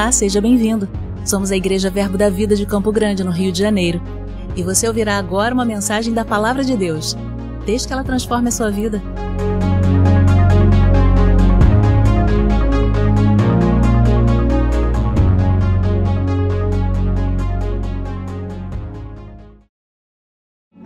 Olá, 0.00 0.10
seja 0.10 0.40
bem-vindo. 0.40 0.88
Somos 1.26 1.52
a 1.52 1.56
Igreja 1.56 1.90
Verbo 1.90 2.16
da 2.16 2.30
Vida 2.30 2.56
de 2.56 2.64
Campo 2.64 2.90
Grande, 2.90 3.22
no 3.22 3.30
Rio 3.30 3.52
de 3.52 3.58
Janeiro. 3.58 4.00
E 4.56 4.62
você 4.62 4.88
ouvirá 4.88 5.18
agora 5.18 5.52
uma 5.52 5.62
mensagem 5.62 6.14
da 6.14 6.24
Palavra 6.24 6.64
de 6.64 6.74
Deus. 6.74 7.14
Desde 7.66 7.86
que 7.86 7.92
ela 7.92 8.02
transforme 8.02 8.48
a 8.48 8.50
sua 8.50 8.70
vida. 8.70 9.02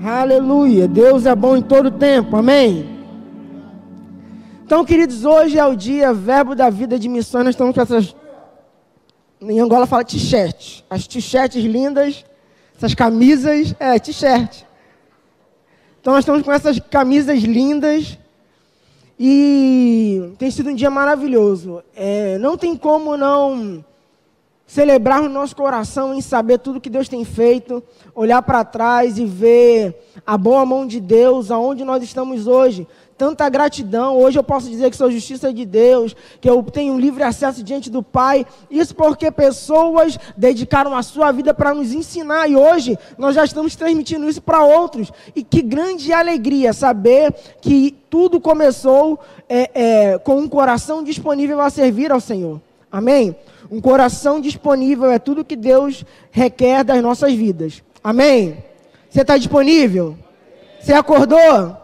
Aleluia. 0.03 0.89
Deus 0.89 1.25
é 1.25 1.37
bom 1.37 1.57
em 1.57 1.63
todo 1.63 1.89
tempo. 1.93 2.37
Amém. 2.37 2.85
Então, 4.67 4.85
queridos, 4.85 5.25
hoje 5.25 5.57
é 5.57 5.65
o 5.65 5.77
dia 5.77 6.13
Verbo 6.13 6.57
da 6.57 6.69
Vida 6.69 6.99
de 6.99 7.09
Missões. 7.09 7.45
Nós 7.45 7.55
estamos 7.55 7.77
com 7.77 7.81
essas. 7.81 8.24
Em 9.41 9.61
Angola 9.61 9.87
fala 9.87 10.05
t-shirt. 10.05 10.83
As 10.89 11.07
t-shirts 11.07 11.63
lindas, 11.63 12.25
essas 12.77 12.95
camisas. 12.95 13.75
É, 13.79 13.99
t-shirt. 13.99 14.63
Então, 16.01 16.13
nós 16.13 16.23
estamos 16.23 16.43
com 16.43 16.53
essas 16.53 16.79
camisas 16.79 17.41
lindas. 17.41 18.19
E 19.19 20.33
tem 20.39 20.51
sido 20.51 20.71
um 20.71 20.75
dia 20.75 20.91
maravilhoso. 20.91 21.83
É, 21.95 22.39
não 22.39 22.57
tem 22.57 22.77
como 22.77 23.17
não 23.17 23.85
celebrar 24.67 25.23
no 25.23 25.29
nosso 25.29 25.55
coração 25.55 26.15
em 26.15 26.21
saber 26.21 26.59
tudo 26.59 26.81
que 26.81 26.91
Deus 26.91 27.09
tem 27.09 27.25
feito, 27.25 27.83
olhar 28.15 28.43
para 28.43 28.65
trás 28.65 29.19
e 29.19 29.27
ver 29.27 29.95
a 30.27 30.37
boa 30.37 30.65
mão 30.65 30.87
de 30.87 31.01
Deus, 31.01 31.51
aonde 31.51 31.85
nós 31.85 32.03
estamos 32.03 32.47
hoje. 32.47 32.87
Tanta 33.17 33.49
gratidão. 33.49 34.17
Hoje 34.17 34.39
eu 34.39 34.43
posso 34.43 34.69
dizer 34.69 34.91
que 34.91 34.97
sou 34.97 35.09
justiça 35.09 35.53
de 35.53 35.65
Deus, 35.65 36.17
que 36.41 36.51
eu 36.51 36.61
tenho 36.65 36.99
livre 36.99 37.23
acesso 37.23 37.63
diante 37.63 37.89
do 37.89 38.03
Pai. 38.03 38.45
Isso 38.69 38.93
porque 38.95 39.31
pessoas 39.31 40.19
dedicaram 40.37 40.97
a 40.97 41.03
sua 41.03 41.31
vida 41.31 41.55
para 41.55 41.73
nos 41.73 41.93
ensinar 41.93 42.51
e 42.51 42.57
hoje 42.57 42.99
nós 43.17 43.37
já 43.37 43.45
estamos 43.45 43.77
transmitindo 43.77 44.29
isso 44.29 44.43
para 44.43 44.65
outros. 44.65 45.13
E 45.35 45.45
que 45.45 45.63
grande 45.63 46.13
alegria 46.13 46.73
saber 46.73 47.33
que 47.61 47.97
tudo 48.11 48.41
começou 48.41 49.21
é, 49.49 49.71
é, 49.75 50.19
com 50.19 50.39
um 50.39 50.49
coração 50.49 51.05
disponível 51.05 51.61
a 51.61 51.71
servir 51.71 52.11
ao 52.11 52.21
Senhor. 52.21 52.61
Amém? 52.91 53.37
Um 53.71 53.81
coração 53.81 54.41
disponível 54.41 55.11
é 55.11 55.21
tudo 55.21 55.45
que 55.45 55.57
Deus 55.57 56.05
requer 56.33 56.83
das 56.83 57.01
nossas 57.01 57.33
vidas. 57.33 57.81
Amém? 58.03 58.59
Você 59.09 59.21
está 59.21 59.37
disponível? 59.37 60.17
Você 60.81 60.93
acordou? 60.93 61.84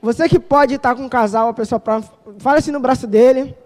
Você 0.00 0.28
que 0.28 0.38
pode 0.38 0.74
estar 0.74 0.94
com 0.94 1.02
um 1.02 1.08
casal, 1.08 1.48
a 1.48 1.54
pessoa 1.54 1.80
pra, 1.80 2.02
fala 2.38 2.58
assim 2.58 2.70
no 2.70 2.80
braço 2.80 3.06
dele. 3.06 3.56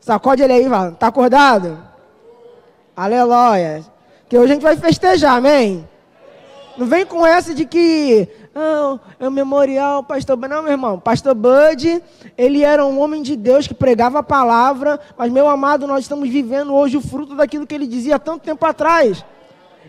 Sacode 0.00 0.42
ele 0.42 0.52
aí, 0.52 0.68
vai. 0.68 0.92
Tá 0.92 1.08
acordado? 1.08 1.78
Aleluia. 2.96 3.84
Que 4.28 4.38
hoje 4.38 4.52
a 4.52 4.54
gente 4.54 4.62
vai 4.62 4.76
festejar, 4.76 5.36
amém? 5.36 5.88
Não 6.76 6.86
vem 6.86 7.04
com 7.04 7.26
essa 7.26 7.52
de 7.54 7.66
que 7.66 8.28
não, 8.54 8.98
é 9.18 9.28
o 9.28 9.30
memorial, 9.30 10.02
pastor 10.02 10.36
Bud. 10.36 10.48
Não, 10.48 10.62
meu 10.62 10.72
irmão, 10.72 10.98
pastor 10.98 11.34
Bud, 11.34 12.02
ele 12.36 12.62
era 12.62 12.84
um 12.84 12.98
homem 13.00 13.22
de 13.22 13.36
Deus 13.36 13.66
que 13.66 13.74
pregava 13.74 14.20
a 14.20 14.22
palavra, 14.22 14.98
mas, 15.16 15.30
meu 15.30 15.48
amado, 15.48 15.86
nós 15.86 16.00
estamos 16.00 16.28
vivendo 16.28 16.74
hoje 16.74 16.96
o 16.96 17.00
fruto 17.00 17.34
daquilo 17.36 17.66
que 17.66 17.74
ele 17.74 17.86
dizia 17.86 18.16
há 18.16 18.18
tanto 18.18 18.42
tempo 18.42 18.64
atrás. 18.66 19.24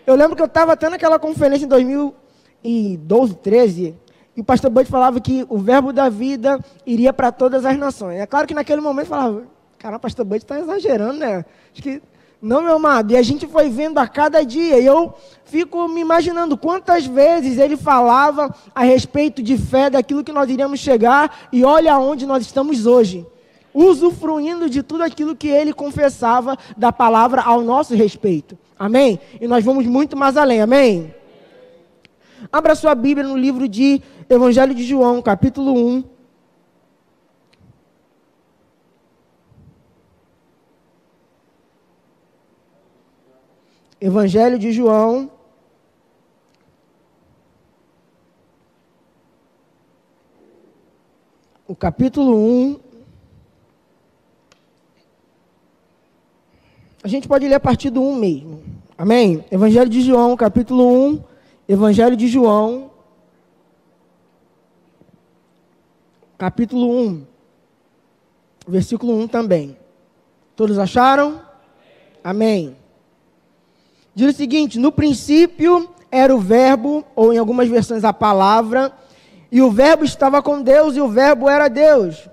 Eu 0.05 0.15
lembro 0.15 0.35
que 0.35 0.41
eu 0.41 0.47
estava 0.47 0.73
até 0.73 0.89
naquela 0.89 1.17
conferência 1.17 1.65
em 1.65 1.67
2012, 1.67 3.35
13, 3.35 3.95
o 4.41 4.43
pastor 4.43 4.71
Bud 4.71 4.89
falava 4.89 5.19
que 5.19 5.45
o 5.47 5.59
verbo 5.59 5.93
da 5.93 6.09
vida 6.09 6.59
iria 6.83 7.13
para 7.13 7.31
todas 7.31 7.63
as 7.63 7.77
nações. 7.77 8.19
É 8.19 8.25
claro 8.25 8.47
que 8.47 8.55
naquele 8.55 8.81
momento 8.81 9.05
falava, 9.05 9.43
cara, 9.77 9.97
o 9.97 9.99
pastor 9.99 10.25
Bud 10.25 10.41
está 10.41 10.59
exagerando, 10.59 11.19
né? 11.19 11.45
Acho 11.71 11.83
que 11.83 12.01
não, 12.41 12.63
meu 12.63 12.77
amado, 12.77 13.11
e 13.13 13.17
a 13.17 13.21
gente 13.21 13.45
foi 13.45 13.69
vendo 13.69 13.99
a 13.99 14.07
cada 14.07 14.43
dia, 14.43 14.79
e 14.79 14.85
eu 14.85 15.13
fico 15.45 15.87
me 15.87 16.01
imaginando 16.01 16.57
quantas 16.57 17.05
vezes 17.05 17.59
ele 17.59 17.77
falava 17.77 18.51
a 18.73 18.83
respeito 18.83 19.43
de 19.43 19.55
fé, 19.59 19.91
daquilo 19.91 20.23
que 20.23 20.31
nós 20.31 20.49
iríamos 20.49 20.79
chegar, 20.79 21.47
e 21.53 21.63
olha 21.63 21.99
onde 21.99 22.25
nós 22.25 22.41
estamos 22.41 22.87
hoje, 22.87 23.23
usufruindo 23.71 24.71
de 24.71 24.81
tudo 24.81 25.03
aquilo 25.03 25.35
que 25.35 25.49
ele 25.49 25.71
confessava 25.71 26.57
da 26.75 26.91
palavra 26.91 27.43
ao 27.43 27.61
nosso 27.61 27.93
respeito. 27.93 28.57
Amém? 28.79 29.19
E 29.39 29.47
nós 29.47 29.63
vamos 29.63 29.85
muito 29.85 30.17
mais 30.17 30.35
além, 30.35 30.61
amém? 30.61 31.13
Abra 32.49 32.75
sua 32.75 32.95
Bíblia 32.95 33.27
no 33.27 33.37
livro 33.37 33.67
de 33.67 34.01
Evangelho 34.29 34.73
de 34.73 34.83
João, 34.83 35.21
capítulo 35.21 35.73
1. 35.75 36.03
Evangelho 43.99 44.57
de 44.57 44.71
João. 44.71 45.29
O 51.67 51.75
capítulo 51.75 52.35
1. 52.35 52.79
A 57.03 57.07
gente 57.07 57.27
pode 57.27 57.47
ler 57.47 57.55
a 57.55 57.59
partir 57.59 57.89
do 57.89 58.01
1 58.01 58.15
mesmo. 58.15 58.63
Amém? 58.97 59.45
Evangelho 59.51 59.89
de 59.89 60.01
João, 60.01 60.35
capítulo 60.35 60.87
1. 61.09 61.30
Evangelho 61.71 62.17
de 62.17 62.27
João. 62.27 62.91
Capítulo 66.37 66.91
1. 66.99 67.25
Versículo 68.67 69.17
1 69.17 69.29
também. 69.29 69.77
Todos 70.53 70.77
acharam? 70.77 71.41
Amém. 72.21 72.75
Diz 74.13 74.33
o 74.33 74.37
seguinte: 74.37 74.77
no 74.77 74.91
princípio 74.91 75.89
era 76.11 76.35
o 76.35 76.39
Verbo, 76.39 77.05
ou 77.15 77.31
em 77.31 77.37
algumas 77.37 77.69
versões 77.69 78.03
a 78.03 78.11
palavra, 78.11 78.91
e 79.49 79.61
o 79.61 79.71
Verbo 79.71 80.03
estava 80.03 80.41
com 80.41 80.61
Deus, 80.61 80.97
e 80.97 80.99
o 80.99 81.07
Verbo 81.07 81.47
era 81.47 81.69
Deus. 81.69 82.27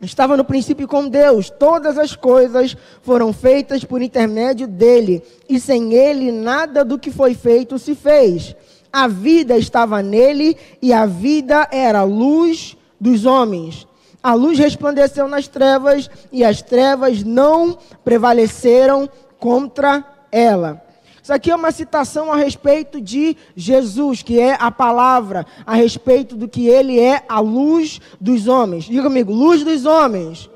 Estava 0.00 0.36
no 0.36 0.44
princípio 0.44 0.86
com 0.86 1.08
Deus, 1.08 1.50
todas 1.50 1.98
as 1.98 2.14
coisas 2.14 2.76
foram 3.02 3.32
feitas 3.32 3.82
por 3.82 4.00
intermédio 4.00 4.68
dele, 4.68 5.22
e 5.48 5.58
sem 5.58 5.92
ele 5.92 6.30
nada 6.30 6.84
do 6.84 6.98
que 6.98 7.10
foi 7.10 7.34
feito 7.34 7.78
se 7.80 7.96
fez. 7.96 8.54
A 8.92 9.08
vida 9.08 9.58
estava 9.58 10.00
nele, 10.00 10.56
e 10.80 10.92
a 10.92 11.04
vida 11.04 11.66
era 11.72 12.00
a 12.00 12.04
luz 12.04 12.76
dos 13.00 13.26
homens. 13.26 13.88
A 14.22 14.34
luz 14.34 14.56
resplandeceu 14.56 15.26
nas 15.26 15.48
trevas, 15.48 16.08
e 16.30 16.44
as 16.44 16.62
trevas 16.62 17.24
não 17.24 17.76
prevaleceram 18.04 19.08
contra 19.40 20.04
ela. 20.30 20.87
Isso 21.28 21.34
aqui 21.34 21.50
é 21.50 21.54
uma 21.54 21.70
citação 21.70 22.32
a 22.32 22.36
respeito 22.36 23.02
de 23.02 23.36
Jesus, 23.54 24.22
que 24.22 24.40
é 24.40 24.56
a 24.58 24.70
palavra, 24.70 25.44
a 25.66 25.74
respeito 25.74 26.34
do 26.34 26.48
que 26.48 26.66
ele 26.66 26.98
é 26.98 27.22
a 27.28 27.38
luz 27.38 28.00
dos 28.18 28.48
homens. 28.48 28.84
Diga 28.84 29.02
comigo, 29.02 29.30
luz 29.30 29.62
dos 29.62 29.84
homens. 29.84 30.48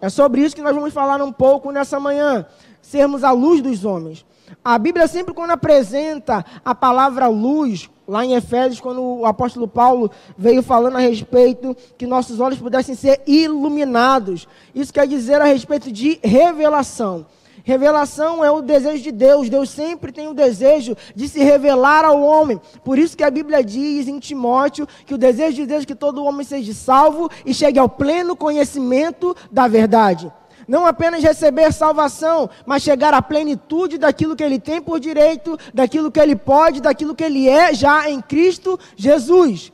É 0.00 0.08
sobre 0.08 0.40
isso 0.40 0.56
que 0.56 0.62
nós 0.62 0.74
vamos 0.74 0.94
falar 0.94 1.22
um 1.22 1.30
pouco 1.30 1.70
nessa 1.70 2.00
manhã. 2.00 2.46
Sermos 2.80 3.22
a 3.22 3.32
luz 3.32 3.60
dos 3.60 3.84
homens. 3.84 4.24
A 4.64 4.78
Bíblia 4.78 5.06
sempre 5.06 5.34
quando 5.34 5.50
apresenta 5.50 6.42
a 6.64 6.74
palavra 6.74 7.26
luz, 7.26 7.90
lá 8.08 8.24
em 8.24 8.32
Efésios, 8.32 8.80
quando 8.80 9.02
o 9.02 9.26
apóstolo 9.26 9.68
Paulo 9.68 10.10
veio 10.38 10.62
falando 10.62 10.96
a 10.96 11.00
respeito 11.00 11.76
que 11.98 12.06
nossos 12.06 12.40
olhos 12.40 12.58
pudessem 12.58 12.94
ser 12.94 13.20
iluminados. 13.26 14.48
Isso 14.74 14.90
quer 14.90 15.06
dizer 15.06 15.38
a 15.38 15.44
respeito 15.44 15.92
de 15.92 16.18
revelação. 16.24 17.26
Revelação 17.66 18.44
é 18.44 18.50
o 18.50 18.62
desejo 18.62 19.02
de 19.02 19.10
Deus. 19.10 19.48
Deus 19.48 19.70
sempre 19.70 20.12
tem 20.12 20.28
o 20.28 20.32
desejo 20.32 20.96
de 21.16 21.28
se 21.28 21.40
revelar 21.42 22.04
ao 22.04 22.22
homem. 22.22 22.60
Por 22.84 22.96
isso 22.96 23.16
que 23.16 23.24
a 23.24 23.30
Bíblia 23.30 23.64
diz 23.64 24.06
em 24.06 24.20
Timóteo 24.20 24.86
que 25.04 25.12
o 25.12 25.18
desejo 25.18 25.56
de 25.56 25.66
Deus 25.66 25.82
é 25.82 25.86
que 25.86 25.96
todo 25.96 26.22
homem 26.22 26.46
seja 26.46 26.72
salvo 26.72 27.28
e 27.44 27.52
chegue 27.52 27.80
ao 27.80 27.88
pleno 27.88 28.36
conhecimento 28.36 29.34
da 29.50 29.66
verdade. 29.66 30.32
Não 30.68 30.86
apenas 30.86 31.24
receber 31.24 31.72
salvação, 31.72 32.48
mas 32.64 32.84
chegar 32.84 33.12
à 33.12 33.20
plenitude 33.20 33.98
daquilo 33.98 34.36
que 34.36 34.44
ele 34.44 34.60
tem 34.60 34.80
por 34.80 35.00
direito, 35.00 35.58
daquilo 35.74 36.08
que 36.08 36.20
ele 36.20 36.36
pode, 36.36 36.80
daquilo 36.80 37.16
que 37.16 37.24
ele 37.24 37.48
é 37.48 37.74
já 37.74 38.08
em 38.08 38.20
Cristo 38.20 38.78
Jesus. 38.94 39.72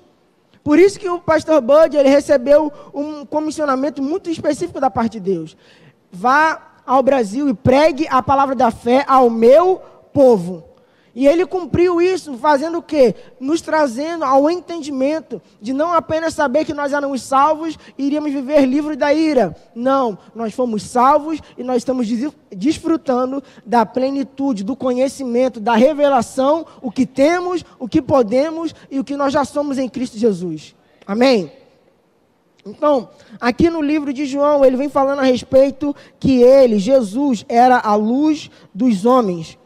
Por 0.65 0.79
isso 0.79 0.99
que 0.99 1.11
o 1.11 1.21
pastor 1.21 1.61
Bud 1.61 1.95
ele 1.95 2.09
recebeu 2.09 2.73
um 2.95 3.27
comissionamento 3.27 4.03
muito 4.03 4.31
específico 4.31 4.81
da 4.81 4.89
parte 4.89 5.21
de 5.21 5.21
Deus. 5.21 5.55
Vá 6.11 6.72
ao 6.87 7.03
Brasil 7.03 7.49
e 7.49 7.55
pregue 7.55 8.07
a 8.09 8.23
palavra 8.23 8.55
da 8.55 8.71
fé 8.71 9.05
ao 9.07 9.31
meu 9.31 9.81
povo. 10.13 10.65
E 11.15 11.27
ele 11.27 11.45
cumpriu 11.45 12.01
isso, 12.01 12.35
fazendo 12.39 12.79
o 12.79 12.83
quê? 12.83 13.15
Nos 13.39 13.61
trazendo 13.61 14.25
ao 14.25 14.49
entendimento 14.51 15.43
de 15.61 15.73
não 15.73 15.93
apenas 15.93 16.33
saber 16.33 16.65
que 16.65 16.73
nós 16.73 16.93
éramos 16.93 17.23
salvos 17.23 17.79
e 17.99 18.07
iríamos 18.07 18.33
viver 18.33 18.65
livres 18.65 18.97
da 18.97 19.13
ira. 19.13 19.55
Não, 19.75 20.17
nós 20.35 20.55
fomos 20.55 20.83
salvos 20.83 21.39
e 21.59 21.63
nós 21.63 21.79
estamos 21.79 22.09
desfrutando 22.51 23.43
da 23.65 23.85
plenitude, 23.85 24.65
do 24.65 24.75
conhecimento, 24.75 25.61
da 25.61 25.75
revelação, 25.75 26.65
o 26.81 26.91
que 26.91 27.05
temos, 27.05 27.63
o 27.79 27.87
que 27.87 28.01
podemos 28.01 28.75
e 28.91 28.99
o 28.99 29.05
que 29.05 29.17
nós 29.17 29.35
já 29.35 29.45
somos 29.45 29.77
em 29.77 29.91
Cristo 29.91 30.17
Jesus. 30.17 30.75
Amém? 31.07 31.53
Então, 32.65 33.11
aqui 33.41 33.69
no 33.69 33.83
livro 33.83 34.13
de 34.13 34.25
João, 34.25 34.65
ele 34.65 34.77
vem 34.77 34.89
falando 34.89 35.19
a 35.19 35.25
respeito 35.25 35.95
que 36.21 36.43
ele, 36.43 36.79
Jesus, 36.79 37.45
era 37.49 37.79
a 37.79 37.97
luz 37.97 38.51
dos 38.73 39.05
homens. 39.05 39.59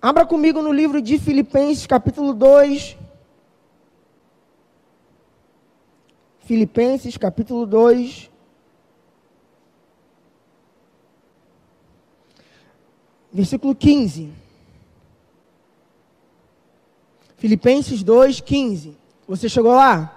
Abra 0.00 0.24
comigo 0.24 0.62
no 0.62 0.72
livro 0.72 1.02
de 1.02 1.18
Filipenses, 1.18 1.84
capítulo 1.84 2.32
2. 2.32 2.96
Filipenses, 6.44 7.16
capítulo 7.16 7.66
2. 7.66 8.30
Versículo 13.32 13.74
15. 13.74 14.32
Filipenses 17.36 18.04
2, 18.04 18.40
15. 18.40 18.96
Você 19.26 19.48
chegou 19.48 19.72
lá? 19.72 20.15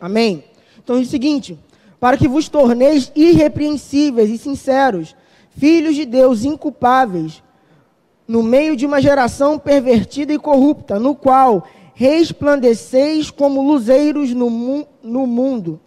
Amém. 0.00 0.44
Então 0.82 0.98
diz 0.98 1.08
o 1.08 1.10
seguinte: 1.10 1.58
para 2.00 2.16
que 2.16 2.26
vos 2.26 2.48
torneis 2.48 3.12
irrepreensíveis 3.14 4.30
e 4.30 4.38
sinceros, 4.38 5.14
filhos 5.50 5.94
de 5.94 6.06
Deus 6.06 6.44
inculpáveis, 6.44 7.42
no 8.26 8.42
meio 8.42 8.74
de 8.74 8.86
uma 8.86 9.02
geração 9.02 9.58
pervertida 9.58 10.32
e 10.32 10.38
corrupta, 10.38 10.98
no 10.98 11.14
qual 11.14 11.66
resplandeceis 11.94 13.30
como 13.30 13.62
luzeiros 13.62 14.32
no, 14.32 14.48
mu 14.48 14.86
no 15.02 15.26
mundo. 15.26 15.78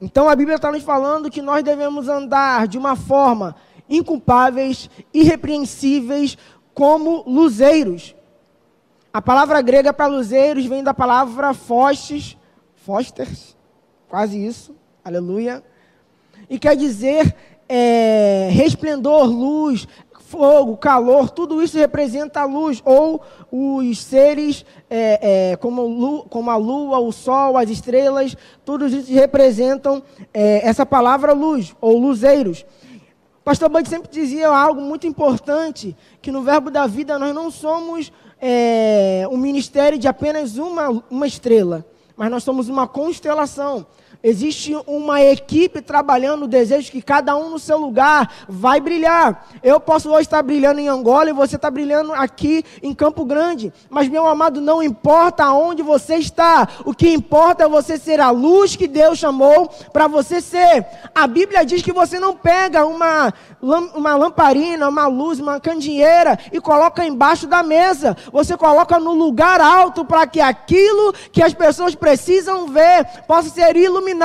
Então 0.00 0.28
a 0.28 0.36
Bíblia 0.36 0.56
está 0.56 0.70
nos 0.70 0.82
falando 0.82 1.30
que 1.30 1.40
nós 1.40 1.64
devemos 1.64 2.08
andar 2.08 2.68
de 2.68 2.76
uma 2.76 2.94
forma 2.94 3.56
inculpáveis, 3.88 4.90
irrepreensíveis, 5.14 6.36
como 6.74 7.24
luzeiros. 7.26 8.14
A 9.12 9.22
palavra 9.22 9.62
grega 9.62 9.94
para 9.94 10.06
luzeiros 10.06 10.66
vem 10.66 10.84
da 10.84 10.92
palavra 10.92 11.54
fostes, 11.54 12.35
Fosters, 12.86 13.56
quase 14.08 14.38
isso, 14.46 14.72
aleluia. 15.04 15.60
E 16.48 16.56
quer 16.56 16.76
dizer 16.76 17.34
é, 17.68 18.48
resplendor, 18.52 19.26
luz, 19.26 19.88
fogo, 20.20 20.76
calor, 20.76 21.30
tudo 21.30 21.60
isso 21.60 21.76
representa 21.76 22.42
a 22.42 22.44
luz, 22.44 22.80
ou 22.84 23.20
os 23.50 23.98
seres 23.98 24.64
é, 24.88 25.50
é, 25.50 25.56
como, 25.56 26.26
como, 26.30 26.48
a 26.48 26.54
lua, 26.54 27.00
o 27.00 27.10
sol, 27.10 27.58
as 27.58 27.70
estrelas, 27.70 28.36
todos 28.64 28.92
isso 28.92 29.12
representam 29.12 30.00
é, 30.32 30.64
essa 30.64 30.86
palavra 30.86 31.32
luz, 31.32 31.74
ou 31.80 31.98
luzeiros. 31.98 32.64
Pastor 33.42 33.68
Bud 33.68 33.88
sempre 33.88 34.08
dizia 34.12 34.46
algo 34.46 34.80
muito 34.80 35.08
importante, 35.08 35.96
que 36.22 36.30
no 36.30 36.42
verbo 36.42 36.70
da 36.70 36.86
vida 36.86 37.18
nós 37.18 37.34
não 37.34 37.50
somos 37.50 38.12
é, 38.40 39.26
um 39.28 39.36
ministério 39.36 39.98
de 39.98 40.06
apenas 40.06 40.56
uma, 40.56 41.02
uma 41.10 41.26
estrela 41.26 41.84
mas 42.16 42.30
nós 42.30 42.42
somos 42.42 42.68
uma 42.68 42.88
constelação. 42.88 43.86
Existe 44.28 44.76
uma 44.88 45.22
equipe 45.22 45.80
trabalhando 45.80 46.46
o 46.46 46.48
desejo 46.48 46.90
que 46.90 47.00
cada 47.00 47.36
um 47.36 47.48
no 47.48 47.60
seu 47.60 47.78
lugar 47.78 48.28
vai 48.48 48.80
brilhar. 48.80 49.46
Eu 49.62 49.78
posso 49.78 50.10
hoje 50.10 50.22
estar 50.22 50.42
brilhando 50.42 50.80
em 50.80 50.88
Angola 50.88 51.30
e 51.30 51.32
você 51.32 51.54
está 51.54 51.70
brilhando 51.70 52.12
aqui 52.12 52.64
em 52.82 52.92
Campo 52.92 53.24
Grande. 53.24 53.72
Mas, 53.88 54.08
meu 54.08 54.26
amado, 54.26 54.60
não 54.60 54.82
importa 54.82 55.44
aonde 55.44 55.80
você 55.80 56.16
está. 56.16 56.66
O 56.84 56.92
que 56.92 57.08
importa 57.08 57.62
é 57.62 57.68
você 57.68 57.96
ser 57.96 58.18
a 58.18 58.30
luz 58.30 58.74
que 58.74 58.88
Deus 58.88 59.16
chamou 59.16 59.68
para 59.92 60.08
você 60.08 60.40
ser. 60.40 60.84
A 61.14 61.28
Bíblia 61.28 61.64
diz 61.64 61.80
que 61.80 61.92
você 61.92 62.18
não 62.18 62.34
pega 62.34 62.84
uma, 62.84 63.32
uma 63.62 64.16
lamparina, 64.16 64.88
uma 64.88 65.06
luz, 65.06 65.38
uma 65.38 65.60
candeeira 65.60 66.36
e 66.50 66.60
coloca 66.60 67.06
embaixo 67.06 67.46
da 67.46 67.62
mesa. 67.62 68.16
Você 68.32 68.56
coloca 68.56 68.98
no 68.98 69.12
lugar 69.12 69.60
alto 69.60 70.04
para 70.04 70.26
que 70.26 70.40
aquilo 70.40 71.12
que 71.30 71.44
as 71.44 71.54
pessoas 71.54 71.94
precisam 71.94 72.66
ver 72.66 73.06
possa 73.28 73.50
ser 73.50 73.76
iluminado 73.76 74.15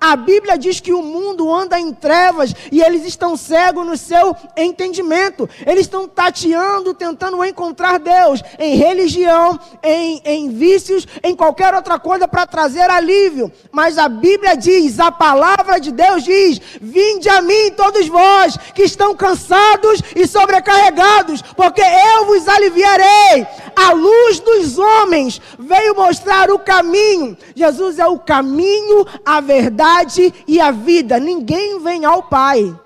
A 0.00 0.16
Bíblia 0.16 0.56
diz 0.56 0.80
que 0.80 0.92
o 0.92 1.02
mundo 1.02 1.52
anda 1.52 1.78
em 1.78 1.92
trevas 1.92 2.54
e 2.70 2.80
eles 2.80 3.04
estão 3.04 3.36
cegos 3.36 3.86
no 3.86 3.96
seu 3.96 4.36
entendimento. 4.56 5.48
Eles 5.66 5.82
estão 5.82 6.06
tateando, 6.06 6.94
tentando 6.94 7.44
encontrar 7.44 7.98
Deus 7.98 8.42
em 8.58 8.76
religião, 8.76 9.58
em, 9.82 10.20
em 10.24 10.50
vícios, 10.50 11.06
em 11.22 11.34
qualquer 11.34 11.74
outra 11.74 11.98
coisa 11.98 12.28
para 12.28 12.46
trazer 12.46 12.90
alívio. 12.90 13.50
Mas 13.72 13.98
a 13.98 14.08
Bíblia 14.08 14.56
diz, 14.56 15.00
a 15.00 15.10
palavra 15.10 15.78
de 15.78 15.90
Deus 15.90 16.24
diz: 16.24 16.60
Vinde 16.80 17.28
a 17.28 17.40
mim, 17.40 17.70
todos 17.76 18.06
vós 18.08 18.56
que 18.74 18.82
estão 18.82 19.14
cansados 19.14 20.02
e 20.14 20.26
sobrecarregados, 20.26 21.42
porque 21.42 21.82
eu 21.82 22.26
vos 22.26 22.46
aliviarei. 22.48 23.46
A 23.76 23.92
luz 23.92 24.40
dos 24.40 24.78
homens 24.78 25.40
veio 25.58 25.94
mostrar 25.94 26.50
o 26.50 26.58
caminho. 26.58 27.36
Jesus 27.54 27.98
é 27.98 28.06
o 28.06 28.18
caminho, 28.18 29.06
a 29.24 29.40
verdade 29.40 30.32
e 30.46 30.60
a 30.60 30.70
vida. 30.70 31.18
Ninguém 31.18 31.80
vem 31.80 32.04
ao 32.04 32.24
Pai. 32.24 32.78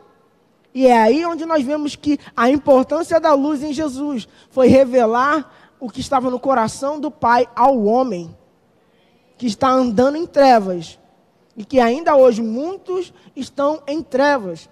E 0.75 0.87
é 0.87 0.97
aí 0.97 1.25
onde 1.25 1.45
nós 1.45 1.65
vemos 1.65 1.97
que 1.97 2.19
a 2.37 2.51
importância 2.51 3.19
da 3.19 3.33
luz 3.35 3.63
em 3.63 3.73
Jesus 3.73 4.29
foi 4.51 4.69
revelar 4.69 5.51
o 5.81 5.91
que 5.91 6.01
estava 6.01 6.31
no 6.31 6.39
coração 6.39 7.01
do 7.01 7.11
Pai 7.11 7.49
ao 7.55 7.83
homem, 7.85 8.37
que 9.37 9.47
está 9.47 9.69
andando 9.69 10.17
em 10.17 10.27
trevas. 10.27 10.99
E 11.57 11.65
que 11.65 11.81
ainda 11.81 12.15
hoje 12.15 12.41
muitos 12.41 13.13
estão 13.35 13.83
em 13.87 14.01
trevas. 14.01 14.69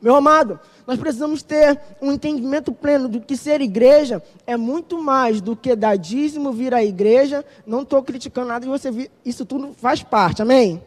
Meu 0.00 0.14
amado, 0.14 0.60
nós 0.86 0.98
precisamos 0.98 1.42
ter 1.42 1.78
um 2.00 2.12
entendimento 2.12 2.72
pleno 2.72 3.08
do 3.08 3.20
que 3.20 3.36
ser 3.36 3.60
igreja 3.60 4.22
é 4.46 4.56
muito 4.56 5.02
mais 5.02 5.40
do 5.40 5.56
que 5.56 5.74
dar 5.74 5.96
dízimo, 5.96 6.52
vir 6.52 6.72
à 6.72 6.84
igreja. 6.84 7.44
Não 7.66 7.82
estou 7.82 8.02
criticando 8.02 8.48
nada 8.48 8.64
de 8.64 8.70
você 8.70 8.90
vir, 8.90 9.10
isso 9.24 9.44
tudo 9.44 9.74
faz 9.76 10.02
parte, 10.02 10.42
amém? 10.42 10.80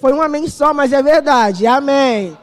Foi 0.00 0.12
um 0.12 0.20
amém 0.20 0.48
só, 0.48 0.74
mas 0.74 0.92
é 0.92 1.00
verdade, 1.00 1.64
amém. 1.64 2.36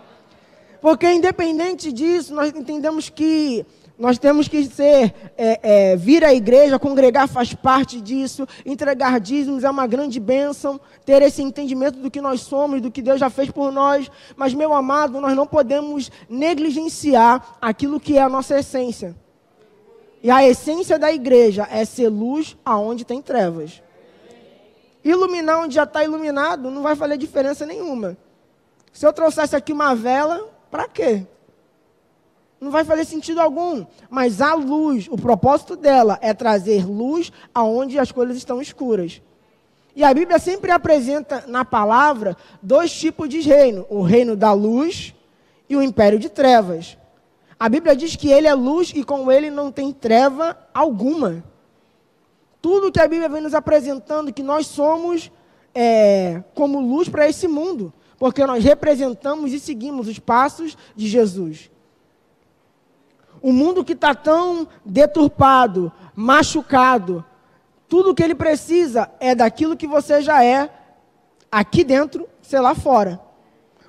Porque 0.82 1.12
independente 1.12 1.92
disso, 1.92 2.34
nós 2.34 2.54
entendemos 2.56 3.10
que 3.10 3.66
nós 4.00 4.18
temos 4.18 4.48
que 4.48 4.64
ser, 4.64 5.14
é, 5.38 5.60
é, 5.92 5.96
vir 5.98 6.24
à 6.24 6.34
igreja, 6.34 6.80
congregar 6.80 7.28
faz 7.28 7.54
parte 7.54 8.00
disso, 8.00 8.48
entregar 8.66 9.20
dízimos 9.20 9.66
é 9.66 9.70
uma 9.70 9.86
grande 9.86 10.22
bênção, 10.22 10.80
ter 11.06 11.22
esse 11.22 11.42
entendimento 11.42 12.00
do 12.00 12.10
que 12.10 12.22
nós 12.22 12.40
somos, 12.40 12.80
do 12.82 12.90
que 12.90 13.02
Deus 13.02 13.20
já 13.20 13.30
fez 13.30 13.52
por 13.52 13.74
nós. 13.74 14.10
Mas, 14.38 14.54
meu 14.54 14.74
amado, 14.74 15.20
nós 15.20 15.36
não 15.36 15.46
podemos 15.46 16.10
negligenciar 16.30 17.58
aquilo 17.62 18.00
que 18.00 18.18
é 18.18 18.22
a 18.22 18.30
nossa 18.30 18.58
essência. 18.58 19.14
E 20.24 20.32
a 20.32 20.48
essência 20.48 20.98
da 20.98 21.12
igreja 21.12 21.68
é 21.70 21.84
ser 21.84 22.08
luz 22.08 22.56
aonde 22.64 23.04
tem 23.04 23.22
trevas. 23.22 23.84
Iluminar 25.04 25.60
onde 25.60 25.76
já 25.76 25.84
está 25.84 26.06
iluminado 26.06 26.72
não 26.72 26.84
vai 26.84 26.96
fazer 26.96 27.18
diferença 27.18 27.66
nenhuma. 27.66 28.18
Se 28.94 29.06
eu 29.06 29.12
trouxesse 29.12 29.58
aqui 29.58 29.74
uma 29.74 29.94
vela, 29.94 30.50
para 30.72 30.88
quê? 30.88 31.26
Não 32.60 32.72
vai 32.72 32.84
fazer 32.84 33.06
sentido 33.06 33.40
algum. 33.40 33.86
Mas 34.10 34.42
a 34.42 34.54
luz, 34.54 35.08
o 35.10 35.18
propósito 35.18 35.76
dela 35.76 36.20
é 36.22 36.34
trazer 36.34 36.86
luz 36.86 37.32
aonde 37.54 37.98
as 37.98 38.12
coisas 38.12 38.38
estão 38.38 38.62
escuras. 38.62 39.22
E 39.96 40.04
a 40.04 40.14
Bíblia 40.14 40.40
sempre 40.40 40.72
apresenta 40.72 41.46
na 41.48 41.66
palavra 41.66 42.38
dois 42.62 42.92
tipos 42.92 43.30
de 43.30 43.40
reino: 43.42 43.86
o 43.90 44.02
reino 44.02 44.36
da 44.36 44.54
luz 44.54 45.14
e 45.70 45.76
o 45.76 45.82
império 45.82 46.20
de 46.20 46.30
trevas. 46.30 46.98
A 47.60 47.68
Bíblia 47.68 47.96
diz 47.96 48.16
que 48.16 48.32
ele 48.32 48.48
é 48.48 48.54
luz 48.54 48.92
e 48.96 49.04
com 49.04 49.32
ele 49.32 49.50
não 49.50 49.72
tem 49.72 49.92
treva 49.92 50.58
alguma. 50.74 51.44
Tudo 52.62 52.92
que 52.92 53.00
a 53.00 53.08
Bíblia 53.08 53.30
vem 53.30 53.42
nos 53.42 53.54
apresentando, 53.54 54.34
que 54.34 54.44
nós 54.44 54.68
somos 54.68 55.32
é, 55.74 56.44
como 56.54 56.80
luz 56.80 57.10
para 57.10 57.28
esse 57.28 57.48
mundo, 57.48 57.94
porque 58.18 58.46
nós 58.46 58.64
representamos 58.64 59.52
e 59.52 59.60
seguimos 59.60 60.08
os 60.08 60.20
passos 60.20 60.78
de 60.96 61.08
Jesus. 61.08 61.70
O 63.42 63.54
mundo 63.54 63.84
que 63.84 63.94
está 63.94 64.14
tão 64.14 64.68
deturpado, 64.84 65.92
machucado, 66.16 67.24
tudo 67.88 68.14
que 68.14 68.22
ele 68.22 68.36
precisa 68.36 69.10
é 69.20 69.34
daquilo 69.34 69.78
que 69.78 69.88
você 69.88 70.22
já 70.22 70.44
é 70.44 70.70
aqui 71.52 71.84
dentro, 71.84 72.28
sei 72.42 72.60
lá 72.60 72.76
fora. 72.76 73.20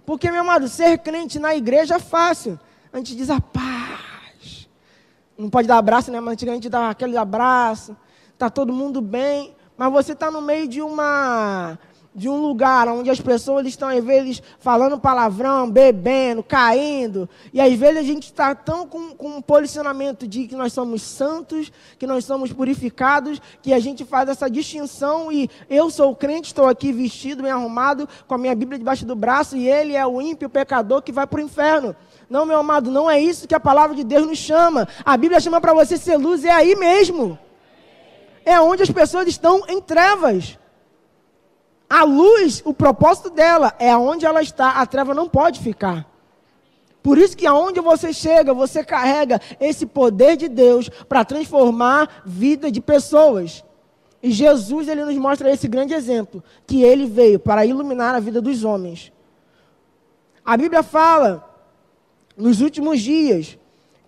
Porque, 0.07 0.31
meu 0.31 0.41
amado, 0.41 0.69
ser 0.69 0.99
crente 0.99 1.39
na 1.39 1.55
igreja 1.55 1.97
é 1.97 1.99
fácil. 1.99 2.59
A 2.93 2.97
gente 2.97 3.15
diz 3.15 3.31
a 3.31 3.41
paz. 3.41 4.69
Não 5.37 5.49
pode 5.49 5.69
dar 5.69 5.79
abraço, 5.79 6.11
né? 6.11 6.21
Mas 6.21 6.33
antigamente 6.33 6.69
dava 6.69 6.91
aquele 6.91 7.17
abraço. 7.17 7.97
Está 8.33 8.51
todo 8.51 8.73
mundo 8.73 9.01
bem. 9.01 9.55
Mas 9.77 9.93
você 9.93 10.13
está 10.13 10.31
no 10.31 10.41
meio 10.41 10.67
de 10.67 10.83
uma 10.83 11.79
de 12.15 12.29
um 12.29 12.37
lugar 12.37 12.89
onde 12.89 13.09
as 13.09 13.21
pessoas 13.21 13.67
estão, 13.67 13.89
às 13.89 14.03
vezes, 14.03 14.43
falando 14.59 14.99
palavrão, 14.99 15.71
bebendo, 15.71 16.43
caindo, 16.43 17.29
e 17.53 17.61
às 17.61 17.73
vezes 17.75 17.99
a 17.99 18.03
gente 18.03 18.25
está 18.25 18.55
tão 18.55 18.87
com, 18.87 19.11
com 19.15 19.37
um 19.37 19.43
posicionamento 19.43 20.27
de 20.27 20.47
que 20.47 20.57
nós 20.57 20.73
somos 20.73 21.03
santos, 21.03 21.73
que 21.99 22.07
nós 22.07 22.25
somos 22.25 22.53
purificados, 22.53 23.41
que 23.63 23.73
a 23.73 23.79
gente 23.79 24.05
faz 24.05 24.29
essa 24.29 24.51
distinção 24.51 25.31
e 25.31 25.49
eu 25.69 25.89
sou 25.89 26.15
crente, 26.15 26.49
estou 26.49 26.67
aqui 26.67 26.93
vestido, 26.93 27.43
bem 27.43 27.53
arrumado, 27.53 28.09
com 28.27 28.35
a 28.35 28.39
minha 28.39 28.55
Bíblia 28.55 28.79
debaixo 28.79 29.07
do 29.07 29.15
braço, 29.15 29.57
e 29.57 29.69
ele 29.69 29.95
é 29.95 30.05
o 30.07 30.21
ímpio, 30.21 30.49
o 30.49 30.51
pecador 30.51 31.03
que 31.03 31.13
vai 31.13 31.27
para 31.27 31.41
o 31.41 31.45
inferno. 31.45 31.95
Não, 32.29 32.45
meu 32.45 32.59
amado, 32.59 32.91
não 32.91 33.11
é 33.11 33.21
isso 33.21 33.47
que 33.47 33.55
a 33.55 33.61
palavra 33.61 33.95
de 33.95 34.05
Deus 34.05 34.27
nos 34.27 34.39
chama. 34.39 34.89
A 35.05 35.17
Bíblia 35.17 35.41
chama 35.41 35.61
para 35.61 35.73
você 35.73 35.97
ser 35.97 36.17
luz, 36.17 36.45
é 36.45 36.51
aí 36.51 36.75
mesmo. 36.75 37.39
É 38.45 38.61
onde 38.61 38.83
as 38.83 38.91
pessoas 38.91 39.29
estão 39.29 39.63
em 39.69 39.81
trevas. 39.81 40.59
A 41.91 42.05
luz, 42.05 42.63
o 42.65 42.73
propósito 42.73 43.31
dela 43.31 43.75
é 43.77 43.91
aonde 43.91 44.25
ela 44.25 44.41
está, 44.41 44.71
a 44.81 44.87
treva 44.87 45.13
não 45.13 45.29
pode 45.29 45.59
ficar. 45.59 46.09
Por 47.03 47.19
isso 47.19 47.37
que 47.37 47.49
aonde 47.49 47.81
você 47.81 48.13
chega, 48.13 48.55
você 48.55 48.85
carrega 48.85 49.41
esse 49.59 49.87
poder 49.87 50.37
de 50.37 50.49
Deus 50.49 50.89
para 51.09 51.25
transformar 51.25 52.23
vida 52.25 52.71
de 52.71 52.81
pessoas. 52.81 53.65
E 54.23 54.31
Jesus 54.31 54.87
ele 54.87 55.05
nos 55.05 55.17
mostra 55.17 55.51
esse 55.51 55.67
grande 55.67 55.93
exemplo, 55.93 56.45
que 56.65 56.85
ele 56.85 57.07
veio 57.07 57.41
para 57.41 57.67
iluminar 57.67 58.15
a 58.15 58.21
vida 58.21 58.41
dos 58.41 58.63
homens. 58.63 59.13
A 60.45 60.57
Bíblia 60.57 60.85
fala 60.85 61.45
nos 62.37 62.61
últimos 62.61 63.01
dias 63.01 63.59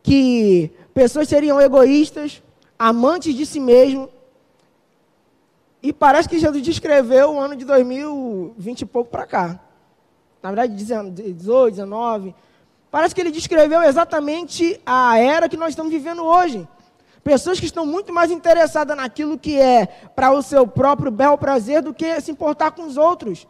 que 0.05 0.71
pessoas 0.95 1.29
seriam 1.29 1.61
egoístas, 1.61 2.43
amantes 2.79 3.35
de 3.35 3.45
si 3.45 3.59
mesmo. 3.59 4.09
E 5.83 5.93
parece 5.93 6.29
que 6.29 6.39
Jesus 6.39 6.63
descreveu 6.63 7.33
o 7.33 7.41
ano 7.41 7.57
de 7.57 7.65
2020 7.65 8.83
e 8.83 8.87
pouco 8.87 9.11
para 9.11 9.27
cá. 9.27 9.61
Na 10.43 10.51
verdade, 10.51 10.75
18, 10.75 11.71
19. 11.75 12.35
Parece 12.91 13.15
que 13.15 13.21
ele 13.21 13.31
descreveu 13.31 13.83
exatamente 13.83 14.81
a 14.87 15.19
era 15.19 15.49
que 15.49 15.57
nós 15.57 15.71
estamos 15.71 15.91
vivendo 15.91 16.25
hoje. 16.25 16.69
Pessoas 17.25 17.59
que 17.59 17.67
estão 17.67 17.87
muito 17.87 18.13
mais 18.13 18.31
interessadas 18.31 18.97
naquilo 18.97 19.39
que 19.39 19.59
é 19.59 19.87
para 20.15 20.31
o 20.33 20.43
seu 20.43 20.67
próprio 20.67 21.11
bel 21.11 21.39
prazer 21.39 21.83
do 21.83 21.95
que 21.95 22.21
se 22.21 22.31
importar 22.31 22.73
com 22.73 22.83
os 22.83 22.97
outros. 22.97 23.47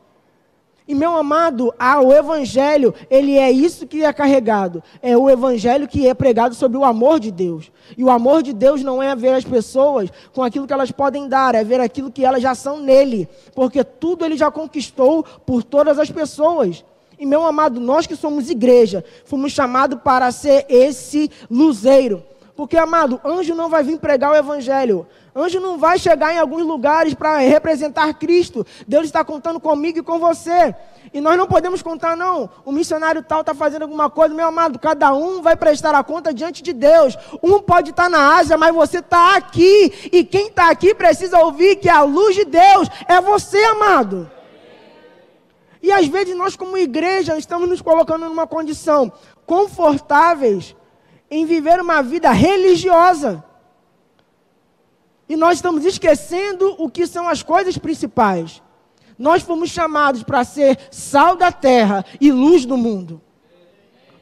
E 0.86 0.94
meu 0.94 1.16
amado, 1.16 1.72
ah, 1.78 2.00
o 2.00 2.12
evangelho, 2.12 2.92
ele 3.08 3.36
é 3.38 3.50
isso 3.50 3.86
que 3.86 4.04
é 4.04 4.12
carregado. 4.12 4.82
É 5.00 5.16
o 5.16 5.30
evangelho 5.30 5.86
que 5.86 6.06
é 6.06 6.12
pregado 6.12 6.54
sobre 6.54 6.76
o 6.76 6.84
amor 6.84 7.20
de 7.20 7.30
Deus. 7.30 7.70
E 7.96 8.02
o 8.02 8.10
amor 8.10 8.42
de 8.42 8.52
Deus 8.52 8.82
não 8.82 9.02
é 9.02 9.14
ver 9.14 9.34
as 9.34 9.44
pessoas 9.44 10.10
com 10.34 10.42
aquilo 10.42 10.66
que 10.66 10.72
elas 10.72 10.90
podem 10.90 11.28
dar, 11.28 11.54
é 11.54 11.62
ver 11.62 11.80
aquilo 11.80 12.10
que 12.10 12.24
elas 12.24 12.42
já 12.42 12.54
são 12.54 12.80
nele, 12.80 13.28
porque 13.54 13.84
tudo 13.84 14.24
ele 14.24 14.36
já 14.36 14.50
conquistou 14.50 15.22
por 15.46 15.62
todas 15.62 15.98
as 15.98 16.10
pessoas. 16.10 16.84
E 17.18 17.24
meu 17.24 17.46
amado, 17.46 17.78
nós 17.78 18.04
que 18.04 18.16
somos 18.16 18.50
igreja, 18.50 19.04
fomos 19.24 19.52
chamados 19.52 20.00
para 20.02 20.32
ser 20.32 20.66
esse 20.68 21.30
luzeiro. 21.48 22.24
Porque, 22.54 22.76
amado, 22.76 23.18
anjo 23.24 23.54
não 23.54 23.70
vai 23.70 23.82
vir 23.82 23.98
pregar 23.98 24.30
o 24.30 24.36
evangelho. 24.36 25.06
Anjo 25.34 25.58
não 25.58 25.78
vai 25.78 25.98
chegar 25.98 26.34
em 26.34 26.38
alguns 26.38 26.62
lugares 26.66 27.14
para 27.14 27.38
representar 27.38 28.12
Cristo. 28.14 28.66
Deus 28.86 29.06
está 29.06 29.24
contando 29.24 29.58
comigo 29.58 29.98
e 29.98 30.02
com 30.02 30.18
você. 30.18 30.74
E 31.14 31.20
nós 31.20 31.38
não 31.38 31.46
podemos 31.46 31.80
contar, 31.80 32.14
não. 32.14 32.50
O 32.66 32.70
missionário 32.70 33.22
tal 33.22 33.40
está 33.40 33.54
fazendo 33.54 33.82
alguma 33.82 34.10
coisa, 34.10 34.34
meu 34.34 34.46
amado. 34.46 34.78
Cada 34.78 35.14
um 35.14 35.40
vai 35.40 35.56
prestar 35.56 35.94
a 35.94 36.04
conta 36.04 36.34
diante 36.34 36.62
de 36.62 36.74
Deus. 36.74 37.16
Um 37.42 37.58
pode 37.58 37.90
estar 37.90 38.04
tá 38.04 38.08
na 38.10 38.36
Ásia, 38.36 38.58
mas 38.58 38.74
você 38.74 38.98
está 38.98 39.34
aqui. 39.34 40.10
E 40.12 40.22
quem 40.22 40.48
está 40.48 40.70
aqui 40.70 40.94
precisa 40.94 41.38
ouvir 41.38 41.76
que 41.76 41.88
a 41.88 42.02
luz 42.02 42.34
de 42.34 42.44
Deus 42.44 42.86
é 43.08 43.18
você, 43.18 43.64
amado. 43.64 44.30
E 45.82 45.90
às 45.90 46.06
vezes 46.06 46.36
nós, 46.36 46.54
como 46.54 46.76
igreja, 46.76 47.38
estamos 47.38 47.66
nos 47.66 47.80
colocando 47.80 48.28
numa 48.28 48.46
condição 48.46 49.10
confortáveis 49.46 50.76
em 51.32 51.46
viver 51.46 51.80
uma 51.80 52.02
vida 52.02 52.30
religiosa. 52.30 53.42
E 55.26 55.34
nós 55.34 55.54
estamos 55.54 55.86
esquecendo 55.86 56.76
o 56.78 56.90
que 56.90 57.06
são 57.06 57.26
as 57.26 57.42
coisas 57.42 57.78
principais. 57.78 58.62
Nós 59.18 59.42
fomos 59.42 59.70
chamados 59.70 60.22
para 60.22 60.44
ser 60.44 60.78
sal 60.90 61.34
da 61.34 61.50
terra 61.50 62.04
e 62.20 62.30
luz 62.30 62.66
do 62.66 62.76
mundo. 62.76 63.18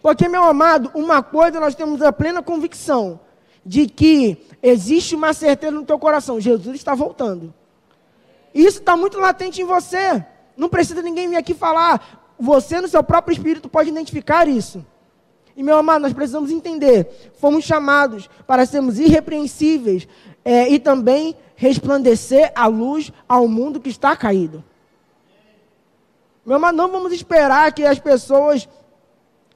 Porque, 0.00 0.28
meu 0.28 0.44
amado, 0.44 0.88
uma 0.94 1.20
coisa 1.20 1.58
nós 1.58 1.74
temos 1.74 2.00
a 2.00 2.12
plena 2.12 2.44
convicção 2.44 3.18
de 3.66 3.88
que 3.88 4.46
existe 4.62 5.16
uma 5.16 5.32
certeza 5.32 5.72
no 5.72 5.84
teu 5.84 5.98
coração: 5.98 6.40
Jesus 6.40 6.76
está 6.76 6.94
voltando. 6.94 7.52
E 8.54 8.64
isso 8.64 8.78
está 8.78 8.96
muito 8.96 9.18
latente 9.18 9.60
em 9.60 9.64
você. 9.64 10.24
Não 10.56 10.68
precisa 10.68 11.02
ninguém 11.02 11.28
vir 11.28 11.36
aqui 11.36 11.54
falar. 11.54 12.34
Você, 12.38 12.80
no 12.80 12.86
seu 12.86 13.02
próprio 13.02 13.34
espírito, 13.34 13.68
pode 13.68 13.88
identificar 13.90 14.46
isso. 14.46 14.86
E, 15.56 15.62
meu 15.62 15.76
amado, 15.76 16.02
nós 16.02 16.12
precisamos 16.12 16.50
entender: 16.50 17.32
fomos 17.38 17.64
chamados 17.64 18.28
para 18.46 18.66
sermos 18.66 18.98
irrepreensíveis 18.98 20.06
é, 20.44 20.68
e 20.68 20.78
também 20.78 21.36
resplandecer 21.56 22.52
a 22.54 22.66
luz 22.66 23.12
ao 23.28 23.46
mundo 23.46 23.80
que 23.80 23.90
está 23.90 24.16
caído. 24.16 24.64
Meu 26.44 26.56
amado, 26.56 26.76
não 26.76 26.90
vamos 26.90 27.12
esperar 27.12 27.72
que 27.72 27.84
as 27.84 27.98
pessoas 27.98 28.68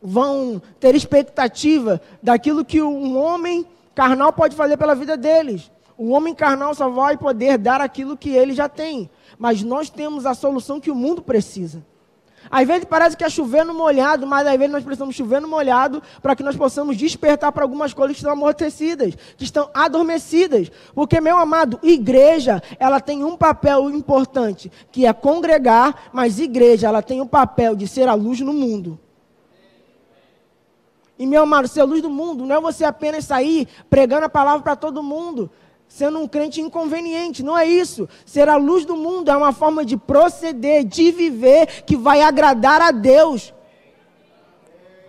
vão 0.02 0.60
ter 0.78 0.94
expectativa 0.94 2.00
daquilo 2.22 2.64
que 2.64 2.82
um 2.82 3.16
homem 3.16 3.66
carnal 3.94 4.32
pode 4.32 4.54
fazer 4.54 4.76
pela 4.76 4.94
vida 4.94 5.16
deles. 5.16 5.70
O 5.96 6.10
homem 6.10 6.34
carnal 6.34 6.74
só 6.74 6.88
vai 6.88 7.16
poder 7.16 7.56
dar 7.56 7.80
aquilo 7.80 8.16
que 8.16 8.30
ele 8.30 8.52
já 8.52 8.68
tem. 8.68 9.08
Mas 9.38 9.62
nós 9.62 9.88
temos 9.88 10.26
a 10.26 10.34
solução 10.34 10.80
que 10.80 10.90
o 10.90 10.94
mundo 10.94 11.22
precisa. 11.22 11.84
Às 12.50 12.66
vezes 12.66 12.84
parece 12.84 13.16
que 13.16 13.24
é 13.24 13.28
chover 13.28 13.64
no 13.64 13.74
molhado, 13.74 14.26
mas 14.26 14.46
às 14.46 14.56
vezes 14.56 14.72
nós 14.72 14.84
precisamos 14.84 15.14
chover 15.14 15.40
no 15.40 15.48
molhado 15.48 16.02
para 16.22 16.36
que 16.36 16.42
nós 16.42 16.56
possamos 16.56 16.96
despertar 16.96 17.52
para 17.52 17.64
algumas 17.64 17.92
coisas 17.92 18.14
que 18.14 18.20
estão 18.20 18.32
amortecidas, 18.32 19.14
que 19.36 19.44
estão 19.44 19.70
adormecidas. 19.72 20.70
Porque, 20.94 21.20
meu 21.20 21.38
amado, 21.38 21.78
igreja, 21.82 22.62
ela 22.78 23.00
tem 23.00 23.24
um 23.24 23.36
papel 23.36 23.90
importante, 23.90 24.70
que 24.92 25.06
é 25.06 25.12
congregar, 25.12 26.10
mas 26.12 26.38
igreja, 26.38 26.88
ela 26.88 27.02
tem 27.02 27.20
o 27.20 27.24
um 27.24 27.28
papel 27.28 27.74
de 27.74 27.88
ser 27.88 28.08
a 28.08 28.14
luz 28.14 28.40
no 28.40 28.52
mundo. 28.52 28.98
E, 31.18 31.26
meu 31.26 31.44
amado, 31.44 31.68
ser 31.68 31.80
a 31.80 31.84
luz 31.84 32.02
do 32.02 32.10
mundo 32.10 32.44
não 32.44 32.56
é 32.56 32.60
você 32.60 32.84
apenas 32.84 33.24
sair 33.24 33.68
pregando 33.88 34.26
a 34.26 34.28
palavra 34.28 34.62
para 34.62 34.76
todo 34.76 35.02
mundo 35.02 35.50
sendo 35.94 36.18
um 36.18 36.26
crente 36.26 36.60
inconveniente. 36.60 37.44
Não 37.44 37.56
é 37.56 37.64
isso. 37.64 38.08
Ser 38.26 38.48
a 38.48 38.56
luz 38.56 38.84
do 38.84 38.96
mundo 38.96 39.30
é 39.30 39.36
uma 39.36 39.52
forma 39.52 39.84
de 39.84 39.96
proceder, 39.96 40.82
de 40.82 41.12
viver, 41.12 41.84
que 41.86 41.96
vai 41.96 42.20
agradar 42.20 42.82
a 42.82 42.90
Deus. 42.90 43.54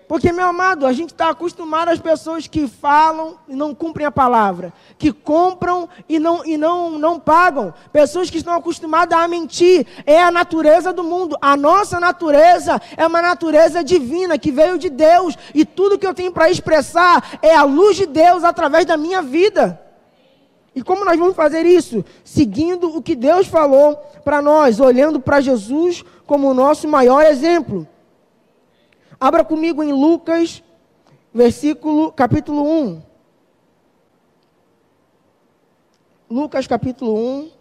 Porque, 0.08 0.32
meu 0.32 0.46
amado, 0.46 0.86
a 0.86 0.94
gente 0.94 1.10
está 1.10 1.32
acostumado 1.32 1.90
às 1.90 2.00
pessoas 2.00 2.46
que 2.46 2.68
falam 2.68 3.40
e 3.48 3.56
não 3.56 3.74
cumprem 3.74 4.06
a 4.06 4.12
palavra, 4.12 4.72
que 5.00 5.12
compram 5.12 5.90
e 6.08 6.20
não, 6.20 6.46
e 6.46 6.56
não, 6.56 7.00
não 7.00 7.20
pagam, 7.20 7.74
pessoas 7.92 8.30
que 8.30 8.38
estão 8.38 8.54
acostumadas 8.54 9.18
a 9.18 9.28
mentir. 9.28 9.88
É 10.06 10.22
a 10.22 10.30
natureza 10.30 10.94
do 10.94 11.04
mundo. 11.04 11.36
A 11.42 11.58
nossa 11.58 12.00
natureza 12.00 12.80
é 12.96 13.08
uma 13.08 13.24
natureza 13.24 13.84
divina 13.84 14.38
que 14.38 14.52
veio 14.52 14.78
de 14.78 14.92
Deus, 14.92 15.36
e 15.52 15.66
tudo 15.66 15.98
que 15.98 16.06
eu 16.06 16.14
tenho 16.14 16.32
para 16.32 16.52
expressar 16.52 17.40
é 17.42 17.56
a 17.56 17.64
luz 17.64 17.98
de 17.98 18.06
Deus 18.06 18.44
através 18.44 18.86
da 18.86 18.96
minha 18.96 19.24
vida. 19.24 19.84
E 20.76 20.84
como 20.84 21.06
nós 21.06 21.18
vamos 21.18 21.36
fazer 21.36 21.66
isso? 21.66 22.04
Seguindo 22.24 22.98
o 22.98 23.02
que 23.02 23.16
Deus 23.16 23.48
falou 23.48 23.96
para 24.26 24.42
nós, 24.42 24.82
olhando 24.82 25.22
para 25.22 25.40
Jesus 25.40 26.04
como 26.28 26.50
o 26.50 26.54
nosso 26.54 26.86
maior 26.86 27.24
exemplo. 27.26 27.88
Abra 29.18 29.46
comigo 29.46 29.82
em 29.82 29.94
Lucas, 29.94 30.62
versículo, 31.34 32.12
capítulo 32.12 32.70
1. 32.70 33.02
Lucas, 36.30 36.68
capítulo 36.68 37.16
1. 37.16 37.52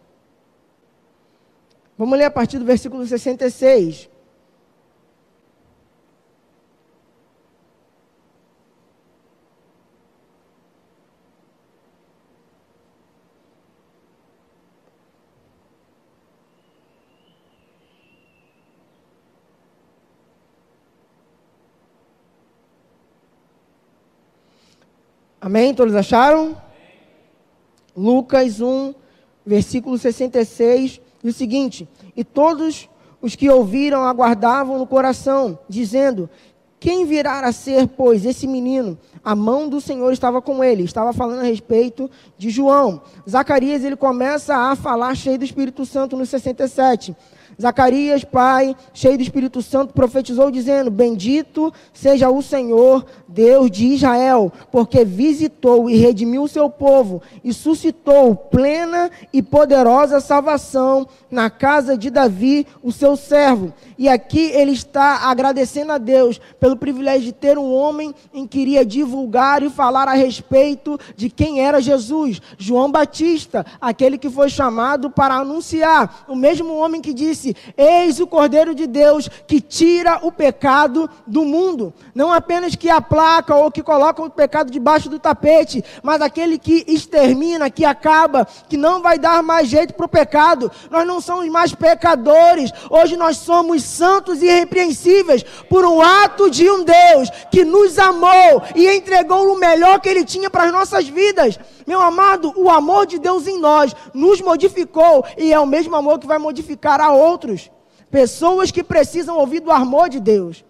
Vamos 1.96 2.18
ler 2.18 2.24
a 2.24 2.30
partir 2.30 2.58
do 2.58 2.64
versículo 2.64 3.06
66. 3.06 4.10
Amém? 25.44 25.74
Todos 25.74 25.94
acharam? 25.94 26.56
Lucas 27.94 28.62
1, 28.62 28.94
versículo 29.44 29.98
66, 29.98 31.02
diz 31.22 31.34
o 31.34 31.36
seguinte: 31.36 31.86
E 32.16 32.24
todos 32.24 32.88
os 33.20 33.36
que 33.36 33.50
ouviram 33.50 34.04
aguardavam 34.04 34.78
no 34.78 34.86
coração, 34.86 35.58
dizendo: 35.68 36.30
Quem 36.80 37.04
virá 37.04 37.40
a 37.40 37.52
ser, 37.52 37.88
pois, 37.88 38.24
esse 38.24 38.46
menino? 38.46 38.98
A 39.22 39.36
mão 39.36 39.68
do 39.68 39.82
Senhor 39.82 40.10
estava 40.14 40.40
com 40.40 40.64
ele. 40.64 40.82
Estava 40.82 41.12
falando 41.12 41.40
a 41.40 41.44
respeito 41.44 42.10
de 42.38 42.48
João. 42.48 43.02
Zacarias, 43.28 43.84
ele 43.84 43.96
começa 43.96 44.56
a 44.56 44.74
falar 44.74 45.14
cheio 45.14 45.38
do 45.38 45.44
Espírito 45.44 45.84
Santo 45.84 46.16
no 46.16 46.24
67. 46.24 47.14
Zacarias, 47.60 48.24
pai, 48.24 48.76
cheio 48.92 49.16
do 49.16 49.22
Espírito 49.22 49.62
Santo, 49.62 49.94
profetizou 49.94 50.50
dizendo: 50.50 50.90
Bendito 50.90 51.72
seja 51.92 52.30
o 52.30 52.42
Senhor, 52.42 53.04
Deus 53.28 53.70
de 53.70 53.86
Israel, 53.86 54.52
porque 54.70 55.04
visitou 55.04 55.88
e 55.88 55.96
redimiu 55.96 56.44
o 56.44 56.48
seu 56.48 56.68
povo 56.70 57.22
e 57.42 57.52
suscitou 57.52 58.34
plena 58.34 59.10
e 59.32 59.42
poderosa 59.42 60.20
salvação 60.20 61.06
na 61.30 61.50
casa 61.50 61.96
de 61.96 62.10
Davi, 62.10 62.66
o 62.82 62.92
seu 62.92 63.16
servo. 63.16 63.72
E 63.98 64.08
aqui 64.08 64.50
ele 64.52 64.72
está 64.72 65.28
agradecendo 65.28 65.92
a 65.92 65.98
Deus 65.98 66.40
pelo 66.58 66.76
privilégio 66.76 67.24
de 67.26 67.32
ter 67.32 67.58
um 67.58 67.72
homem 67.72 68.14
em 68.32 68.46
que 68.46 68.60
iria 68.60 68.84
divulgar 68.84 69.62
e 69.62 69.70
falar 69.70 70.08
a 70.08 70.14
respeito 70.14 70.98
de 71.16 71.28
quem 71.28 71.60
era 71.60 71.80
Jesus, 71.80 72.40
João 72.58 72.90
Batista, 72.90 73.66
aquele 73.80 74.18
que 74.18 74.30
foi 74.30 74.48
chamado 74.48 75.10
para 75.10 75.36
anunciar, 75.36 76.24
o 76.28 76.36
mesmo 76.36 76.74
homem 76.76 77.00
que 77.00 77.12
disse 77.12 77.43
disse: 77.44 77.56
Eis 77.76 78.20
o 78.20 78.26
Cordeiro 78.26 78.74
de 78.74 78.86
Deus 78.86 79.28
que 79.46 79.60
tira 79.60 80.20
o 80.22 80.32
pecado 80.32 81.08
do 81.26 81.44
mundo. 81.44 81.92
Não 82.14 82.32
apenas 82.32 82.74
que 82.74 82.88
aplaca 82.88 83.54
ou 83.54 83.70
que 83.70 83.82
coloca 83.82 84.22
o 84.22 84.30
pecado 84.30 84.70
debaixo 84.70 85.08
do 85.08 85.18
tapete, 85.18 85.84
mas 86.02 86.20
aquele 86.20 86.58
que 86.58 86.84
extermina, 86.88 87.70
que 87.70 87.84
acaba, 87.84 88.46
que 88.68 88.76
não 88.76 89.02
vai 89.02 89.18
dar 89.18 89.42
mais 89.42 89.68
jeito 89.68 89.94
para 89.94 90.06
o 90.06 90.08
pecado. 90.08 90.70
Nós 90.90 91.06
não 91.06 91.20
somos 91.20 91.48
mais 91.48 91.74
pecadores. 91.74 92.72
Hoje 92.90 93.16
nós 93.16 93.36
somos 93.36 93.82
santos 93.82 94.42
e 94.42 94.46
irrepreensíveis 94.46 95.42
por 95.68 95.84
um 95.84 96.00
ato 96.00 96.50
de 96.50 96.68
um 96.70 96.84
Deus 96.84 97.30
que 97.50 97.64
nos 97.64 97.98
amou 97.98 98.62
e 98.74 98.88
entregou 98.88 99.52
o 99.52 99.58
melhor 99.58 100.00
que 100.00 100.08
ele 100.08 100.24
tinha 100.24 100.48
para 100.48 100.64
as 100.64 100.72
nossas 100.72 101.08
vidas. 101.08 101.58
Meu 101.86 102.00
amado, 102.00 102.52
o 102.56 102.70
amor 102.70 103.06
de 103.06 103.18
Deus 103.18 103.46
em 103.46 103.58
nós 103.58 103.94
nos 104.14 104.40
modificou 104.40 105.24
e 105.36 105.52
é 105.52 105.60
o 105.60 105.66
mesmo 105.66 105.94
amor 105.94 106.18
que 106.18 106.26
vai 106.26 106.38
modificar 106.38 107.00
a 107.00 107.12
outros. 107.34 107.70
Pessoas 108.10 108.70
que 108.70 108.82
precisam 108.82 109.36
ouvir 109.38 109.60
do 109.60 109.70
amor 109.70 110.08
de 110.08 110.20
Deus. 110.20 110.64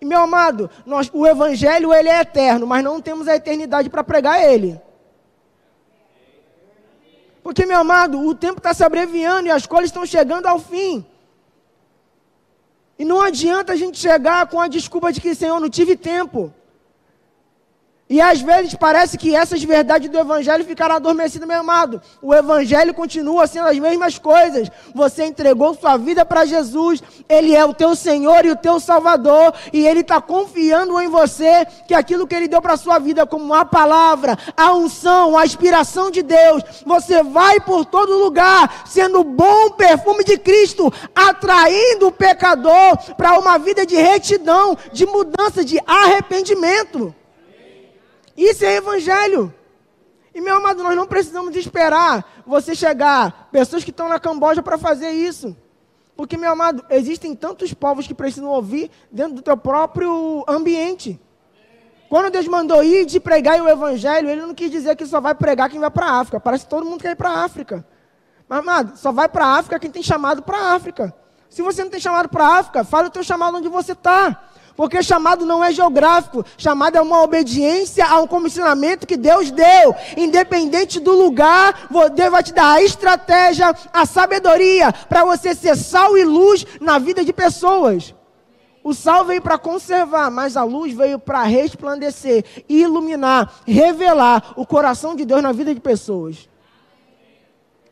E 0.00 0.04
meu 0.04 0.18
amado, 0.18 0.68
nós, 0.84 1.10
o 1.12 1.26
evangelho 1.26 1.92
ele 1.94 2.08
é 2.08 2.20
eterno, 2.20 2.66
mas 2.66 2.82
não 2.82 3.00
temos 3.00 3.28
a 3.28 3.36
eternidade 3.36 3.88
para 3.88 4.02
pregar 4.02 4.42
ele. 4.42 4.80
Porque, 7.42 7.66
meu 7.66 7.78
amado, 7.78 8.20
o 8.20 8.34
tempo 8.34 8.58
está 8.58 8.72
se 8.72 8.84
abreviando 8.84 9.48
e 9.48 9.50
as 9.50 9.66
coisas 9.66 9.90
estão 9.90 10.06
chegando 10.06 10.46
ao 10.46 10.58
fim. 10.58 11.04
E 12.98 13.04
não 13.04 13.20
adianta 13.20 13.72
a 13.72 13.76
gente 13.76 13.98
chegar 13.98 14.46
com 14.46 14.60
a 14.60 14.68
desculpa 14.68 15.12
de 15.12 15.20
que, 15.20 15.34
Senhor, 15.34 15.58
não 15.60 15.68
tive 15.68 15.96
tempo. 15.96 16.52
E 18.12 18.20
às 18.20 18.42
vezes 18.42 18.74
parece 18.74 19.16
que 19.16 19.34
essas 19.34 19.64
verdades 19.64 20.10
do 20.10 20.18
Evangelho 20.18 20.66
ficaram 20.66 20.96
adormecidas, 20.96 21.48
meu 21.48 21.60
amado. 21.60 21.98
O 22.20 22.34
Evangelho 22.34 22.92
continua 22.92 23.46
sendo 23.46 23.68
as 23.68 23.78
mesmas 23.78 24.18
coisas. 24.18 24.70
Você 24.94 25.24
entregou 25.24 25.72
sua 25.72 25.96
vida 25.96 26.22
para 26.22 26.44
Jesus, 26.44 27.02
Ele 27.26 27.56
é 27.56 27.64
o 27.64 27.72
teu 27.72 27.96
Senhor 27.96 28.44
e 28.44 28.50
o 28.50 28.56
teu 28.56 28.78
Salvador, 28.78 29.54
e 29.72 29.86
Ele 29.86 30.00
está 30.00 30.20
confiando 30.20 31.00
em 31.00 31.08
você 31.08 31.66
que 31.88 31.94
aquilo 31.94 32.26
que 32.26 32.34
Ele 32.34 32.48
deu 32.48 32.60
para 32.60 32.74
a 32.74 32.76
sua 32.76 32.98
vida, 32.98 33.26
como 33.26 33.54
a 33.54 33.64
palavra, 33.64 34.36
a 34.54 34.74
unção, 34.74 35.34
a 35.34 35.46
inspiração 35.46 36.10
de 36.10 36.20
Deus, 36.20 36.62
você 36.84 37.22
vai 37.22 37.60
por 37.60 37.86
todo 37.86 38.18
lugar, 38.18 38.82
sendo 38.84 39.24
bom 39.24 39.70
perfume 39.70 40.22
de 40.22 40.36
Cristo, 40.36 40.92
atraindo 41.14 42.08
o 42.08 42.12
pecador 42.12 42.94
para 43.16 43.38
uma 43.38 43.56
vida 43.56 43.86
de 43.86 43.96
retidão, 43.96 44.76
de 44.92 45.06
mudança, 45.06 45.64
de 45.64 45.80
arrependimento. 45.86 47.14
Isso 48.36 48.64
é 48.64 48.76
evangelho. 48.76 49.52
E 50.34 50.40
meu 50.40 50.56
amado, 50.56 50.82
nós 50.82 50.96
não 50.96 51.06
precisamos 51.06 51.54
esperar 51.54 52.42
você 52.46 52.74
chegar, 52.74 53.48
pessoas 53.52 53.84
que 53.84 53.90
estão 53.90 54.08
na 54.08 54.18
Camboja 54.18 54.62
para 54.62 54.78
fazer 54.78 55.10
isso. 55.10 55.54
Porque, 56.16 56.36
meu 56.36 56.52
amado, 56.52 56.84
existem 56.90 57.34
tantos 57.34 57.74
povos 57.74 58.06
que 58.06 58.14
precisam 58.14 58.48
ouvir 58.48 58.90
dentro 59.10 59.34
do 59.34 59.42
teu 59.42 59.56
próprio 59.56 60.44
ambiente. 60.48 61.20
Quando 62.08 62.30
Deus 62.30 62.46
mandou 62.46 62.82
ir 62.84 63.06
de 63.06 63.18
pregar 63.18 63.60
o 63.60 63.68
evangelho, 63.68 64.28
ele 64.28 64.42
não 64.42 64.54
quis 64.54 64.70
dizer 64.70 64.96
que 64.96 65.06
só 65.06 65.20
vai 65.20 65.34
pregar 65.34 65.70
quem 65.70 65.80
vai 65.80 65.90
para 65.90 66.06
a 66.06 66.20
África. 66.20 66.38
Parece 66.38 66.64
que 66.64 66.70
todo 66.70 66.84
mundo 66.84 67.00
quer 67.00 67.12
ir 67.12 67.16
para 67.16 67.30
a 67.30 67.44
África. 67.44 67.86
Mas, 68.48 68.58
amado, 68.58 68.96
só 68.98 69.10
vai 69.10 69.28
para 69.28 69.46
a 69.46 69.58
África 69.58 69.78
quem 69.78 69.90
tem 69.90 70.02
chamado 70.02 70.42
para 70.42 70.58
a 70.58 70.74
África. 70.74 71.14
Se 71.48 71.62
você 71.62 71.82
não 71.82 71.90
tem 71.90 72.00
chamado 72.00 72.28
para 72.28 72.46
a 72.46 72.58
África, 72.58 72.84
fala 72.84 73.08
o 73.08 73.10
teu 73.10 73.22
chamado 73.22 73.56
onde 73.56 73.68
você 73.68 73.92
está. 73.92 74.44
Porque 74.76 75.02
chamado 75.02 75.44
não 75.44 75.62
é 75.62 75.72
geográfico, 75.72 76.44
chamado 76.56 76.96
é 76.96 77.00
uma 77.00 77.22
obediência 77.22 78.06
a 78.06 78.20
um 78.20 78.26
comissionamento 78.26 79.06
que 79.06 79.16
Deus 79.16 79.50
deu. 79.50 79.94
Independente 80.16 80.98
do 80.98 81.12
lugar, 81.12 81.88
Deus 82.14 82.30
vai 82.30 82.42
te 82.42 82.52
dar 82.52 82.72
a 82.72 82.82
estratégia, 82.82 83.74
a 83.92 84.06
sabedoria 84.06 84.92
para 84.92 85.24
você 85.24 85.54
ser 85.54 85.76
sal 85.76 86.16
e 86.16 86.24
luz 86.24 86.66
na 86.80 86.98
vida 86.98 87.24
de 87.24 87.32
pessoas. 87.32 88.14
O 88.84 88.92
sal 88.92 89.24
veio 89.24 89.40
para 89.40 89.58
conservar, 89.58 90.30
mas 90.30 90.56
a 90.56 90.64
luz 90.64 90.92
veio 90.92 91.18
para 91.18 91.42
resplandecer, 91.44 92.44
iluminar, 92.68 93.60
revelar 93.64 94.54
o 94.56 94.66
coração 94.66 95.14
de 95.14 95.24
Deus 95.24 95.42
na 95.42 95.52
vida 95.52 95.72
de 95.72 95.80
pessoas. 95.80 96.48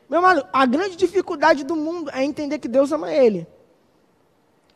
Meu 0.08 0.20
irmão, 0.20 0.44
a 0.52 0.66
grande 0.66 0.96
dificuldade 0.96 1.62
do 1.62 1.76
mundo 1.76 2.10
é 2.12 2.24
entender 2.24 2.58
que 2.58 2.66
Deus 2.66 2.90
ama 2.90 3.12
ele. 3.12 3.46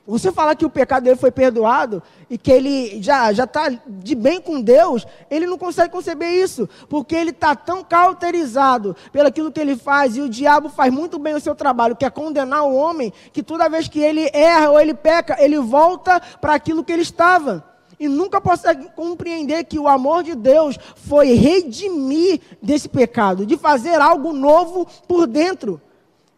Você 0.07 0.31
falar 0.31 0.55
que 0.55 0.67
o 0.67 0.71
pecado 0.71 1.05
dele 1.05 1.17
foi 1.17 1.31
perdoado 1.31 2.03
e 2.29 2.37
que 2.37 2.53
ele 2.53 3.03
já 3.03 3.31
está 3.33 3.71
de 3.87 4.15
bem 4.15 4.39
com 4.39 4.61
Deus, 4.61 5.07
ele 5.31 5.47
não 5.47 5.57
consegue 5.57 5.91
conceber 5.91 6.31
isso, 6.31 6.69
porque 6.91 7.15
ele 7.15 7.31
está 7.31 7.57
tão 7.57 7.83
cauterizado 7.83 8.95
pelo 9.11 9.29
aquilo 9.29 9.51
que 9.51 9.61
ele 9.61 9.77
faz, 9.77 10.15
e 10.15 10.21
o 10.21 10.29
diabo 10.29 10.69
faz 10.69 10.93
muito 10.93 11.19
bem 11.19 11.35
o 11.35 11.41
seu 11.41 11.55
trabalho, 11.55 11.97
que 11.97 12.05
é 12.05 12.11
condenar 12.11 12.65
o 12.65 12.75
homem, 12.75 13.15
que 13.33 13.43
toda 13.43 13.69
vez 13.71 13.89
que 13.89 13.99
ele 13.99 14.29
erra 14.35 14.73
ou 14.73 14.79
ele 14.79 14.93
peca, 14.93 15.43
ele 15.43 15.59
volta 15.59 16.21
para 16.39 16.53
aquilo 16.53 16.85
que 16.85 16.93
ele 16.93 17.03
estava. 17.03 17.65
E 17.99 18.07
nunca 18.07 18.43
consegue 18.43 18.91
compreender 18.95 19.65
que 19.65 19.79
o 19.79 19.89
amor 19.89 20.23
de 20.23 20.35
Deus 20.35 20.77
foi 20.97 21.33
redimir 21.33 22.41
desse 22.61 22.91
pecado, 22.91 23.47
de 23.47 23.57
fazer 23.57 24.01
algo 24.03 24.35
novo 24.35 24.87
por 25.09 25.27
dentro. 25.27 25.81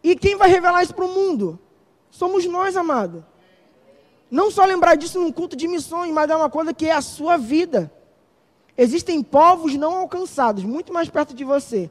E 0.01 0.15
quem 0.15 0.37
vai 0.37 0.49
revelar 0.49 0.83
isso 0.83 0.95
para 0.95 1.03
o 1.03 1.09
mundo? 1.09 1.59
Somos 2.09 2.45
nós, 2.45 2.77
amado. 2.77 3.25
Não 4.29 4.51
só 4.51 4.65
lembrar 4.65 4.95
disso 4.95 5.19
num 5.19 5.31
culto 5.31 5.55
de 5.55 5.67
missões, 5.67 6.11
mas 6.11 6.29
é 6.29 6.35
uma 6.35 6.49
coisa 6.49 6.73
que 6.73 6.85
é 6.85 6.91
a 6.91 7.01
sua 7.01 7.37
vida. 7.37 7.91
Existem 8.77 9.23
povos 9.23 9.75
não 9.75 9.95
alcançados, 9.95 10.63
muito 10.63 10.93
mais 10.93 11.09
perto 11.09 11.33
de 11.33 11.43
você. 11.43 11.89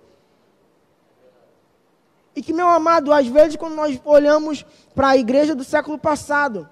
E 2.34 2.42
que, 2.42 2.52
meu 2.52 2.68
amado, 2.68 3.12
às 3.12 3.26
vezes, 3.26 3.56
quando 3.56 3.74
nós 3.74 3.98
olhamos 4.04 4.64
para 4.94 5.08
a 5.08 5.16
igreja 5.16 5.54
do 5.54 5.64
século 5.64 5.98
passado, 5.98 6.68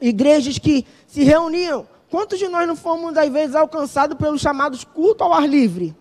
igrejas 0.00 0.58
que 0.58 0.86
se 1.06 1.22
reuniam, 1.22 1.86
quantos 2.10 2.38
de 2.38 2.48
nós 2.48 2.66
não 2.66 2.74
fomos, 2.74 3.16
às 3.16 3.28
vezes, 3.30 3.54
alcançados 3.54 4.16
pelos 4.16 4.40
chamados 4.40 4.84
culto 4.84 5.22
ao 5.22 5.34
ar 5.34 5.46
livre? 5.46 5.94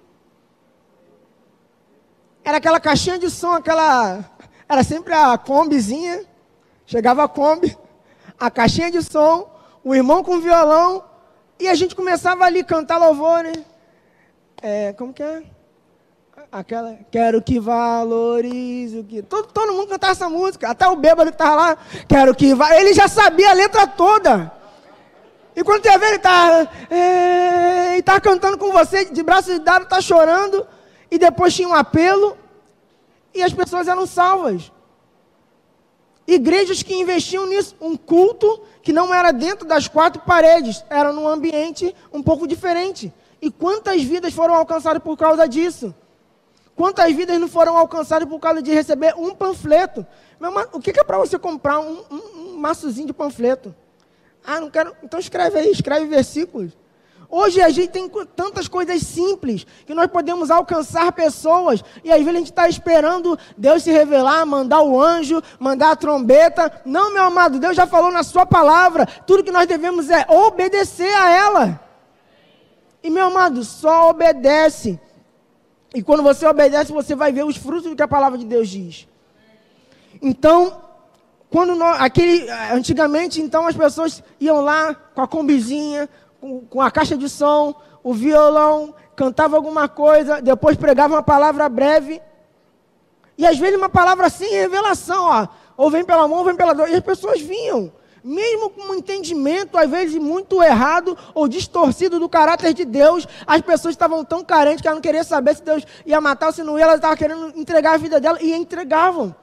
Era 2.41 2.57
aquela 2.57 2.79
caixinha 2.79 3.19
de 3.19 3.29
som, 3.29 3.51
aquela. 3.51 4.23
Era 4.69 4.81
sempre 4.81 5.13
a 5.13 5.37
combizinha. 5.37 6.25
Chegava 6.85 7.25
a 7.25 7.27
Kombi, 7.27 7.77
a 8.39 8.51
caixinha 8.51 8.91
de 8.91 9.01
som, 9.01 9.49
o 9.83 9.95
irmão 9.95 10.23
com 10.23 10.39
violão, 10.39 11.03
e 11.59 11.67
a 11.67 11.75
gente 11.75 11.95
começava 11.95 12.43
ali 12.43 12.59
a 12.59 12.63
cantar 12.63 12.97
louvor, 12.97 13.43
né? 13.43 13.53
É, 14.61 14.93
como 14.93 15.13
que 15.13 15.23
é? 15.23 15.43
Aquela, 16.51 16.97
quero 17.11 17.41
que 17.41 17.59
valorize 17.59 18.99
o 18.99 19.03
que. 19.03 19.21
Todo, 19.21 19.47
todo 19.47 19.73
mundo 19.73 19.87
cantava 19.87 20.13
essa 20.13 20.29
música, 20.29 20.69
até 20.69 20.87
o 20.87 20.95
bêbado 20.95 21.31
que 21.31 21.35
estava 21.35 21.55
lá, 21.55 21.77
quero 22.07 22.33
que 22.33 22.53
valorize. 22.53 22.81
Ele 22.81 22.93
já 22.93 23.07
sabia 23.07 23.49
a 23.49 23.53
letra 23.53 23.87
toda. 23.87 24.51
E 25.55 25.63
quando 25.63 25.81
você 25.81 25.97
vê, 25.97 26.05
ele 26.05 26.15
está 26.17 26.67
é, 26.91 28.01
tá 28.03 28.21
cantando 28.21 28.59
com 28.59 28.71
você, 28.71 29.05
de 29.05 29.23
braços 29.23 29.57
dados, 29.59 29.85
está 29.85 29.99
chorando. 29.99 30.67
E 31.09 31.17
depois 31.17 31.55
tinha 31.55 31.67
um 31.67 31.73
apelo. 31.73 32.37
E 33.33 33.41
as 33.41 33.51
pessoas 33.51 33.87
eram 33.87 34.05
salvas. 34.05 34.71
Igrejas 36.27 36.83
que 36.83 36.93
investiam 36.93 37.47
nisso, 37.47 37.73
um 37.79 37.95
culto 37.95 38.61
que 38.81 38.91
não 38.91 39.15
era 39.15 39.31
dentro 39.31 39.65
das 39.65 39.87
quatro 39.87 40.21
paredes, 40.23 40.83
era 40.89 41.13
num 41.13 41.25
ambiente 41.25 41.95
um 42.11 42.21
pouco 42.21 42.45
diferente. 42.45 43.13
E 43.41 43.49
quantas 43.49 44.03
vidas 44.03 44.33
foram 44.33 44.53
alcançadas 44.53 45.01
por 45.01 45.15
causa 45.17 45.47
disso? 45.47 45.95
Quantas 46.75 47.11
vidas 47.13 47.39
não 47.39 47.47
foram 47.47 47.77
alcançadas 47.77 48.27
por 48.27 48.39
causa 48.39 48.61
de 48.61 48.71
receber 48.71 49.15
um 49.15 49.33
panfleto? 49.33 50.05
Meu 50.39 50.51
o 50.73 50.79
que 50.81 50.91
é 50.91 51.03
para 51.03 51.17
você 51.17 51.39
comprar 51.39 51.79
um, 51.79 52.03
um, 52.11 52.39
um 52.39 52.57
maçozinho 52.57 53.07
de 53.07 53.13
panfleto? 53.13 53.73
Ah, 54.45 54.59
não 54.59 54.69
quero. 54.69 54.95
Então 55.01 55.19
escreve 55.19 55.57
aí, 55.57 55.71
escreve 55.71 56.05
versículos. 56.07 56.73
Hoje 57.29 57.61
a 57.61 57.69
gente 57.69 57.89
tem 57.89 58.09
tantas 58.35 58.69
coisas 58.69 59.01
simples 59.01 59.67
que 59.85 59.93
nós 59.93 60.07
podemos 60.07 60.49
alcançar 60.49 61.11
pessoas 61.11 61.83
e 62.01 62.09
às 62.09 62.19
vezes 62.19 62.33
a 62.33 62.37
gente 62.37 62.51
está 62.51 62.69
esperando 62.69 63.37
Deus 63.57 63.83
se 63.83 63.91
revelar, 63.91 64.45
mandar 64.45 64.81
o 64.81 65.01
anjo, 65.01 65.41
mandar 65.59 65.91
a 65.91 65.95
trombeta. 65.95 66.81
Não, 66.85 67.13
meu 67.13 67.23
amado, 67.23 67.59
Deus 67.59 67.75
já 67.75 67.85
falou 67.85 68.11
na 68.11 68.23
Sua 68.23 68.45
palavra. 68.45 69.05
Tudo 69.05 69.43
que 69.43 69.51
nós 69.51 69.67
devemos 69.67 70.09
é 70.09 70.25
obedecer 70.29 71.13
a 71.15 71.29
ela. 71.29 71.87
E 73.03 73.09
meu 73.09 73.27
amado, 73.27 73.63
só 73.63 74.09
obedece. 74.09 74.99
E 75.93 76.01
quando 76.01 76.23
você 76.23 76.45
obedece, 76.45 76.91
você 76.91 77.13
vai 77.13 77.31
ver 77.31 77.45
os 77.45 77.57
frutos 77.57 77.89
do 77.89 77.95
que 77.95 78.03
a 78.03 78.07
palavra 78.07 78.37
de 78.37 78.45
Deus 78.45 78.69
diz. 78.69 79.07
Então, 80.21 80.81
quando 81.49 81.75
nós, 81.75 82.01
aquele, 82.01 82.49
antigamente, 82.71 83.41
então 83.41 83.67
as 83.67 83.75
pessoas 83.75 84.23
iam 84.39 84.61
lá 84.61 84.93
com 84.93 85.21
a 85.21 85.27
combizinha, 85.27 86.09
com, 86.47 86.61
com 86.61 86.81
a 86.81 86.89
caixa 86.89 87.17
de 87.17 87.27
som, 87.27 87.75
o 88.01 88.13
violão, 88.13 88.95
cantava 89.15 89.57
alguma 89.57 89.89
coisa, 89.89 90.41
depois 90.41 90.77
pregava 90.77 91.15
uma 91.15 91.23
palavra 91.23 91.67
breve. 91.67 92.21
E 93.37 93.45
às 93.45 93.57
vezes 93.57 93.77
uma 93.77 93.89
palavra 93.89 94.29
sem 94.29 94.49
revelação, 94.49 95.25
ó, 95.25 95.47
ou 95.75 95.91
vem 95.91 96.05
pela 96.05 96.27
mão, 96.27 96.39
ou 96.39 96.45
vem 96.45 96.55
pela 96.55 96.73
dor. 96.73 96.89
E 96.89 96.95
as 96.95 97.03
pessoas 97.03 97.41
vinham, 97.41 97.91
mesmo 98.23 98.69
com 98.69 98.81
um 98.81 98.95
entendimento, 98.95 99.77
às 99.77 99.89
vezes 99.89 100.15
muito 100.15 100.63
errado 100.63 101.17
ou 101.35 101.47
distorcido 101.47 102.19
do 102.19 102.29
caráter 102.29 102.73
de 102.73 102.85
Deus, 102.85 103.27
as 103.45 103.61
pessoas 103.61 103.93
estavam 103.93 104.23
tão 104.23 104.43
carentes 104.43 104.81
que 104.81 104.87
elas 104.87 104.97
não 104.97 105.01
queriam 105.01 105.23
saber 105.23 105.55
se 105.55 105.63
Deus 105.63 105.83
ia 106.05 106.21
matar 106.21 106.47
ou 106.47 106.53
se 106.53 106.63
não 106.63 106.77
ia, 106.77 106.85
elas 106.85 106.95
estavam 106.95 107.17
querendo 107.17 107.53
entregar 107.59 107.93
a 107.93 107.97
vida 107.97 108.19
dela 108.19 108.39
e 108.41 108.53
entregavam. 108.53 109.35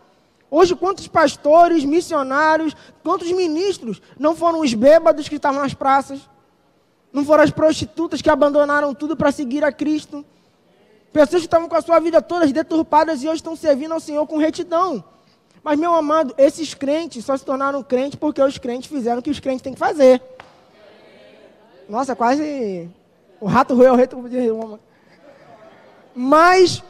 Hoje, 0.50 0.74
quantos 0.74 1.06
pastores, 1.08 1.84
missionários, 1.84 2.74
quantos 3.02 3.30
ministros 3.30 4.00
não 4.18 4.34
foram 4.34 4.60
os 4.60 4.72
bêbados 4.72 5.28
que 5.28 5.36
estavam 5.36 5.60
nas 5.60 5.74
praças? 5.74 6.20
Não 7.14 7.24
foram 7.24 7.44
as 7.44 7.52
prostitutas 7.52 8.20
que 8.20 8.28
abandonaram 8.28 8.92
tudo 8.92 9.16
para 9.16 9.30
seguir 9.30 9.62
a 9.62 9.70
Cristo? 9.70 10.24
Pessoas 11.12 11.42
que 11.42 11.46
estavam 11.46 11.68
com 11.68 11.76
a 11.76 11.80
sua 11.80 12.00
vida 12.00 12.20
todas 12.20 12.50
deturpadas 12.50 13.22
e 13.22 13.28
hoje 13.28 13.36
estão 13.36 13.54
servindo 13.54 13.94
ao 13.94 14.00
Senhor 14.00 14.26
com 14.26 14.36
retidão. 14.36 15.04
Mas, 15.62 15.78
meu 15.78 15.94
amado, 15.94 16.34
esses 16.36 16.74
crentes 16.74 17.24
só 17.24 17.36
se 17.36 17.44
tornaram 17.44 17.84
crentes 17.84 18.18
porque 18.18 18.42
os 18.42 18.58
crentes 18.58 18.90
fizeram 18.90 19.20
o 19.20 19.22
que 19.22 19.30
os 19.30 19.38
crentes 19.38 19.62
têm 19.62 19.74
que 19.74 19.78
fazer. 19.78 20.20
Nossa, 21.88 22.16
quase 22.16 22.90
o 23.40 23.46
rato 23.46 23.76
roeu 23.76 23.94
o 23.94 24.60
Roma. 24.60 24.80
Mas, 26.16 26.82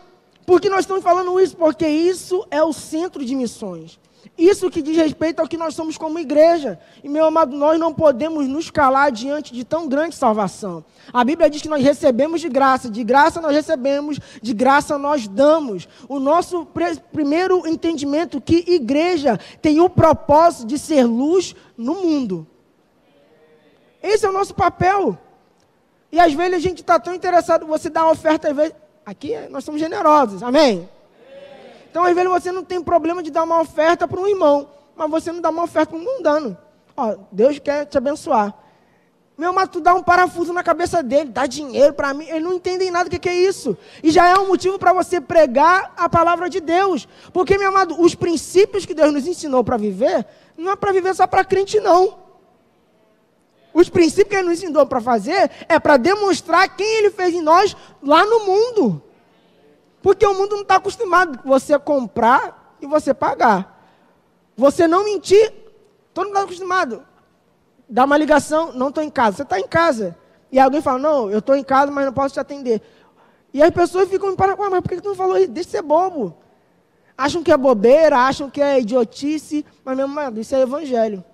por 0.46 0.58
que 0.58 0.70
nós 0.70 0.80
estamos 0.80 1.04
falando 1.04 1.38
isso? 1.38 1.54
Porque 1.54 1.86
isso 1.86 2.46
é 2.50 2.64
o 2.64 2.72
centro 2.72 3.22
de 3.22 3.36
missões. 3.36 4.00
Isso 4.36 4.70
que 4.70 4.82
diz 4.82 4.96
respeito 4.96 5.40
ao 5.40 5.48
que 5.48 5.56
nós 5.56 5.74
somos 5.74 5.96
como 5.98 6.18
igreja. 6.18 6.78
E, 7.02 7.08
meu 7.08 7.26
amado, 7.26 7.56
nós 7.56 7.78
não 7.78 7.92
podemos 7.92 8.48
nos 8.48 8.70
calar 8.70 9.12
diante 9.12 9.52
de 9.52 9.64
tão 9.64 9.88
grande 9.88 10.16
salvação. 10.16 10.84
A 11.12 11.22
Bíblia 11.22 11.50
diz 11.50 11.62
que 11.62 11.68
nós 11.68 11.82
recebemos 11.82 12.40
de 12.40 12.48
graça, 12.48 12.88
de 12.90 13.04
graça 13.04 13.40
nós 13.40 13.54
recebemos, 13.54 14.18
de 14.40 14.52
graça 14.54 14.96
nós 14.98 15.28
damos. 15.28 15.88
O 16.08 16.18
nosso 16.18 16.66
primeiro 17.12 17.66
entendimento 17.66 18.40
que 18.40 18.64
igreja 18.66 19.38
tem 19.60 19.80
o 19.80 19.90
propósito 19.90 20.66
de 20.66 20.78
ser 20.78 21.04
luz 21.04 21.54
no 21.76 21.94
mundo. 21.94 22.46
Esse 24.02 24.26
é 24.26 24.28
o 24.28 24.32
nosso 24.32 24.54
papel. 24.54 25.18
E 26.10 26.20
às 26.20 26.32
vezes 26.32 26.54
a 26.54 26.58
gente 26.58 26.80
está 26.80 26.98
tão 26.98 27.14
interessado, 27.14 27.66
você 27.66 27.90
dá 27.90 28.04
uma 28.04 28.12
oferta, 28.12 28.48
às 28.48 28.56
vezes, 28.56 28.74
aqui 29.04 29.34
nós 29.50 29.64
somos 29.64 29.80
generosos, 29.80 30.42
amém? 30.42 30.88
Então 31.94 32.02
às 32.02 32.12
vezes 32.12 32.28
você 32.28 32.50
não 32.50 32.64
tem 32.64 32.82
problema 32.82 33.22
de 33.22 33.30
dar 33.30 33.44
uma 33.44 33.60
oferta 33.60 34.08
para 34.08 34.18
um 34.18 34.26
irmão, 34.26 34.68
mas 34.96 35.08
você 35.08 35.30
não 35.30 35.40
dá 35.40 35.48
uma 35.48 35.62
oferta 35.62 35.92
para 35.92 36.00
um 36.00 36.02
mundano. 36.02 36.58
Ó, 36.96 37.14
Deus 37.30 37.60
quer 37.60 37.86
te 37.86 37.96
abençoar. 37.96 38.52
Meu, 39.38 39.52
mas 39.52 39.68
tu 39.68 39.80
dá 39.80 39.94
um 39.94 40.02
parafuso 40.02 40.52
na 40.52 40.64
cabeça 40.64 41.04
dele, 41.04 41.30
dá 41.30 41.46
dinheiro 41.46 41.94
para 41.94 42.12
mim, 42.12 42.26
ele 42.28 42.40
não 42.40 42.54
entende 42.54 42.90
nada 42.90 43.06
o 43.06 43.10
que, 43.10 43.20
que 43.20 43.28
é 43.28 43.36
isso. 43.36 43.78
E 44.02 44.10
já 44.10 44.28
é 44.28 44.34
um 44.34 44.48
motivo 44.48 44.76
para 44.76 44.92
você 44.92 45.20
pregar 45.20 45.94
a 45.96 46.08
palavra 46.08 46.50
de 46.50 46.58
Deus. 46.58 47.06
Porque, 47.32 47.56
meu 47.56 47.68
amado, 47.68 47.94
os 48.00 48.12
princípios 48.16 48.84
que 48.84 48.92
Deus 48.92 49.12
nos 49.12 49.28
ensinou 49.28 49.62
para 49.62 49.76
viver, 49.76 50.26
não 50.58 50.72
é 50.72 50.76
para 50.76 50.90
viver 50.90 51.14
só 51.14 51.28
para 51.28 51.44
crente, 51.44 51.78
não. 51.78 52.18
Os 53.72 53.88
princípios 53.88 54.30
que 54.30 54.34
ele 54.34 54.48
nos 54.48 54.58
ensinou 54.58 54.84
para 54.84 55.00
fazer 55.00 55.48
é 55.68 55.78
para 55.78 55.96
demonstrar 55.96 56.74
quem 56.76 56.98
ele 56.98 57.10
fez 57.10 57.32
em 57.34 57.40
nós 57.40 57.76
lá 58.02 58.26
no 58.26 58.40
mundo. 58.40 59.03
Porque 60.04 60.26
o 60.26 60.34
mundo 60.34 60.56
não 60.56 60.60
está 60.60 60.76
acostumado 60.76 61.38
com 61.38 61.48
você 61.48 61.78
comprar 61.78 62.76
e 62.78 62.86
você 62.86 63.14
pagar. 63.14 63.82
Você 64.54 64.86
não 64.86 65.02
mentir, 65.02 65.50
todo 66.12 66.26
mundo 66.26 66.34
está 66.34 66.44
acostumado. 66.44 67.02
Dá 67.88 68.04
uma 68.04 68.18
ligação, 68.18 68.70
não 68.74 68.90
estou 68.90 69.02
em 69.02 69.08
casa. 69.08 69.38
Você 69.38 69.42
está 69.44 69.58
em 69.58 69.66
casa. 69.66 70.14
E 70.52 70.60
alguém 70.60 70.82
fala, 70.82 70.98
não, 70.98 71.30
eu 71.30 71.38
estou 71.38 71.56
em 71.56 71.64
casa, 71.64 71.90
mas 71.90 72.04
não 72.04 72.12
posso 72.12 72.34
te 72.34 72.38
atender. 72.38 72.82
E 73.50 73.62
as 73.62 73.70
pessoas 73.70 74.06
ficam 74.10 74.28
me 74.28 74.36
parando, 74.36 74.58
mas 74.58 74.82
por 74.82 74.90
que 74.90 75.00
tu 75.00 75.08
não 75.08 75.16
falou 75.16 75.38
isso? 75.38 75.48
Deixa 75.48 75.70
de 75.70 75.76
ser 75.76 75.82
bobo. 75.82 76.36
Acham 77.16 77.42
que 77.42 77.50
é 77.50 77.56
bobeira, 77.56 78.18
acham 78.18 78.50
que 78.50 78.60
é 78.60 78.78
idiotice, 78.78 79.64
mas 79.82 79.96
meu 79.96 80.06
irmão, 80.06 80.34
isso 80.36 80.54
é 80.54 80.60
evangelho. 80.60 81.24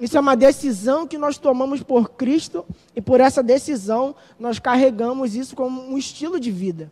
Isso 0.00 0.16
é 0.16 0.20
uma 0.20 0.34
decisão 0.34 1.06
que 1.06 1.16
nós 1.16 1.38
tomamos 1.38 1.80
por 1.80 2.10
Cristo 2.10 2.66
e 2.96 3.00
por 3.00 3.20
essa 3.20 3.40
decisão 3.40 4.16
nós 4.36 4.58
carregamos 4.58 5.36
isso 5.36 5.54
como 5.54 5.80
um 5.80 5.96
estilo 5.96 6.40
de 6.40 6.50
vida. 6.50 6.90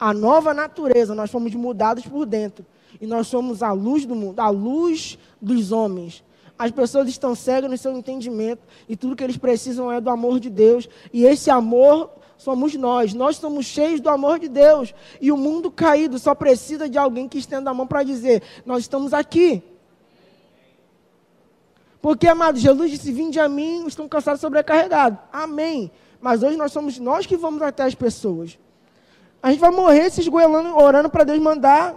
A 0.00 0.14
nova 0.14 0.54
natureza, 0.54 1.14
nós 1.14 1.30
fomos 1.30 1.54
mudados 1.54 2.06
por 2.06 2.24
dentro. 2.24 2.64
E 2.98 3.06
nós 3.06 3.26
somos 3.26 3.62
a 3.62 3.70
luz 3.70 4.06
do 4.06 4.14
mundo, 4.14 4.40
a 4.40 4.48
luz 4.48 5.18
dos 5.40 5.72
homens. 5.72 6.24
As 6.58 6.70
pessoas 6.70 7.06
estão 7.08 7.34
cegas 7.34 7.70
no 7.70 7.76
seu 7.76 7.92
entendimento 7.92 8.62
e 8.88 8.96
tudo 8.96 9.14
que 9.14 9.22
eles 9.22 9.36
precisam 9.36 9.92
é 9.92 10.00
do 10.00 10.08
amor 10.08 10.40
de 10.40 10.48
Deus. 10.48 10.88
E 11.12 11.24
esse 11.24 11.50
amor 11.50 12.10
somos 12.38 12.74
nós. 12.74 13.12
Nós 13.12 13.36
somos 13.36 13.66
cheios 13.66 14.00
do 14.00 14.08
amor 14.08 14.38
de 14.38 14.48
Deus. 14.48 14.94
E 15.20 15.30
o 15.30 15.36
mundo 15.36 15.70
caído 15.70 16.18
só 16.18 16.34
precisa 16.34 16.88
de 16.88 16.96
alguém 16.96 17.28
que 17.28 17.38
estenda 17.38 17.70
a 17.70 17.74
mão 17.74 17.86
para 17.86 18.02
dizer: 18.02 18.42
Nós 18.64 18.80
estamos 18.80 19.12
aqui. 19.12 19.62
Porque, 22.00 22.26
amado, 22.26 22.58
Jesus 22.58 22.90
disse: 22.90 23.12
Vinde 23.12 23.38
a 23.38 23.48
mim, 23.48 23.86
estão 23.86 24.08
cansados 24.08 24.40
e 24.40 24.42
sobrecarregados. 24.42 25.18
Amém. 25.30 25.90
Mas 26.20 26.42
hoje 26.42 26.56
nós 26.56 26.72
somos 26.72 26.98
nós 26.98 27.26
que 27.26 27.36
vamos 27.36 27.60
até 27.60 27.82
as 27.82 27.94
pessoas. 27.94 28.58
A 29.42 29.50
gente 29.50 29.60
vai 29.60 29.70
morrer 29.70 30.10
se 30.10 30.20
esgoelando, 30.20 30.76
orando 30.76 31.08
para 31.08 31.24
Deus 31.24 31.38
mandar 31.38 31.94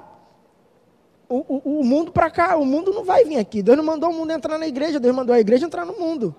o, 1.27 1.37
o, 1.37 1.79
o 1.79 1.83
mundo 1.83 2.11
para 2.11 2.29
cá. 2.29 2.55
O 2.55 2.65
mundo 2.65 2.93
não 2.93 3.03
vai 3.03 3.25
vir 3.25 3.37
aqui. 3.37 3.61
Deus 3.61 3.77
não 3.77 3.83
mandou 3.83 4.09
o 4.09 4.13
mundo 4.13 4.31
entrar 4.31 4.57
na 4.57 4.67
igreja, 4.67 4.99
Deus 4.99 5.15
mandou 5.15 5.35
a 5.35 5.39
igreja 5.39 5.65
entrar 5.65 5.85
no 5.85 5.93
mundo. 5.93 6.35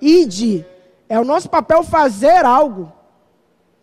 Ide. 0.00 0.64
É 1.08 1.18
o 1.18 1.24
nosso 1.24 1.48
papel 1.48 1.82
fazer 1.82 2.44
algo. 2.44 2.92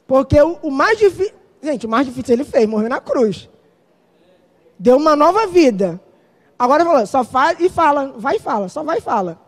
Porque 0.07 0.41
o, 0.41 0.57
o 0.61 0.71
mais 0.71 0.97
difícil. 0.97 1.33
Gente, 1.61 1.85
o 1.85 1.89
mais 1.89 2.05
difícil 2.05 2.33
ele 2.33 2.43
fez, 2.43 2.67
morreu 2.67 2.89
na 2.89 2.99
cruz. 2.99 3.49
Deu 4.77 4.97
uma 4.97 5.15
nova 5.15 5.47
vida. 5.47 5.99
Agora 6.59 6.83
falou, 6.83 7.05
só 7.07 7.23
faz 7.23 7.59
e 7.59 7.69
fala, 7.69 8.13
vai 8.17 8.35
e 8.35 8.39
fala, 8.39 8.69
só 8.69 8.83
vai 8.83 8.97
e 8.97 9.01
fala. 9.01 9.39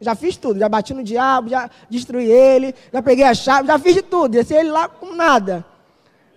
Já 0.00 0.14
fiz 0.14 0.36
tudo, 0.36 0.58
já 0.58 0.68
bati 0.68 0.92
no 0.92 1.02
diabo, 1.02 1.48
já 1.48 1.68
destruí 1.88 2.30
ele, 2.30 2.74
já 2.92 3.02
peguei 3.02 3.24
a 3.24 3.34
chave, 3.34 3.66
já 3.66 3.78
fiz 3.78 3.94
de 3.94 4.02
tudo, 4.02 4.28
desci 4.28 4.54
ele 4.54 4.70
lá 4.70 4.88
com 4.88 5.14
nada. 5.14 5.64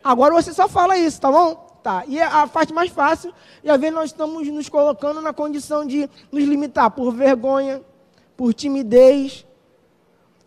Agora 0.07 0.33
você 0.33 0.53
só 0.53 0.69
fala 0.69 0.97
isso, 0.97 1.19
tá 1.19 1.29
bom? 1.29 1.67
Tá. 1.83 2.05
E 2.07 2.21
a 2.21 2.47
parte 2.47 2.73
mais 2.73 2.89
fácil, 2.89 3.33
e 3.61 3.69
às 3.69 3.77
vezes 3.77 3.93
nós 3.93 4.05
estamos 4.05 4.47
nos 4.47 4.69
colocando 4.69 5.21
na 5.21 5.33
condição 5.33 5.85
de 5.85 6.09
nos 6.31 6.45
limitar 6.45 6.89
por 6.91 7.11
vergonha, 7.11 7.81
por 8.37 8.53
timidez, 8.53 9.45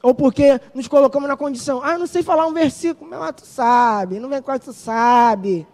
ou 0.02 0.14
porque 0.14 0.58
nos 0.74 0.88
colocamos 0.88 1.28
na 1.28 1.36
condição, 1.36 1.82
ah, 1.82 1.98
não 1.98 2.06
sei 2.06 2.22
falar 2.22 2.46
um 2.46 2.54
versículo, 2.54 3.10
mas 3.10 3.34
tu 3.36 3.44
sabe, 3.44 4.18
não 4.18 4.30
vem 4.30 4.40
com 4.40 4.58
tu 4.58 4.72
sabe. 4.72 5.66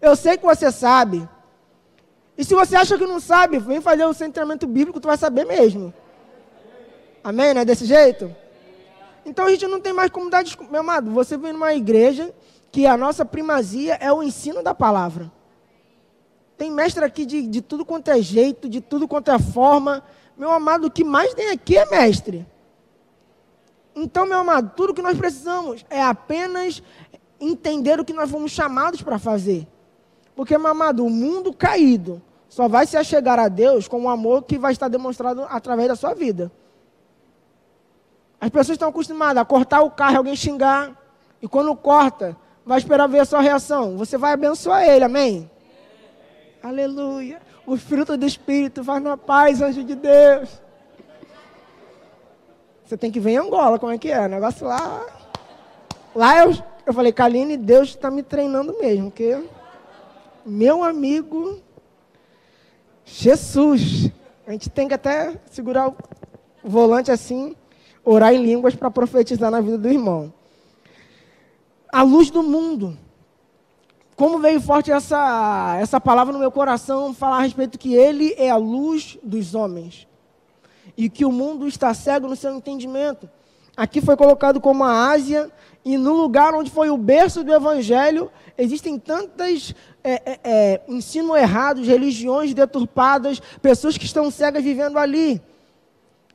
Eu 0.00 0.16
sei 0.16 0.38
que 0.38 0.46
você 0.46 0.72
sabe. 0.72 1.28
E 2.38 2.44
se 2.46 2.54
você 2.54 2.76
acha 2.76 2.96
que 2.96 3.06
não 3.06 3.20
sabe, 3.20 3.58
vem 3.58 3.82
fazer 3.82 4.06
o 4.06 4.14
centramento 4.14 4.66
bíblico, 4.66 5.00
tu 5.00 5.08
vai 5.08 5.18
saber 5.18 5.44
mesmo. 5.44 5.92
Amém? 7.22 7.52
Não 7.52 7.60
é 7.60 7.64
desse 7.66 7.84
jeito? 7.84 8.34
Então 9.26 9.44
a 9.44 9.50
gente 9.50 9.66
não 9.66 9.82
tem 9.82 9.92
mais 9.92 10.10
como 10.10 10.30
dar 10.30 10.42
desculpa. 10.42 10.72
Meu 10.72 10.80
amado, 10.80 11.10
você 11.10 11.36
vem 11.36 11.52
numa 11.52 11.74
igreja 11.74 12.32
que 12.74 12.88
a 12.88 12.96
nossa 12.96 13.24
primazia 13.24 13.94
é 14.00 14.12
o 14.12 14.20
ensino 14.20 14.60
da 14.60 14.74
palavra. 14.74 15.30
Tem 16.58 16.72
mestre 16.72 17.04
aqui 17.04 17.24
de, 17.24 17.46
de 17.46 17.62
tudo 17.62 17.84
quanto 17.84 18.10
é 18.10 18.20
jeito, 18.20 18.68
de 18.68 18.80
tudo 18.80 19.06
quanto 19.06 19.30
é 19.30 19.38
forma. 19.38 20.02
Meu 20.36 20.50
amado, 20.50 20.88
o 20.88 20.90
que 20.90 21.04
mais 21.04 21.32
tem 21.34 21.50
aqui 21.50 21.78
é 21.78 21.88
mestre. 21.88 22.44
Então, 23.94 24.26
meu 24.26 24.40
amado, 24.40 24.72
tudo 24.74 24.92
que 24.92 25.00
nós 25.00 25.16
precisamos 25.16 25.86
é 25.88 26.02
apenas 26.02 26.82
entender 27.38 28.00
o 28.00 28.04
que 28.04 28.12
nós 28.12 28.28
fomos 28.28 28.50
chamados 28.50 29.00
para 29.00 29.20
fazer. 29.20 29.68
Porque, 30.34 30.58
meu 30.58 30.72
amado, 30.72 31.06
o 31.06 31.10
mundo 31.10 31.52
caído 31.52 32.20
só 32.48 32.66
vai 32.66 32.88
se 32.88 32.96
achegar 32.96 33.38
a 33.38 33.46
Deus 33.46 33.86
com 33.86 34.02
o 34.02 34.08
amor 34.08 34.42
que 34.42 34.58
vai 34.58 34.72
estar 34.72 34.88
demonstrado 34.88 35.46
através 35.48 35.86
da 35.86 35.94
sua 35.94 36.12
vida. 36.12 36.50
As 38.40 38.50
pessoas 38.50 38.74
estão 38.74 38.88
acostumadas 38.88 39.40
a 39.40 39.44
cortar 39.44 39.82
o 39.82 39.92
carro 39.92 40.14
e 40.14 40.16
alguém 40.16 40.34
xingar. 40.34 41.00
E 41.40 41.46
quando 41.46 41.72
corta, 41.76 42.36
vai 42.64 42.78
esperar 42.78 43.06
ver 43.06 43.20
a 43.20 43.24
sua 43.24 43.40
reação. 43.40 43.96
Você 43.96 44.16
vai 44.16 44.32
abençoar 44.32 44.88
ele, 44.88 45.04
amém? 45.04 45.50
Aleluia. 46.62 47.40
O 47.66 47.76
fruto 47.76 48.16
do 48.16 48.26
Espírito 48.26 48.82
vai 48.82 49.00
na 49.00 49.16
paz, 49.16 49.60
anjo 49.60 49.84
de 49.84 49.94
Deus. 49.94 50.48
Você 52.84 52.96
tem 52.96 53.10
que 53.10 53.20
ver 53.20 53.32
em 53.32 53.38
Angola, 53.38 53.78
como 53.78 53.92
é 53.92 53.98
que 53.98 54.10
é? 54.10 54.20
O 54.20 54.28
negócio 54.28 54.66
lá. 54.66 55.06
Lá 56.14 56.44
eu, 56.44 56.54
eu 56.86 56.92
falei, 56.92 57.12
Kaline, 57.12 57.56
Deus 57.56 57.90
está 57.90 58.10
me 58.10 58.22
treinando 58.22 58.76
mesmo, 58.78 59.10
porque 59.10 59.42
meu 60.44 60.82
amigo 60.82 61.62
Jesus. 63.04 64.10
A 64.46 64.52
gente 64.52 64.68
tem 64.68 64.88
que 64.88 64.94
até 64.94 65.38
segurar 65.50 65.88
o 65.88 65.96
volante 66.62 67.10
assim, 67.10 67.56
orar 68.04 68.34
em 68.34 68.42
línguas 68.42 68.74
para 68.74 68.90
profetizar 68.90 69.50
na 69.50 69.60
vida 69.60 69.78
do 69.78 69.88
irmão. 69.88 70.32
A 71.94 72.02
luz 72.02 72.28
do 72.28 72.42
mundo. 72.42 72.98
Como 74.16 74.40
veio 74.40 74.60
forte 74.60 74.90
essa, 74.90 75.76
essa 75.80 76.00
palavra 76.00 76.32
no 76.32 76.40
meu 76.40 76.50
coração, 76.50 77.14
falar 77.14 77.36
a 77.36 77.42
respeito 77.42 77.78
que 77.78 77.94
ele 77.94 78.34
é 78.36 78.50
a 78.50 78.56
luz 78.56 79.16
dos 79.22 79.54
homens. 79.54 80.08
E 80.96 81.08
que 81.08 81.24
o 81.24 81.30
mundo 81.30 81.68
está 81.68 81.94
cego 81.94 82.26
no 82.26 82.34
seu 82.34 82.52
entendimento. 82.56 83.30
Aqui 83.76 84.00
foi 84.00 84.16
colocado 84.16 84.60
como 84.60 84.82
a 84.82 85.08
Ásia, 85.12 85.48
e 85.84 85.96
no 85.96 86.14
lugar 86.14 86.52
onde 86.52 86.68
foi 86.68 86.90
o 86.90 86.98
berço 86.98 87.44
do 87.44 87.54
Evangelho, 87.54 88.28
existem 88.58 88.98
tantas 88.98 89.72
é, 90.02 90.14
é, 90.14 90.40
é, 90.42 90.80
ensino 90.88 91.36
errados, 91.36 91.86
religiões 91.86 92.52
deturpadas, 92.52 93.40
pessoas 93.62 93.96
que 93.96 94.04
estão 94.04 94.32
cegas 94.32 94.64
vivendo 94.64 94.98
ali. 94.98 95.40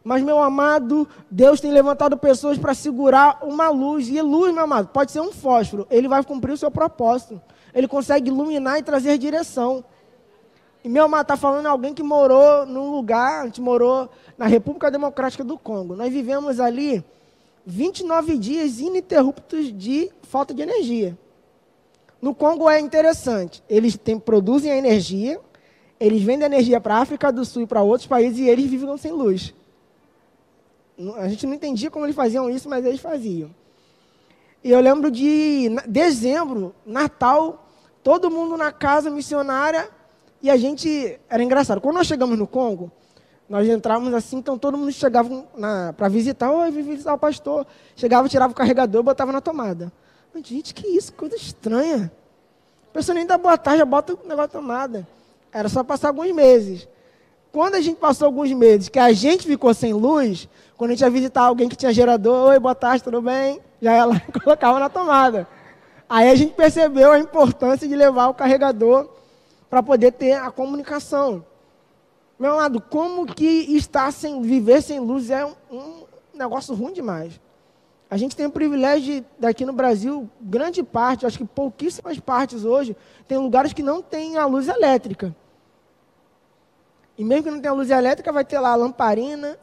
Mas, 0.04 0.24
meu 0.24 0.40
amado, 0.40 1.08
Deus 1.30 1.60
tem 1.60 1.72
levantado 1.72 2.18
pessoas 2.18 2.58
para 2.58 2.74
segurar 2.74 3.40
uma 3.44 3.70
luz. 3.70 4.08
E 4.08 4.22
luz, 4.22 4.54
meu 4.54 4.64
amado, 4.64 4.88
pode 4.90 5.12
ser 5.12 5.20
um 5.20 5.32
fósforo. 5.32 5.86
Ele 5.90 6.08
vai 6.08 6.24
cumprir 6.24 6.54
o 6.54 6.58
seu 6.58 6.72
propósito. 6.72 7.42
Ele 7.74 7.88
consegue 7.88 8.30
iluminar 8.30 8.80
e 8.80 8.84
trazer 8.84 9.18
direção. 9.18 9.84
E, 10.84 10.88
meu 10.88 11.06
amado, 11.06 11.24
está 11.24 11.36
falando 11.36 11.66
alguém 11.66 11.94
que 11.94 12.02
morou 12.02 12.66
num 12.66 12.92
lugar, 12.92 13.42
a 13.42 13.46
gente 13.46 13.60
morou 13.60 14.10
na 14.38 14.46
República 14.46 14.90
Democrática 14.90 15.44
do 15.44 15.58
Congo. 15.58 15.96
Nós 15.96 16.12
vivemos 16.12 16.60
ali 16.60 17.04
29 17.66 18.38
dias 18.38 18.80
ininterruptos 18.80 19.78
de 19.78 20.10
falta 20.24 20.54
de 20.54 20.62
energia. 20.62 21.18
No 22.22 22.34
Congo 22.34 22.70
é 22.70 22.80
interessante. 22.80 23.62
Eles 23.70 23.98
têm, 23.98 24.18
produzem 24.18 24.72
a 24.72 24.78
energia, 24.78 25.40
eles 26.00 26.24
vendem 26.24 26.46
energia 26.46 26.80
para 26.80 26.96
a 26.96 27.00
África 27.00 27.32
do 27.32 27.44
Sul 27.44 27.64
e 27.64 27.68
para 27.68 27.82
outros 27.82 28.08
países 28.08 28.40
e 28.40 28.48
eles 28.48 28.66
vivem 28.66 28.98
sem 28.98 29.12
luz. 29.12 29.54
A 31.18 31.28
gente 31.30 31.48
não 31.48 31.54
entendia 31.54 31.90
como 31.90 32.06
eles 32.06 32.16
faziam 32.16 32.50
isso, 32.50 32.68
mas 32.68 32.86
eles 32.86 33.00
faziam. 33.00 33.50
E 34.62 34.72
eu 34.72 34.80
lembro 34.82 35.10
de 35.10 35.70
dezembro, 35.88 36.76
Natal, 36.86 37.70
todo 38.04 38.30
mundo 38.30 38.58
na 38.58 38.72
casa 38.72 39.10
missionária 39.10 39.90
e 40.42 40.50
a 40.50 40.58
gente. 40.58 41.18
Era 41.30 41.42
engraçado. 41.42 41.80
Quando 41.80 41.96
nós 41.96 42.08
chegamos 42.08 42.38
no 42.38 42.46
Congo, 42.46 42.92
nós 43.48 43.68
entrávamos 43.68 44.14
assim, 44.14 44.38
então 44.38 44.58
todo 44.58 44.78
mundo 44.78 44.92
chegava 44.92 45.30
para 45.96 46.10
visitar. 46.10 46.52
Oi, 46.52 46.72
vim 46.72 46.84
visitar 46.84 47.14
o 47.14 47.18
pastor. 47.18 47.66
Chegava, 47.96 48.28
tirava 48.28 48.52
o 48.52 48.56
carregador, 48.56 49.02
botava 49.02 49.32
na 49.32 49.40
tomada. 49.40 49.92
Gente, 50.44 50.74
que 50.74 50.88
isso, 50.88 51.14
coisa 51.14 51.36
estranha. 51.36 52.12
A 52.90 52.94
pessoa 52.94 53.16
nem 53.16 53.26
dá 53.26 53.38
boa 53.38 53.58
tarde, 53.58 53.80
já 53.80 53.86
bota 53.86 54.14
o 54.14 54.28
negócio 54.28 54.38
na 54.38 54.48
tomada. 54.48 55.08
Era 55.52 55.70
só 55.70 55.84
passar 55.84 56.10
alguns 56.10 56.32
meses. 56.34 56.88
Quando 57.52 57.76
a 57.76 57.82
gente 57.82 57.98
passou 57.98 58.28
alguns 58.28 58.52
meses 58.52 58.90
que 58.90 59.00
a 59.00 59.12
gente 59.12 59.48
ficou 59.48 59.74
sem 59.74 59.92
luz, 59.92 60.48
quando 60.78 60.92
a 60.92 60.94
gente 60.94 61.02
ia 61.02 61.10
visitar 61.10 61.42
alguém 61.42 61.68
que 61.68 61.76
tinha 61.76 61.92
gerador, 61.92 62.50
oi, 62.50 62.60
boa 62.60 62.76
tarde, 62.76 63.04
tudo 63.04 63.22
bem? 63.22 63.60
Já 63.82 63.96
ia 63.96 64.06
lá 64.06 64.22
e 64.30 64.40
colocava 64.40 64.80
na 64.80 64.88
tomada. 64.88 65.48
Aí 66.08 66.30
a 66.30 66.36
gente 66.36 66.54
percebeu 66.54 67.12
a 67.12 67.20
importância 67.20 67.88
de 67.88 67.96
levar 67.96 68.28
o 68.28 68.36
carregador 68.36 69.10
para 69.68 69.82
poder 69.82 70.12
ter 70.12 70.34
a 70.34 70.52
comunicação. 70.52 71.44
Meu 72.38 72.54
amado, 72.54 72.80
como 72.80 73.26
que 73.26 73.46
estar 73.76 74.12
sem 74.14 74.42
viver 74.42 74.82
sem 74.82 75.00
luz 75.00 75.32
é 75.32 75.44
um, 75.44 75.54
um 75.72 76.04
negócio 76.36 76.76
ruim 76.76 76.94
demais. 76.94 77.40
A 78.12 78.18
gente 78.18 78.36
tem 78.36 78.46
o 78.46 78.52
privilégio 78.52 79.22
de, 79.22 79.26
daqui 79.40 79.66
no 79.66 79.74
Brasil, 79.74 80.30
grande 80.40 80.84
parte, 80.84 81.26
acho 81.26 81.38
que 81.38 81.46
pouquíssimas 81.46 82.20
partes 82.20 82.64
hoje, 82.64 82.96
tem 83.28 83.38
lugares 83.38 83.74
que 83.74 83.84
não 83.84 84.02
tem 84.02 84.38
a 84.38 84.46
luz 84.46 84.68
elétrica. 84.68 85.36
E 87.20 87.24
mesmo 87.26 87.44
que 87.44 87.52
não 87.52 87.60
tenha 87.60 87.74
luz 87.74 87.90
elétrica, 87.90 88.32
vai 88.32 88.46
ter 88.46 88.62
lá 88.62 88.70
a 88.70 88.76
lamparina, 88.76 89.60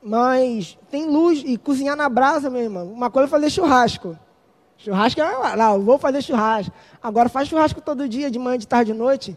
mas 0.00 0.78
tem 0.88 1.04
luz 1.04 1.42
e 1.44 1.58
cozinhar 1.58 1.96
na 1.96 2.08
brasa, 2.08 2.48
meu 2.48 2.62
irmão. 2.62 2.86
Uma 2.86 3.10
coisa 3.10 3.26
é 3.26 3.28
fazer 3.28 3.50
churrasco. 3.50 4.16
Churrasco 4.78 5.20
é, 5.20 5.56
não, 5.56 5.82
vou 5.82 5.98
fazer 5.98 6.22
churrasco. 6.22 6.72
Agora 7.02 7.28
faz 7.28 7.48
churrasco 7.48 7.80
todo 7.80 8.08
dia, 8.08 8.30
de 8.30 8.38
manhã, 8.38 8.56
de 8.56 8.68
tarde, 8.68 8.92
de 8.92 8.98
noite. 8.98 9.36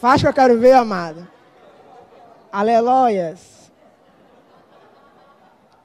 Faz 0.00 0.20
que 0.20 0.26
eu 0.26 0.34
quero 0.34 0.58
ver, 0.58 0.72
amado. 0.72 1.28
Aleluias. 2.50 3.70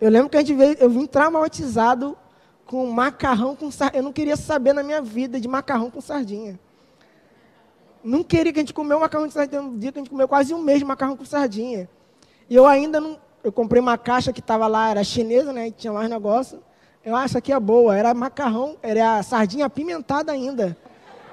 Eu 0.02 0.10
lembro 0.10 0.28
que 0.28 0.38
a 0.38 0.40
gente 0.40 0.56
veio, 0.56 0.76
eu 0.80 0.90
vim 0.90 1.06
traumatizado 1.06 2.18
com 2.66 2.84
macarrão 2.88 3.56
com 3.56 3.70
sardinha. 3.70 4.00
Eu 4.00 4.04
não 4.06 4.12
queria 4.12 4.36
saber 4.38 4.74
na 4.74 4.82
minha 4.82 5.04
vida 5.04 5.40
de 5.40 5.48
macarrão 5.48 5.92
com 5.92 6.02
sardinha. 6.02 6.60
Não 8.04 8.24
queria 8.24 8.52
que 8.52 8.60
a 8.60 8.62
gente 8.62 8.74
comeu 8.74 9.00
macarrão 9.00 9.26
com 9.26 9.32
sardinha. 9.32 9.62
Um 9.62 9.78
dia 9.78 9.92
que 9.92 10.00
a 10.00 10.02
gente 10.02 10.10
comeu 10.10 10.28
quase 10.28 10.54
um 10.54 10.62
mês 10.62 10.80
de 10.80 10.86
macarrão 10.86 11.16
com 11.16 11.24
sardinha. 11.24 11.90
E 12.50 12.56
eu 12.56 12.68
ainda 12.68 13.00
não. 13.00 13.18
Eu 13.44 13.52
comprei 13.52 13.82
uma 13.82 13.98
caixa 13.98 14.34
que 14.34 14.40
estava 14.40 14.68
lá, 14.68 14.90
era 14.90 15.04
chinesa, 15.04 15.54
né? 15.54 15.72
Tinha 15.72 15.94
mais 15.94 16.10
negócio. 16.10 16.62
Eu 17.04 17.16
acho 17.16 17.38
aqui 17.38 17.54
é 17.54 17.60
boa. 17.60 17.96
Era 17.96 18.14
macarrão, 18.14 18.78
era 18.82 19.22
sardinha 19.24 19.66
apimentada 19.66 20.32
ainda. 20.32 20.78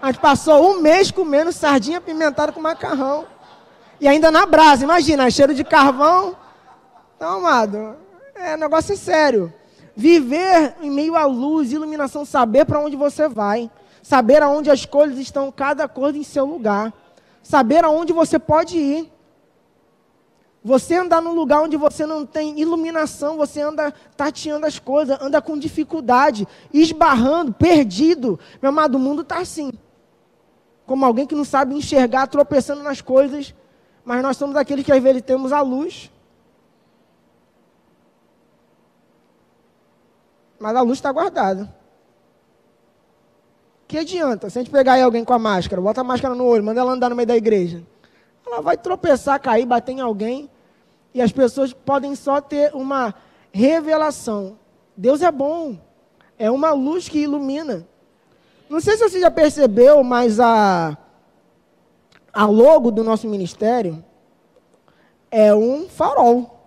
A 0.00 0.06
gente 0.06 0.20
passou 0.20 0.70
um 0.70 0.80
mês 0.80 1.10
comendo 1.10 1.52
sardinha 1.52 1.98
apimentada 1.98 2.52
com 2.52 2.60
macarrão. 2.60 3.26
E 4.00 4.08
ainda 4.08 4.30
na 4.30 4.46
brasa, 4.46 4.84
imagina, 4.84 5.30
cheiro 5.30 5.54
de 5.54 5.62
carvão. 5.62 6.36
Então, 7.16 7.38
amado, 7.38 7.96
é, 8.34 8.56
negócio 8.56 8.96
sério. 8.96 9.52
Viver 9.94 10.74
em 10.80 10.90
meio 10.90 11.16
à 11.16 11.26
luz, 11.26 11.72
iluminação, 11.72 12.24
saber 12.24 12.64
para 12.64 12.80
onde 12.80 12.96
você 12.96 13.28
vai. 13.28 13.70
Saber 14.02 14.42
aonde 14.42 14.70
as 14.70 14.84
coisas 14.84 15.18
estão, 15.18 15.50
cada 15.52 15.88
coisa 15.88 16.18
em 16.18 16.22
seu 16.22 16.44
lugar. 16.44 16.92
Saber 17.42 17.84
aonde 17.84 18.12
você 18.12 18.38
pode 18.38 18.76
ir. 18.76 19.12
Você 20.62 20.96
andar 20.96 21.22
num 21.22 21.32
lugar 21.32 21.62
onde 21.62 21.76
você 21.76 22.04
não 22.04 22.26
tem 22.26 22.60
iluminação, 22.60 23.38
você 23.38 23.62
anda 23.62 23.92
tateando 24.14 24.66
as 24.66 24.78
coisas, 24.78 25.18
anda 25.20 25.40
com 25.40 25.58
dificuldade, 25.58 26.46
esbarrando, 26.72 27.52
perdido. 27.52 28.38
Meu 28.60 28.68
amado, 28.68 28.96
o 28.96 28.98
mundo 28.98 29.22
está 29.22 29.38
assim. 29.38 29.72
Como 30.86 31.04
alguém 31.04 31.26
que 31.26 31.34
não 31.34 31.44
sabe 31.44 31.74
enxergar, 31.74 32.26
tropeçando 32.26 32.82
nas 32.82 33.00
coisas. 33.00 33.54
Mas 34.04 34.22
nós 34.22 34.36
somos 34.36 34.56
aqueles 34.56 34.84
que 34.84 34.92
às 34.92 35.02
vezes 35.02 35.22
temos 35.22 35.52
a 35.52 35.62
luz 35.62 36.10
mas 40.60 40.76
a 40.76 40.82
luz 40.82 40.98
está 40.98 41.10
guardada. 41.10 41.74
Que 43.90 43.98
adianta? 43.98 44.48
Se 44.48 44.56
a 44.56 44.62
gente 44.62 44.70
pegar 44.70 44.92
aí 44.92 45.02
alguém 45.02 45.24
com 45.24 45.34
a 45.34 45.38
máscara, 45.38 45.82
bota 45.82 46.00
a 46.00 46.04
máscara 46.04 46.32
no 46.32 46.44
olho, 46.44 46.62
manda 46.62 46.80
ela 46.80 46.92
andar 46.92 47.10
no 47.10 47.16
meio 47.16 47.26
da 47.26 47.36
igreja. 47.36 47.82
Ela 48.46 48.60
vai 48.60 48.76
tropeçar, 48.76 49.40
cair, 49.40 49.66
bater 49.66 49.90
em 49.90 50.00
alguém. 50.00 50.48
E 51.12 51.20
as 51.20 51.32
pessoas 51.32 51.72
podem 51.72 52.14
só 52.14 52.40
ter 52.40 52.72
uma 52.72 53.12
revelação. 53.50 54.56
Deus 54.96 55.22
é 55.22 55.32
bom. 55.32 55.76
É 56.38 56.48
uma 56.48 56.70
luz 56.70 57.08
que 57.08 57.18
ilumina. 57.18 57.84
Não 58.68 58.80
sei 58.80 58.96
se 58.96 59.08
você 59.08 59.18
já 59.18 59.28
percebeu, 59.28 60.04
mas 60.04 60.38
a, 60.38 60.96
a 62.32 62.46
logo 62.46 62.92
do 62.92 63.02
nosso 63.02 63.26
ministério 63.26 64.04
é 65.32 65.52
um 65.52 65.88
farol. 65.88 66.60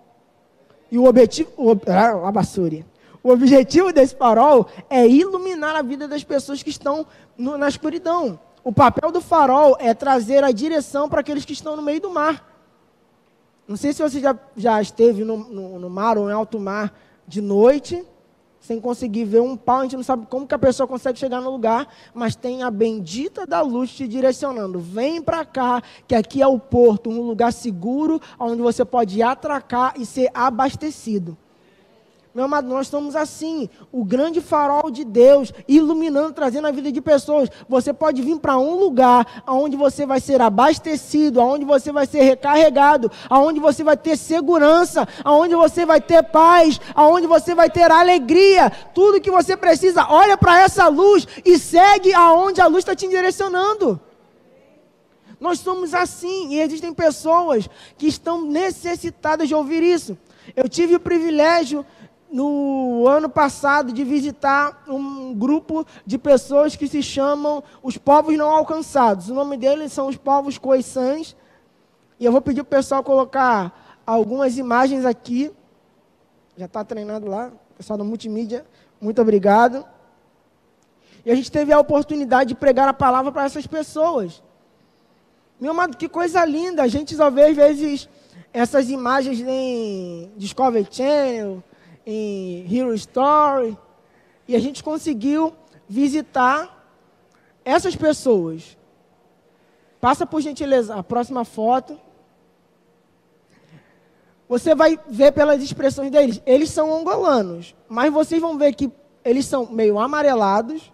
E 0.92 0.98
o 0.98 1.06
objetivo. 1.06 1.52
O, 1.56 1.72
ah, 1.88 2.28
a 2.28 2.32
basura. 2.34 2.86
O 3.24 3.32
objetivo 3.32 3.94
desse 3.94 4.14
farol 4.14 4.68
é 4.90 5.08
iluminar 5.08 5.78
a 5.78 5.82
vida 5.82 6.10
das 6.10 6.26
pessoas 6.26 6.62
que 6.62 6.70
estão 6.70 7.08
no, 7.38 7.58
na 7.58 7.70
escuridão. 7.70 8.38
O 8.62 8.72
papel 8.74 9.12
do 9.12 9.22
farol 9.22 9.78
é 9.80 9.94
trazer 9.94 10.44
a 10.44 10.52
direção 10.52 11.08
para 11.08 11.22
aqueles 11.22 11.46
que 11.46 11.54
estão 11.54 11.78
no 11.78 11.82
meio 11.82 12.02
do 12.02 12.10
mar. 12.10 12.54
Não 13.66 13.78
sei 13.78 13.94
se 13.94 14.04
você 14.04 14.20
já, 14.20 14.38
já 14.58 14.82
esteve 14.82 15.24
no, 15.24 15.38
no, 15.38 15.80
no 15.80 15.90
mar 15.90 16.18
ou 16.18 16.30
em 16.30 16.34
alto 16.34 16.60
mar 16.60 16.94
de 17.26 17.42
noite, 17.42 18.06
sem 18.60 18.80
conseguir 18.80 19.24
ver 19.24 19.42
um 19.42 19.56
pau, 19.56 19.80
a 19.80 19.84
gente 19.84 19.96
não 19.96 20.04
sabe 20.04 20.26
como 20.30 20.46
que 20.46 20.56
a 20.56 20.60
pessoa 20.60 20.88
consegue 20.88 21.18
chegar 21.18 21.42
no 21.42 21.50
lugar, 21.50 21.88
mas 22.14 22.36
tem 22.36 22.64
a 22.64 22.72
bendita 22.72 23.46
da 23.46 23.62
luz 23.62 23.92
te 23.92 24.06
direcionando. 24.06 24.80
Vem 24.80 25.22
para 25.22 25.46
cá, 25.46 25.82
que 26.08 26.16
aqui 26.16 26.42
é 26.42 26.48
o 26.48 26.60
porto, 26.60 27.10
um 27.10 27.22
lugar 27.22 27.54
seguro, 27.54 28.22
onde 28.38 28.62
você 28.62 28.84
pode 28.84 29.22
atracar 29.22 29.94
e 29.98 30.06
ser 30.06 30.30
abastecido. 30.34 31.38
Meu 32.34 32.46
amado, 32.46 32.68
nós 32.68 32.88
somos 32.88 33.16
assim, 33.16 33.70
o 33.92 34.04
grande 34.04 34.42
farol 34.42 34.90
de 34.90 35.04
Deus, 35.04 35.54
iluminando, 35.68 36.34
trazendo 36.34 36.68
a 36.68 36.72
vida 36.72 36.92
de 36.92 37.00
pessoas. 37.00 37.48
Você 37.70 37.94
pode 37.94 38.24
vir 38.24 38.40
para 38.40 38.58
um 38.58 38.74
lugar 38.74 39.44
onde 39.48 39.78
você 39.78 40.04
vai 40.04 40.20
ser 40.20 40.42
abastecido, 40.42 41.40
onde 41.40 41.64
você 41.64 41.92
vai 41.92 42.08
ser 42.08 42.24
recarregado, 42.24 43.12
onde 43.30 43.60
você 43.60 43.84
vai 43.84 43.96
ter 43.96 44.18
segurança, 44.18 45.08
onde 45.24 45.54
você 45.54 45.86
vai 45.86 46.02
ter 46.02 46.24
paz, 46.24 46.82
onde 46.98 47.28
você 47.28 47.54
vai 47.54 47.70
ter 47.70 47.92
alegria. 47.92 48.72
Tudo 48.96 49.22
que 49.22 49.30
você 49.30 49.56
precisa, 49.56 50.08
olha 50.10 50.36
para 50.36 50.60
essa 50.60 50.88
luz 50.88 51.28
e 51.46 51.60
segue 51.60 52.16
aonde 52.16 52.60
a 52.60 52.66
luz 52.66 52.80
está 52.80 52.96
te 52.96 53.08
direcionando. 53.08 54.02
Nós 55.40 55.60
somos 55.60 55.94
assim 55.94 56.54
e 56.54 56.62
existem 56.62 56.96
pessoas 56.96 57.70
que 57.96 58.08
estão 58.08 58.42
necessitadas 58.42 59.48
de 59.48 59.54
ouvir 59.54 59.84
isso. 59.84 60.18
Eu 60.56 60.68
tive 60.68 60.96
o 60.96 61.00
privilégio 61.00 61.86
no 62.34 63.08
ano 63.08 63.30
passado 63.30 63.94
de 63.94 64.04
visitar 64.04 64.86
um 64.88 65.36
grupo 65.36 65.86
de 66.04 66.18
pessoas 66.18 66.76
que 66.76 66.88
se 66.88 67.04
chamam 67.04 67.64
os 67.84 67.96
povos 67.96 68.36
não 68.36 68.50
alcançados. 68.50 69.30
O 69.30 69.36
nome 69.36 69.56
deles 69.56 69.94
são 69.94 70.08
os 70.08 70.18
povos 70.18 70.58
coiçãs. 70.58 71.36
E 72.20 72.26
eu 72.26 72.32
vou 72.32 72.42
pedir 72.42 72.64
para 72.64 72.78
o 72.80 72.82
pessoal 72.82 73.04
colocar 73.04 74.02
algumas 74.04 74.58
imagens 74.58 75.06
aqui. 75.06 75.52
Já 76.58 76.66
está 76.66 76.84
treinado 76.84 77.28
lá, 77.28 77.52
pessoal 77.78 78.00
da 78.00 78.04
multimídia, 78.04 78.66
muito 79.00 79.22
obrigado. 79.22 79.86
E 81.24 81.30
a 81.32 81.36
gente 81.36 81.52
teve 81.52 81.72
a 81.72 81.80
oportunidade 81.80 82.50
de 82.50 82.56
pregar 82.56 82.88
a 82.88 82.94
palavra 82.94 83.32
para 83.32 83.46
essas 83.46 83.68
pessoas. 83.68 84.42
Meu 85.62 85.70
amado, 85.70 85.96
que 85.98 86.10
coisa 86.10 86.44
linda! 86.44 86.82
A 86.82 86.88
gente 86.88 87.16
só 87.16 87.30
vê 87.30 87.44
às 87.44 87.56
vezes 87.56 88.10
essas 88.52 88.90
imagens 88.90 89.40
em 89.40 90.32
Discovery 90.36 90.88
Channel, 90.90 91.64
em 92.06 92.66
Hero 92.70 92.94
Story, 92.94 93.78
e 94.48 94.56
a 94.56 94.60
gente 94.60 94.84
conseguiu 94.84 95.54
visitar 95.88 96.86
essas 97.64 97.96
pessoas. 97.96 98.78
Passa 100.02 100.26
por 100.26 100.42
gentileza 100.42 100.96
a 100.96 101.04
próxima 101.04 101.46
foto. 101.46 101.98
Você 104.50 104.76
vai 104.76 105.00
ver 105.08 105.32
pelas 105.32 105.64
expressões 105.64 106.12
deles. 106.12 106.42
Eles 106.46 106.70
são 106.70 106.94
angolanos, 106.94 107.74
mas 107.88 108.12
vocês 108.12 108.42
vão 108.42 108.58
ver 108.58 108.76
que 108.76 108.92
eles 109.24 109.46
são 109.46 109.68
meio 109.68 109.98
amarelados, 109.98 110.92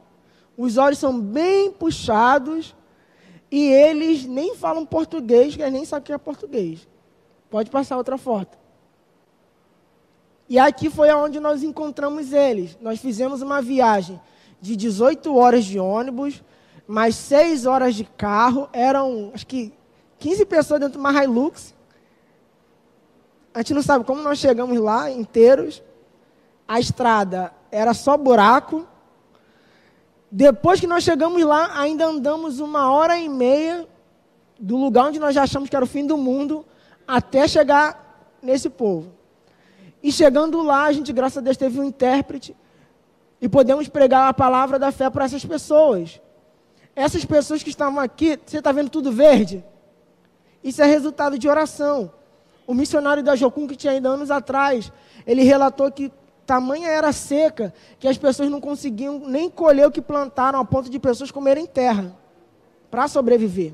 os 0.56 0.78
olhos 0.78 1.00
são 1.00 1.20
bem 1.20 1.72
puxados, 1.72 2.76
e 3.50 3.66
eles 3.66 4.26
nem 4.26 4.56
falam 4.56 4.86
português, 4.86 5.56
que 5.56 5.68
nem 5.72 5.84
sabem 5.86 6.04
o 6.04 6.06
que 6.06 6.14
é 6.14 6.18
português. 6.20 6.88
Pode 7.50 7.72
passar 7.72 7.98
outra 7.98 8.18
foto. 8.18 8.59
E 10.50 10.58
aqui 10.58 10.90
foi 10.90 11.14
onde 11.14 11.40
nós 11.40 11.62
encontramos 11.62 12.34
eles. 12.34 12.76
Nós 12.82 13.00
fizemos 13.00 13.44
uma 13.44 13.62
viagem 13.62 14.20
de 14.60 14.76
18 14.76 15.36
horas 15.36 15.64
de 15.64 15.80
ônibus, 15.80 16.44
mais 16.88 17.16
6 17.16 17.68
horas 17.68 17.94
de 17.94 18.04
carro. 18.04 18.68
Eram, 18.74 19.30
acho 19.32 19.46
que, 19.46 19.72
15 20.18 20.46
pessoas 20.48 20.80
dentro 20.80 20.94
de 20.94 20.98
uma 20.98 21.24
Hilux. 21.24 21.76
A 23.54 23.60
gente 23.60 23.76
não 23.76 23.84
sabe 23.84 24.04
como 24.06 24.24
nós 24.24 24.40
chegamos 24.40 24.80
lá 24.80 25.12
inteiros. 25.12 25.84
A 26.68 26.80
estrada 26.80 27.54
era 27.72 27.94
só 27.94 28.18
buraco. 28.18 28.88
Depois 30.32 30.80
que 30.80 30.88
nós 30.88 31.04
chegamos 31.04 31.44
lá, 31.44 31.80
ainda 31.80 32.06
andamos 32.06 32.60
uma 32.60 32.92
hora 32.92 33.20
e 33.20 33.30
meia 33.30 33.88
do 34.60 34.78
lugar 34.78 35.06
onde 35.06 35.20
nós 35.20 35.36
já 35.36 35.44
achamos 35.44 35.70
que 35.70 35.76
era 35.76 35.86
o 35.86 35.88
fim 35.88 36.06
do 36.06 36.18
mundo, 36.18 36.66
até 37.08 37.48
chegar 37.48 38.38
nesse 38.42 38.68
povo. 38.68 39.19
E 40.02 40.12
chegando 40.12 40.62
lá, 40.62 40.86
a 40.86 40.92
gente, 40.92 41.12
graças 41.12 41.38
a 41.38 41.42
Deus, 41.42 41.58
teve 41.58 41.80
um 41.80 41.84
intérprete 41.84 42.56
e 43.42 43.48
podemos 43.50 43.88
pregar 43.88 44.30
a 44.30 44.34
palavra 44.34 44.80
da 44.80 44.92
fé 44.92 45.10
para 45.10 45.26
essas 45.26 45.44
pessoas. 45.44 46.22
Essas 46.96 47.24
pessoas 47.26 47.64
que 47.64 47.70
estavam 47.70 48.00
aqui, 48.00 48.40
você 48.46 48.58
está 48.60 48.72
vendo 48.72 48.90
tudo 48.90 49.12
verde? 49.12 49.64
Isso 50.64 50.82
é 50.82 50.86
resultado 50.86 51.38
de 51.38 51.48
oração. 51.48 52.12
O 52.68 52.74
missionário 52.74 53.24
da 53.24 53.36
Jocum, 53.36 53.68
que 53.68 53.76
tinha 53.76 53.94
ainda 53.94 54.10
anos 54.10 54.30
atrás, 54.30 54.92
ele 55.26 55.44
relatou 55.44 55.92
que 55.92 56.12
tamanha 56.46 56.90
era 56.90 57.12
seca 57.12 57.74
que 58.00 58.08
as 58.08 58.18
pessoas 58.18 58.50
não 58.50 58.60
conseguiam 58.60 59.20
nem 59.20 59.50
colher 59.50 59.88
o 59.88 59.92
que 59.92 60.02
plantaram, 60.02 60.60
a 60.60 60.66
ponto 60.66 60.90
de 60.90 61.00
pessoas 61.00 61.32
comerem 61.32 61.66
terra 61.66 62.16
para 62.90 63.08
sobreviver. 63.08 63.74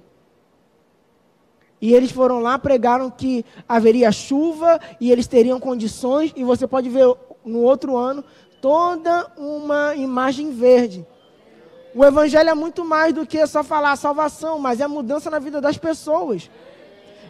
E 1.82 1.94
eles 1.94 2.12
foram 2.12 2.40
lá, 2.40 2.58
pregaram 2.58 3.10
que 3.10 3.46
haveria 3.68 4.12
chuva 4.12 4.80
e 5.00 5.12
eles 5.12 5.28
teriam 5.28 5.60
condições, 5.60 6.34
e 6.36 6.44
você 6.44 6.66
pode 6.66 6.90
ver 6.90 7.06
no 7.44 7.60
outro 7.60 7.96
ano 7.96 8.24
toda 8.62 9.28
uma 9.38 9.96
imagem 9.96 10.52
verde. 10.52 11.06
O 11.94 12.04
evangelho 12.04 12.50
é 12.50 12.54
muito 12.54 12.84
mais 12.84 13.14
do 13.14 13.26
que 13.26 13.46
só 13.48 13.64
falar 13.64 13.96
salvação, 13.96 14.60
mas 14.60 14.82
é 14.82 14.88
mudança 14.88 15.30
na 15.30 15.40
vida 15.40 15.62
das 15.62 15.78
pessoas. 15.78 16.50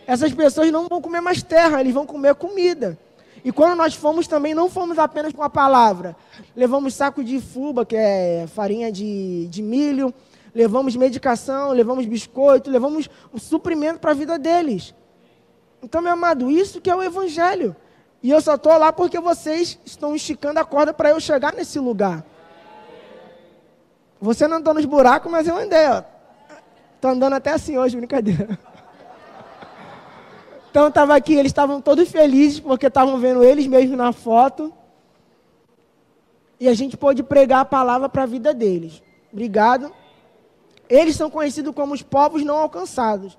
Essas 0.08 0.34
pessoas 0.34 0.72
não 0.72 0.88
vão 0.88 1.02
comer 1.02 1.22
mais 1.22 1.44
terra, 1.44 1.82
eles 1.82 1.94
vão 1.94 2.06
comer 2.06 2.36
comida. 2.36 2.98
E 3.44 3.52
quando 3.52 3.76
nós 3.76 3.94
fomos 3.94 4.28
também, 4.28 4.56
não 4.56 4.70
fomos 4.70 4.98
apenas 4.98 5.34
com 5.34 5.44
a 5.44 5.50
palavra. 5.50 6.16
Levamos 6.56 6.96
saco 6.96 7.24
de 7.24 7.40
fuba, 7.40 7.86
que 7.86 7.96
é 7.96 8.48
farinha 8.48 8.92
de, 8.92 9.46
de 9.48 9.62
milho, 9.62 10.12
levamos 10.56 10.96
medicação, 10.96 11.74
levamos 11.74 12.06
biscoito, 12.06 12.72
levamos 12.72 13.10
um 13.34 13.38
suprimento 13.38 14.00
para 14.00 14.12
a 14.12 14.14
vida 14.16 14.40
deles. 14.40 14.96
Então, 15.84 16.02
meu 16.02 16.14
amado, 16.14 16.50
isso 16.50 16.80
que 16.80 16.90
é 16.90 16.96
o 16.96 17.04
Evangelho. 17.04 17.76
E 18.24 18.32
eu 18.32 18.42
só 18.42 18.56
estou 18.56 18.76
lá 18.78 18.94
porque 18.94 19.20
vocês 19.20 19.78
estão 19.86 20.16
esticando 20.16 20.60
a 20.60 20.66
corda 20.66 20.94
para 20.94 21.10
eu 21.10 21.20
chegar 21.20 21.54
nesse 21.54 21.78
lugar. 21.78 22.26
Você 24.20 24.48
não 24.48 24.58
andou 24.58 24.74
nos 24.74 24.86
buracos, 24.86 25.30
mas 25.30 25.46
eu 25.46 25.58
andei, 25.58 25.88
ó. 25.90 26.04
Estou 26.96 27.12
andando 27.12 27.34
até 27.34 27.52
assim 27.52 27.78
hoje, 27.78 27.98
brincadeira. 27.98 28.58
Então 30.72 30.90
estava 30.90 31.16
aqui, 31.16 31.34
eles 31.36 31.52
estavam 31.52 31.80
todos 31.80 32.12
felizes 32.12 32.60
porque 32.60 32.88
estavam 32.88 33.18
vendo 33.18 33.42
eles 33.42 33.66
mesmos 33.66 33.98
na 33.98 34.12
foto. 34.12 34.74
E 36.60 36.68
a 36.68 36.74
gente 36.74 36.98
pôde 36.98 37.24
pregar 37.24 37.62
a 37.62 37.66
palavra 37.66 38.10
para 38.10 38.24
a 38.24 38.26
vida 38.26 38.54
deles. 38.54 39.02
Obrigado. 39.32 39.94
Eles 40.90 41.16
são 41.16 41.30
conhecidos 41.30 41.74
como 41.74 41.94
os 41.94 42.02
povos 42.02 42.44
não 42.44 42.58
alcançados. 42.58 43.38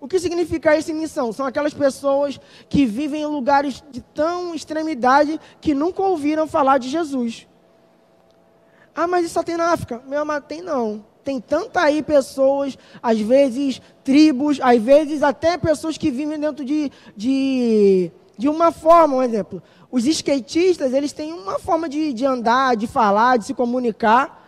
O 0.00 0.08
que 0.08 0.18
significa 0.18 0.74
essa 0.74 0.92
missão? 0.94 1.30
São 1.32 1.44
aquelas 1.44 1.74
pessoas 1.74 2.40
que 2.68 2.86
vivem 2.86 3.22
em 3.22 3.26
lugares 3.26 3.84
de 3.90 4.00
tão 4.00 4.54
extremidade 4.54 5.38
que 5.60 5.74
nunca 5.74 6.02
ouviram 6.02 6.46
falar 6.46 6.78
de 6.78 6.88
Jesus. 6.88 7.46
Ah, 8.94 9.06
mas 9.06 9.26
isso 9.26 9.34
só 9.34 9.42
tem 9.42 9.58
na 9.58 9.72
África. 9.72 10.02
Meu 10.06 10.22
amado, 10.22 10.44
tem 10.46 10.62
não. 10.62 11.04
Tem 11.22 11.38
tanta 11.38 11.82
aí 11.82 12.02
pessoas, 12.02 12.78
às 13.02 13.20
vezes 13.20 13.80
tribos, 14.02 14.58
às 14.62 14.80
vezes 14.80 15.22
até 15.22 15.58
pessoas 15.58 15.98
que 15.98 16.10
vivem 16.10 16.40
dentro 16.40 16.64
de, 16.64 16.90
de, 17.14 18.10
de 18.38 18.48
uma 18.48 18.72
forma, 18.72 19.16
um 19.16 19.22
exemplo. 19.22 19.62
Os 19.90 20.06
skatistas, 20.06 20.94
eles 20.94 21.12
têm 21.12 21.32
uma 21.32 21.58
forma 21.58 21.90
de, 21.90 22.14
de 22.14 22.24
andar, 22.24 22.74
de 22.74 22.86
falar, 22.86 23.36
de 23.36 23.44
se 23.44 23.54
comunicar. 23.54 24.39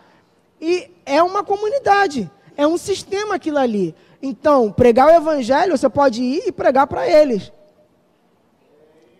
E 0.65 0.89
é 1.05 1.21
uma 1.21 1.43
comunidade, 1.43 2.31
é 2.55 2.65
um 2.65 2.77
sistema 2.77 3.35
aquilo 3.35 3.57
ali. 3.57 3.93
Então, 4.21 4.71
pregar 4.71 5.07
o 5.07 5.11
evangelho, 5.11 5.77
você 5.77 5.89
pode 5.89 6.23
ir 6.23 6.43
e 6.47 6.53
pregar 6.53 6.87
para 6.87 7.05
eles. 7.05 7.51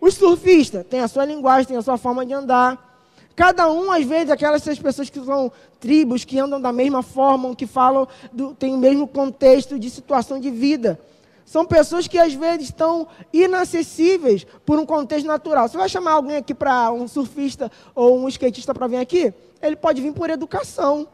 Os 0.00 0.14
surfistas 0.14 0.86
têm 0.86 1.00
a 1.00 1.06
sua 1.06 1.26
linguagem, 1.26 1.66
têm 1.66 1.76
a 1.76 1.82
sua 1.82 1.98
forma 1.98 2.24
de 2.24 2.32
andar. 2.32 2.98
Cada 3.36 3.70
um, 3.70 3.92
às 3.92 4.06
vezes, 4.06 4.30
aquelas 4.30 4.64
pessoas 4.78 5.10
que 5.10 5.22
são 5.22 5.52
tribos, 5.78 6.24
que 6.24 6.38
andam 6.38 6.58
da 6.58 6.72
mesma 6.72 7.02
forma, 7.02 7.54
que 7.54 7.66
falam, 7.66 8.08
do, 8.32 8.54
têm 8.54 8.72
o 8.72 8.78
mesmo 8.78 9.06
contexto 9.06 9.78
de 9.78 9.90
situação 9.90 10.40
de 10.40 10.50
vida. 10.50 10.98
São 11.44 11.66
pessoas 11.66 12.08
que, 12.08 12.16
às 12.16 12.32
vezes, 12.32 12.68
estão 12.68 13.06
inacessíveis 13.34 14.46
por 14.64 14.78
um 14.78 14.86
contexto 14.86 15.26
natural. 15.26 15.68
Você 15.68 15.76
vai 15.76 15.90
chamar 15.90 16.12
alguém 16.12 16.38
aqui 16.38 16.54
para 16.54 16.90
um 16.90 17.06
surfista 17.06 17.70
ou 17.94 18.18
um 18.18 18.28
skatista 18.28 18.72
para 18.72 18.86
vir 18.86 18.96
aqui? 18.96 19.34
Ele 19.60 19.76
pode 19.76 20.00
vir 20.00 20.14
por 20.14 20.30
educação. 20.30 21.06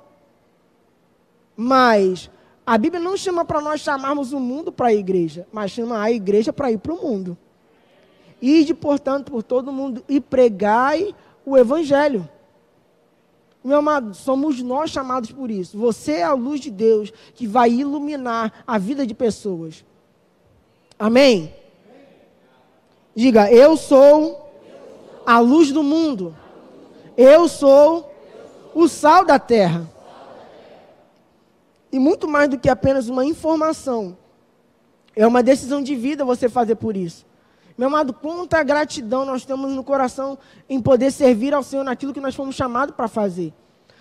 Mas 1.62 2.30
a 2.64 2.78
Bíblia 2.78 3.02
não 3.02 3.18
chama 3.18 3.44
para 3.44 3.60
nós 3.60 3.82
chamarmos 3.82 4.32
o 4.32 4.40
mundo 4.40 4.72
para 4.72 4.86
a 4.86 4.94
igreja, 4.94 5.46
mas 5.52 5.70
chama 5.70 6.00
a 6.00 6.10
igreja 6.10 6.54
para 6.54 6.72
ir 6.72 6.78
para 6.78 6.94
o 6.94 7.02
mundo. 7.02 7.36
Ide, 8.40 8.72
portanto, 8.72 9.30
por 9.30 9.42
todo 9.42 9.70
mundo 9.70 10.02
e 10.08 10.22
pregai 10.22 11.14
o 11.44 11.58
Evangelho. 11.58 12.26
Meu 13.62 13.76
amado, 13.76 14.14
somos 14.14 14.62
nós 14.62 14.90
chamados 14.90 15.32
por 15.32 15.50
isso. 15.50 15.76
Você 15.76 16.12
é 16.12 16.22
a 16.22 16.32
luz 16.32 16.60
de 16.60 16.70
Deus 16.70 17.12
que 17.34 17.46
vai 17.46 17.70
iluminar 17.70 18.64
a 18.66 18.78
vida 18.78 19.06
de 19.06 19.12
pessoas. 19.12 19.84
Amém? 20.98 21.52
Diga, 23.14 23.52
eu 23.52 23.76
sou 23.76 24.50
a 25.26 25.38
luz 25.40 25.70
do 25.70 25.82
mundo. 25.82 26.34
Eu 27.18 27.48
sou 27.48 28.10
o 28.74 28.88
sal 28.88 29.26
da 29.26 29.38
terra. 29.38 29.99
E 31.92 31.98
muito 31.98 32.28
mais 32.28 32.48
do 32.48 32.58
que 32.58 32.68
apenas 32.68 33.08
uma 33.08 33.24
informação. 33.24 34.16
É 35.14 35.26
uma 35.26 35.42
decisão 35.42 35.82
de 35.82 35.94
vida 35.94 36.24
você 36.24 36.48
fazer 36.48 36.76
por 36.76 36.96
isso. 36.96 37.26
Meu 37.76 37.88
amado, 37.88 38.12
quanta 38.12 38.62
gratidão 38.62 39.24
nós 39.24 39.44
temos 39.44 39.72
no 39.72 39.82
coração 39.82 40.38
em 40.68 40.80
poder 40.80 41.10
servir 41.10 41.54
ao 41.54 41.62
Senhor 41.62 41.82
naquilo 41.82 42.12
que 42.12 42.20
nós 42.20 42.34
fomos 42.34 42.54
chamados 42.54 42.94
para 42.94 43.08
fazer. 43.08 43.52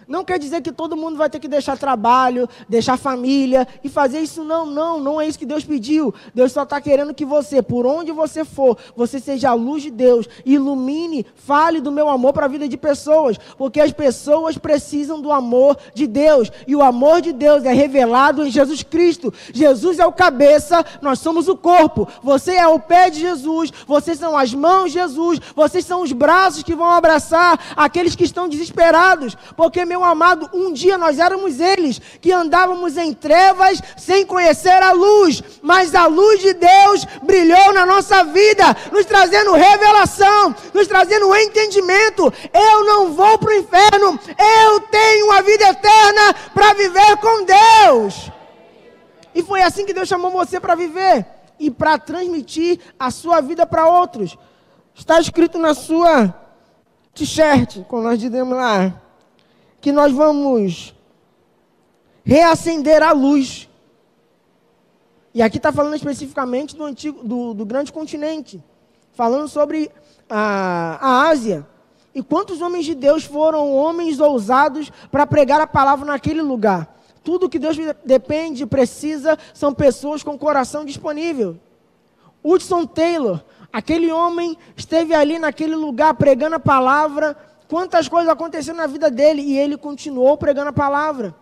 Não 0.10 0.26
quer 0.26 0.40
dizer 0.40 0.64
que 0.64 0.72
todo 0.72 0.98
mundo 0.98 1.18
vai 1.18 1.30
ter 1.30 1.38
que 1.38 1.48
deixar 1.48 1.78
trabalho, 1.78 2.50
deixar 2.68 2.98
família 2.98 3.68
e 3.84 3.88
fazer 3.88 4.20
isso. 4.20 4.44
Não, 4.44 4.66
não, 4.66 5.00
não 5.00 5.22
é 5.22 5.28
isso 5.28 5.38
que 5.38 5.46
Deus 5.46 5.64
pediu. 5.64 6.12
Deus 6.34 6.52
só 6.52 6.64
está 6.64 6.82
querendo 6.82 7.14
que 7.14 7.24
você, 7.24 7.62
por 7.62 7.86
onde 7.86 8.12
você 8.12 8.44
for, 8.44 8.76
você 8.96 9.20
seja 9.20 9.52
a 9.52 9.54
luz 9.54 9.84
de 9.84 9.92
Deus, 9.92 10.28
ilumine, 10.44 11.24
fale 11.36 11.80
do 11.80 11.92
meu 11.92 12.10
amor 12.10 12.34
para 12.34 12.46
a 12.46 12.50
vida 12.50 12.68
de 12.68 12.76
pessoas, 12.76 13.38
porque 13.56 13.80
as 13.80 13.92
pessoas 13.92 14.58
precisam 14.58 15.22
do 15.22 15.32
amor 15.32 15.78
de 15.94 16.08
Deus 16.08 16.52
e 16.68 16.76
o 16.76 16.82
amor 16.82 17.22
de 17.22 17.32
Deus 17.32 17.64
é 17.64 17.72
revelado 17.72 18.44
em 18.44 18.50
Jesus 18.50 18.82
Cristo. 18.82 19.32
Jesus 19.54 20.00
é 20.00 20.08
o 20.08 20.12
cabeça, 20.12 20.84
nós 21.04 21.20
somos 21.20 21.48
o 21.48 21.56
corpo. 21.56 22.08
Você 22.24 22.54
é 22.54 22.68
o 22.68 22.80
pé 22.80 23.12
de 23.12 23.20
Jesus, 23.20 23.72
vocês 23.86 24.18
são 24.18 24.36
as 24.36 24.56
mãos 24.56 24.92
de 24.92 24.98
Jesus, 25.00 25.40
vocês 25.56 25.86
são 25.86 26.02
os 26.02 26.12
braços 26.12 26.64
que 26.64 26.74
vão 26.74 26.90
abraçar 26.90 27.60
aqueles 27.78 28.16
que 28.16 28.24
estão 28.24 28.50
desesperados, 28.50 29.38
porque 29.56 29.86
meu 29.86 29.99
meu 30.00 30.08
amado, 30.08 30.50
um 30.54 30.72
dia 30.72 30.98
nós 30.98 31.20
éramos 31.20 31.60
eles 31.60 32.00
que 32.22 32.32
andávamos 32.32 32.96
em 32.96 33.14
trevas 33.14 33.82
sem 33.98 34.26
conhecer 34.26 34.82
a 34.82 34.94
luz, 34.94 35.44
mas 35.62 35.94
a 35.94 36.08
luz 36.08 36.40
de 36.40 36.54
Deus 36.54 37.06
brilhou 37.22 37.74
na 37.74 37.86
nossa 37.86 38.24
vida, 38.24 38.64
nos 38.92 39.06
trazendo 39.06 39.52
revelação, 39.54 40.56
nos 40.74 40.88
trazendo 40.88 41.36
entendimento. 41.36 42.34
Eu 42.54 42.86
não 42.86 43.14
vou 43.14 43.38
para 43.38 43.52
o 43.52 43.58
inferno, 43.58 44.20
eu 44.64 44.80
tenho 44.82 45.26
uma 45.26 45.42
vida 45.42 45.68
eterna 45.68 46.34
para 46.54 46.74
viver 46.74 47.18
com 47.18 47.44
Deus. 47.44 48.32
E 49.36 49.44
foi 49.44 49.62
assim 49.62 49.86
que 49.86 49.94
Deus 49.94 50.08
chamou 50.08 50.32
você 50.32 50.60
para 50.60 50.76
viver 50.76 51.26
e 51.60 51.70
para 51.70 51.98
transmitir 51.98 52.80
a 52.98 53.12
sua 53.12 53.42
vida 53.42 53.66
para 53.66 53.88
outros. 53.88 54.38
Está 54.96 55.20
escrito 55.20 55.58
na 55.58 55.74
sua 55.74 56.34
t-shirt, 57.14 57.84
como 57.88 58.04
nós 58.04 58.18
dizemos 58.18 58.56
lá 58.56 59.09
que 59.82 59.92
nós 59.92 60.12
vamos 60.12 60.94
reacender 62.24 63.02
a 63.02 63.12
luz. 63.12 63.70
E 65.34 65.42
aqui 65.42 65.58
está 65.58 65.72
falando 65.72 65.96
especificamente 65.96 66.76
do, 66.76 66.84
antigo, 66.84 67.24
do, 67.24 67.54
do, 67.54 67.66
grande 67.66 67.92
continente, 67.92 68.64
falando 69.14 69.48
sobre 69.48 69.92
a, 70.30 70.98
a 71.02 71.30
Ásia. 71.30 71.66
E 72.14 72.22
quantos 72.22 72.62
homens 72.62 72.86
de 72.86 72.96
Deus 72.96 73.24
foram 73.24 73.72
homens 73.74 74.20
ousados 74.20 74.92
para 75.12 75.28
pregar 75.28 75.62
a 75.62 75.68
palavra 75.68 76.06
naquele 76.06 76.42
lugar? 76.42 76.98
Tudo 77.24 77.50
que 77.50 77.60
Deus 77.60 77.78
depende, 78.04 78.66
precisa, 78.66 79.38
são 79.54 79.74
pessoas 79.74 80.24
com 80.24 80.38
coração 80.38 80.84
disponível. 80.84 81.58
Hudson 82.44 82.86
Taylor, 82.86 83.44
aquele 83.72 84.12
homem 84.12 84.58
esteve 84.76 85.14
ali 85.14 85.38
naquele 85.38 85.76
lugar 85.76 86.14
pregando 86.14 86.56
a 86.56 86.60
palavra. 86.60 87.38
Quantas 87.70 88.08
coisas 88.08 88.28
aconteceram 88.28 88.80
na 88.80 88.88
vida 88.88 89.12
dele 89.12 89.44
e 89.44 89.56
ele 89.56 89.78
continuou 89.78 90.36
pregando 90.36 90.70
a 90.70 90.74
palavra. 90.74 91.36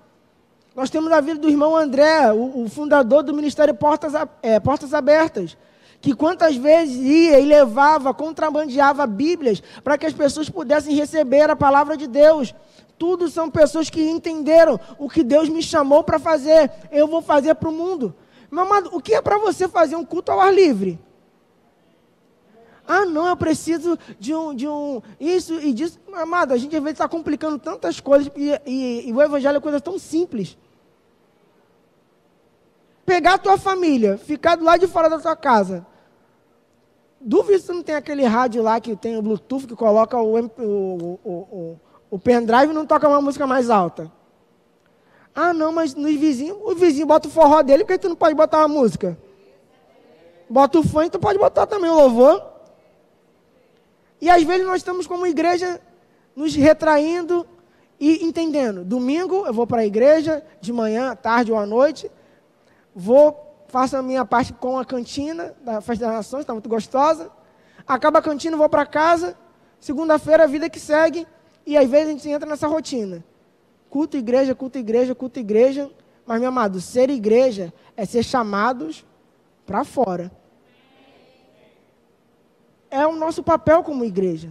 Nós 0.76 0.90
temos 0.90 1.10
a 1.10 1.22
vida 1.22 1.40
do 1.40 1.50
irmão 1.50 1.74
André, 1.74 2.34
o, 2.34 2.66
o 2.66 2.70
fundador 2.70 3.24
do 3.24 3.34
Ministério 3.34 3.74
Portas, 3.74 4.12
é, 4.44 4.60
Portas 4.60 4.94
Abertas, 4.94 5.58
que 6.02 6.14
quantas 6.14 6.58
vezes 6.58 6.98
ia 6.98 7.40
e 7.40 7.46
levava, 7.46 8.14
contrabandeava 8.14 9.08
Bíblias 9.08 9.64
para 9.82 9.98
que 9.98 10.06
as 10.06 10.12
pessoas 10.12 10.50
pudessem 10.50 10.94
receber 10.94 11.50
a 11.50 11.56
palavra 11.56 11.96
de 11.96 12.08
Deus. 12.08 12.54
Tudo 12.98 13.30
são 13.30 13.50
pessoas 13.50 13.90
que 13.90 14.04
entenderam 14.04 14.78
o 15.00 15.10
que 15.10 15.24
Deus 15.24 15.48
me 15.48 15.64
chamou 15.64 16.04
para 16.04 16.20
fazer, 16.20 16.70
eu 16.92 17.08
vou 17.08 17.22
fazer 17.22 17.56
para 17.56 17.70
o 17.70 17.72
mundo. 17.74 18.14
Meu 18.52 18.66
o 18.92 19.02
que 19.02 19.14
é 19.14 19.22
para 19.22 19.38
você 19.38 19.66
fazer 19.70 19.96
um 19.96 20.04
culto 20.04 20.34
ao 20.34 20.42
ar 20.42 20.54
livre? 20.54 21.00
Ah, 22.88 23.06
não, 23.06 23.28
eu 23.28 23.36
preciso 23.36 24.00
de 24.18 24.34
um, 24.34 24.56
de 24.56 24.68
um 24.68 25.02
isso 25.20 25.60
e 25.60 25.74
disso. 25.74 26.00
Amado, 26.14 26.54
a 26.54 26.58
gente 26.58 26.76
às 26.76 26.82
vezes 26.82 26.96
está 26.96 27.08
complicando 27.08 27.60
tantas 27.60 28.00
coisas 28.00 28.32
e, 28.36 28.50
e, 28.66 29.10
e 29.10 29.14
o 29.14 29.22
evangelho 29.22 29.58
é 29.58 29.62
coisa 29.62 29.82
tão 29.82 30.00
simples 30.00 30.58
pegar 33.08 33.36
a 33.36 33.38
tua 33.38 33.58
família, 33.58 34.18
ficar 34.18 34.58
do 34.58 34.66
lado 34.66 34.82
de 34.82 34.88
fora 34.88 35.10
da 35.10 35.18
tua 35.18 35.34
casa. 35.34 35.88
Duvido 37.22 37.60
se 37.60 37.72
não 37.72 37.82
tem 37.82 37.96
aquele 37.96 38.26
rádio 38.26 38.62
lá 38.62 38.82
que 38.82 38.98
tem 38.98 39.18
o 39.18 39.22
Bluetooth 39.22 39.66
que 39.66 39.76
coloca 39.78 40.18
o, 40.18 40.38
o, 40.38 41.20
o, 41.24 41.32
o, 41.32 41.80
o 42.12 42.20
pendrive 42.20 42.72
e 42.72 42.76
não 42.76 42.86
toca 42.86 43.08
uma 43.08 43.22
música 43.22 43.48
mais 43.48 43.70
alta. 43.70 44.12
Ah, 45.34 45.54
não, 45.54 45.72
mas 45.72 45.96
no 45.96 46.06
vizinho, 46.08 46.60
o 46.62 46.76
vizinho 46.76 47.08
bota 47.08 47.30
o 47.30 47.32
forró 47.32 47.62
dele, 47.62 47.86
porque 47.86 47.98
tu 47.98 48.10
não 48.10 48.16
pode 48.16 48.36
botar 48.36 48.58
uma 48.58 48.68
música? 48.68 49.18
Bota 50.50 50.80
o 50.80 50.84
funk, 50.84 51.10
tu 51.10 51.20
pode 51.20 51.40
botar 51.40 51.66
também 51.66 51.90
o 51.90 51.96
louvor. 51.96 52.44
E 54.20 54.30
às 54.30 54.44
vezes 54.44 54.66
nós 54.66 54.78
estamos 54.78 55.08
como 55.08 55.26
igreja 55.26 55.82
nos 56.36 56.56
retraindo 56.56 57.46
e 58.00 58.24
entendendo. 58.26 58.84
Domingo 58.84 59.46
eu 59.46 59.54
vou 59.54 59.66
para 59.68 59.82
a 59.82 59.86
igreja, 59.86 60.44
de 60.62 60.72
manhã, 60.72 61.16
tarde 61.16 61.52
ou 61.52 61.58
à 61.58 61.66
noite 61.66 62.12
vou, 62.98 63.56
faço 63.68 63.96
a 63.96 64.02
minha 64.02 64.26
parte 64.26 64.52
com 64.52 64.80
a 64.80 64.84
cantina 64.84 65.56
da 65.62 65.80
Festa 65.80 66.06
das 66.06 66.16
Nações, 66.16 66.42
está 66.42 66.54
muito 66.54 66.68
gostosa. 66.68 67.30
Acaba 67.88 68.18
a 68.18 68.22
cantina, 68.24 68.58
vou 68.58 68.68
para 68.68 68.88
casa. 68.88 69.38
Segunda-feira, 69.80 70.46
a 70.46 70.48
vida 70.48 70.68
que 70.68 70.80
segue. 70.80 71.28
E 71.64 71.78
às 71.78 71.88
vezes 71.88 72.08
a 72.08 72.12
gente 72.12 72.30
entra 72.30 72.50
nessa 72.50 72.68
rotina. 72.68 73.24
Culto 73.88 74.18
igreja, 74.18 74.56
culto 74.56 74.80
igreja, 74.80 75.14
culto 75.14 75.40
igreja. 75.40 75.92
Mas, 76.26 76.40
meu 76.40 76.50
amado, 76.50 76.82
ser 76.82 77.10
igreja 77.12 77.72
é 77.96 78.04
ser 78.04 78.24
chamados 78.24 79.06
para 79.66 79.84
fora. 79.84 80.32
É 82.98 83.06
o 83.06 83.16
nosso 83.16 83.44
papel 83.44 83.84
como 83.84 84.04
igreja. 84.04 84.50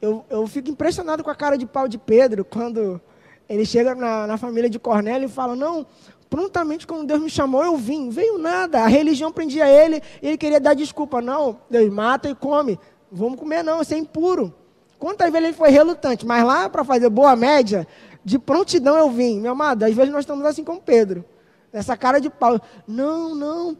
Eu, 0.00 0.24
eu 0.30 0.46
fico 0.46 0.70
impressionado 0.70 1.22
com 1.22 1.30
a 1.30 1.34
cara 1.34 1.56
de 1.58 1.66
pau 1.66 1.86
de 1.86 1.98
Pedro 1.98 2.44
quando 2.44 3.00
ele 3.48 3.66
chega 3.66 3.94
na, 3.94 4.26
na 4.26 4.36
família 4.38 4.70
de 4.70 4.78
Cornélio 4.78 5.26
e 5.26 5.30
fala: 5.30 5.54
Não, 5.54 5.86
prontamente, 6.30 6.86
quando 6.86 7.06
Deus 7.06 7.20
me 7.20 7.28
chamou, 7.28 7.62
eu 7.62 7.76
vim. 7.76 8.08
Veio 8.08 8.38
nada. 8.38 8.82
A 8.82 8.86
religião 8.86 9.30
prendia 9.30 9.68
ele, 9.68 10.02
ele 10.22 10.38
queria 10.38 10.58
dar 10.60 10.74
desculpa. 10.74 11.20
Não, 11.20 11.58
Deus 11.68 11.92
mata 11.92 12.28
e 12.28 12.34
come. 12.34 12.78
Vamos 13.12 13.38
comer, 13.38 13.62
não, 13.62 13.82
isso 13.82 13.94
é 13.94 13.98
impuro. 13.98 14.52
Quantas 14.98 15.30
vezes 15.30 15.48
ele 15.48 15.56
foi 15.56 15.68
relutante, 15.68 16.24
mas 16.24 16.42
lá 16.44 16.68
para 16.68 16.82
fazer 16.82 17.10
boa 17.10 17.36
média, 17.36 17.86
de 18.24 18.38
prontidão 18.38 18.96
eu 18.96 19.10
vim. 19.10 19.40
Meu 19.40 19.52
amado, 19.52 19.84
às 19.84 19.94
vezes 19.94 20.10
nós 20.10 20.20
estamos 20.20 20.44
assim 20.46 20.64
com 20.64 20.78
Pedro. 20.78 21.24
Essa 21.72 21.96
cara 21.96 22.18
de 22.18 22.30
pau. 22.30 22.60
Não, 22.88 23.34
não. 23.34 23.76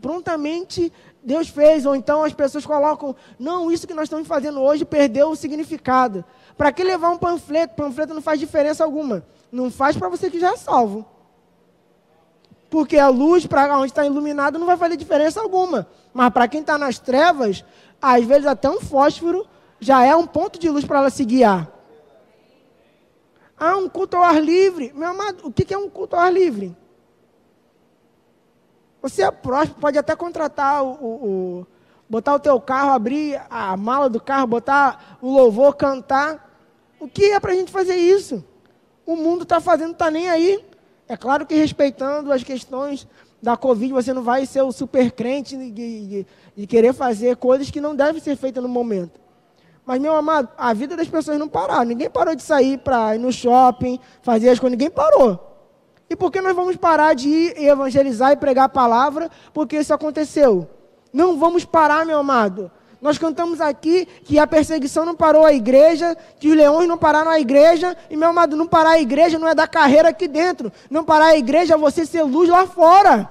Prontamente 0.00 0.92
Deus 1.22 1.48
fez, 1.48 1.84
ou 1.84 1.94
então 1.94 2.24
as 2.24 2.32
pessoas 2.32 2.64
colocam, 2.64 3.14
não, 3.38 3.70
isso 3.70 3.86
que 3.86 3.94
nós 3.94 4.04
estamos 4.04 4.26
fazendo 4.26 4.60
hoje 4.60 4.84
perdeu 4.84 5.30
o 5.30 5.36
significado. 5.36 6.24
Para 6.56 6.72
que 6.72 6.82
levar 6.82 7.10
um 7.10 7.18
panfleto? 7.18 7.74
Panfleto 7.74 8.14
não 8.14 8.22
faz 8.22 8.40
diferença 8.40 8.84
alguma. 8.84 9.24
Não 9.52 9.70
faz 9.70 9.96
para 9.96 10.08
você 10.08 10.30
que 10.30 10.40
já 10.40 10.52
é 10.52 10.56
salvo. 10.56 11.04
Porque 12.70 12.96
a 12.96 13.08
luz, 13.08 13.46
para 13.46 13.76
onde 13.76 13.86
está 13.86 14.04
iluminado, 14.06 14.58
não 14.58 14.66
vai 14.66 14.76
fazer 14.76 14.96
diferença 14.96 15.40
alguma. 15.40 15.86
Mas 16.14 16.32
para 16.32 16.48
quem 16.48 16.60
está 16.60 16.78
nas 16.78 16.98
trevas, 16.98 17.64
às 18.00 18.24
vezes 18.24 18.46
até 18.46 18.70
um 18.70 18.80
fósforo 18.80 19.46
já 19.78 20.04
é 20.04 20.14
um 20.14 20.26
ponto 20.26 20.58
de 20.58 20.70
luz 20.70 20.84
para 20.84 20.98
ela 20.98 21.10
se 21.10 21.24
guiar. 21.24 21.68
Ah, 23.58 23.76
um 23.76 23.88
culto 23.88 24.16
ao 24.16 24.22
ar 24.22 24.42
livre. 24.42 24.92
Meu 24.94 25.08
amado, 25.08 25.46
o 25.46 25.52
que 25.52 25.74
é 25.74 25.76
um 25.76 25.90
culto 25.90 26.16
ao 26.16 26.22
ar 26.22 26.32
livre? 26.32 26.74
Você 29.02 29.22
é 29.22 29.30
próximo, 29.30 29.76
pode 29.80 29.96
até 29.96 30.14
contratar 30.14 30.82
o, 30.82 30.92
o, 30.92 31.06
o, 31.06 31.66
botar 32.08 32.34
o 32.34 32.40
teu 32.40 32.60
carro, 32.60 32.90
abrir 32.90 33.40
a 33.48 33.76
mala 33.76 34.08
do 34.08 34.20
carro, 34.20 34.46
botar 34.46 35.18
o 35.22 35.32
louvor, 35.32 35.74
cantar. 35.74 36.50
O 36.98 37.08
que 37.08 37.32
é 37.32 37.40
para 37.40 37.52
a 37.52 37.54
gente 37.54 37.72
fazer 37.72 37.96
isso? 37.96 38.44
O 39.06 39.16
mundo 39.16 39.44
está 39.44 39.60
fazendo, 39.60 39.92
está 39.92 40.10
nem 40.10 40.28
aí. 40.28 40.64
É 41.08 41.16
claro 41.16 41.46
que 41.46 41.54
respeitando 41.54 42.30
as 42.30 42.44
questões 42.44 43.06
da 43.42 43.56
Covid, 43.56 43.92
você 43.92 44.12
não 44.12 44.22
vai 44.22 44.44
ser 44.44 44.62
o 44.62 44.70
super 44.70 45.10
crente 45.12 45.56
de, 45.56 45.70
de, 45.70 46.26
de 46.56 46.66
querer 46.66 46.92
fazer 46.92 47.36
coisas 47.36 47.70
que 47.70 47.80
não 47.80 47.96
devem 47.96 48.20
ser 48.20 48.36
feitas 48.36 48.62
no 48.62 48.68
momento. 48.68 49.18
Mas, 49.84 49.98
meu 49.98 50.14
amado, 50.14 50.50
a 50.56 50.72
vida 50.72 50.96
das 50.96 51.08
pessoas 51.08 51.38
não 51.38 51.48
parou. 51.48 51.82
Ninguém 51.84 52.10
parou 52.10 52.34
de 52.36 52.42
sair 52.42 52.78
para 52.78 53.16
ir 53.16 53.18
no 53.18 53.32
shopping, 53.32 53.98
fazer 54.22 54.50
as 54.50 54.60
coisas. 54.60 54.78
Ninguém 54.78 54.90
parou. 54.90 55.49
E 56.10 56.16
por 56.16 56.32
que 56.32 56.40
nós 56.40 56.56
vamos 56.56 56.74
parar 56.74 57.14
de 57.14 57.28
ir 57.28 57.62
evangelizar 57.62 58.32
e 58.32 58.36
pregar 58.36 58.64
a 58.64 58.68
palavra? 58.68 59.30
Porque 59.54 59.76
isso 59.76 59.94
aconteceu. 59.94 60.68
Não 61.12 61.38
vamos 61.38 61.64
parar, 61.64 62.04
meu 62.04 62.18
amado. 62.18 62.68
Nós 63.00 63.16
cantamos 63.16 63.60
aqui 63.60 64.06
que 64.24 64.36
a 64.36 64.46
perseguição 64.46 65.06
não 65.06 65.14
parou 65.14 65.44
a 65.44 65.52
igreja, 65.52 66.16
que 66.40 66.48
os 66.48 66.56
leões 66.56 66.88
não 66.88 66.98
pararam 66.98 67.30
a 67.30 67.38
igreja, 67.38 67.96
e 68.10 68.16
meu 68.16 68.28
amado, 68.28 68.56
não 68.56 68.66
parar 68.66 68.90
a 68.90 69.00
igreja 69.00 69.38
não 69.38 69.46
é 69.46 69.54
da 69.54 69.68
carreira 69.68 70.08
aqui 70.08 70.26
dentro, 70.26 70.72
não 70.90 71.04
parar 71.04 71.26
a 71.26 71.36
igreja 71.36 71.74
é 71.74 71.78
você 71.78 72.04
ser 72.04 72.24
luz 72.24 72.48
lá 72.48 72.66
fora. 72.66 73.30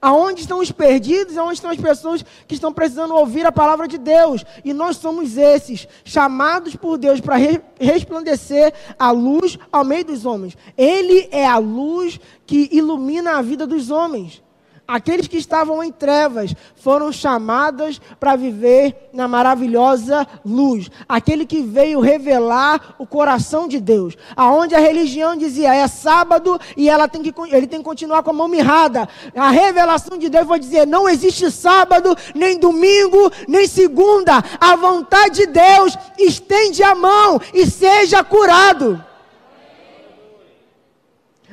Aonde 0.00 0.40
estão 0.40 0.60
os 0.60 0.72
perdidos? 0.72 1.36
Aonde 1.36 1.54
estão 1.54 1.70
as 1.70 1.80
pessoas 1.80 2.24
que 2.46 2.54
estão 2.54 2.72
precisando 2.72 3.14
ouvir 3.14 3.44
a 3.44 3.52
palavra 3.52 3.86
de 3.86 3.98
Deus? 3.98 4.44
E 4.64 4.72
nós 4.72 4.96
somos 4.96 5.36
esses, 5.36 5.86
chamados 6.04 6.74
por 6.74 6.96
Deus 6.96 7.20
para 7.20 7.36
re 7.36 7.60
resplandecer 7.78 8.72
a 8.98 9.10
luz 9.10 9.58
ao 9.70 9.84
meio 9.84 10.04
dos 10.04 10.24
homens. 10.24 10.56
Ele 10.76 11.28
é 11.30 11.46
a 11.46 11.58
luz 11.58 12.18
que 12.46 12.68
ilumina 12.72 13.36
a 13.36 13.42
vida 13.42 13.66
dos 13.66 13.90
homens. 13.90 14.42
Aqueles 14.90 15.28
que 15.28 15.36
estavam 15.36 15.84
em 15.84 15.92
trevas 15.92 16.52
foram 16.74 17.12
chamados 17.12 18.00
para 18.18 18.34
viver 18.34 19.08
na 19.12 19.28
maravilhosa 19.28 20.26
luz. 20.44 20.90
Aquele 21.08 21.46
que 21.46 21.62
veio 21.62 22.00
revelar 22.00 22.96
o 22.98 23.06
coração 23.06 23.68
de 23.68 23.78
Deus. 23.78 24.16
Aonde 24.34 24.74
a 24.74 24.80
religião 24.80 25.36
dizia 25.36 25.72
é 25.72 25.86
sábado 25.86 26.60
e 26.76 26.90
ela 26.90 27.06
tem 27.06 27.22
que, 27.22 27.32
ele 27.52 27.68
tem 27.68 27.78
que 27.78 27.84
continuar 27.84 28.24
com 28.24 28.30
a 28.30 28.34
mão 28.34 28.48
mirrada. 28.48 29.08
A 29.36 29.50
revelação 29.50 30.18
de 30.18 30.28
Deus 30.28 30.48
vai 30.48 30.58
dizer: 30.58 30.88
não 30.88 31.08
existe 31.08 31.52
sábado, 31.52 32.16
nem 32.34 32.58
domingo, 32.58 33.30
nem 33.46 33.68
segunda. 33.68 34.42
A 34.60 34.74
vontade 34.74 35.36
de 35.36 35.46
Deus 35.46 35.96
estende 36.18 36.82
a 36.82 36.96
mão 36.96 37.40
e 37.54 37.64
seja 37.64 38.24
curado. 38.24 39.04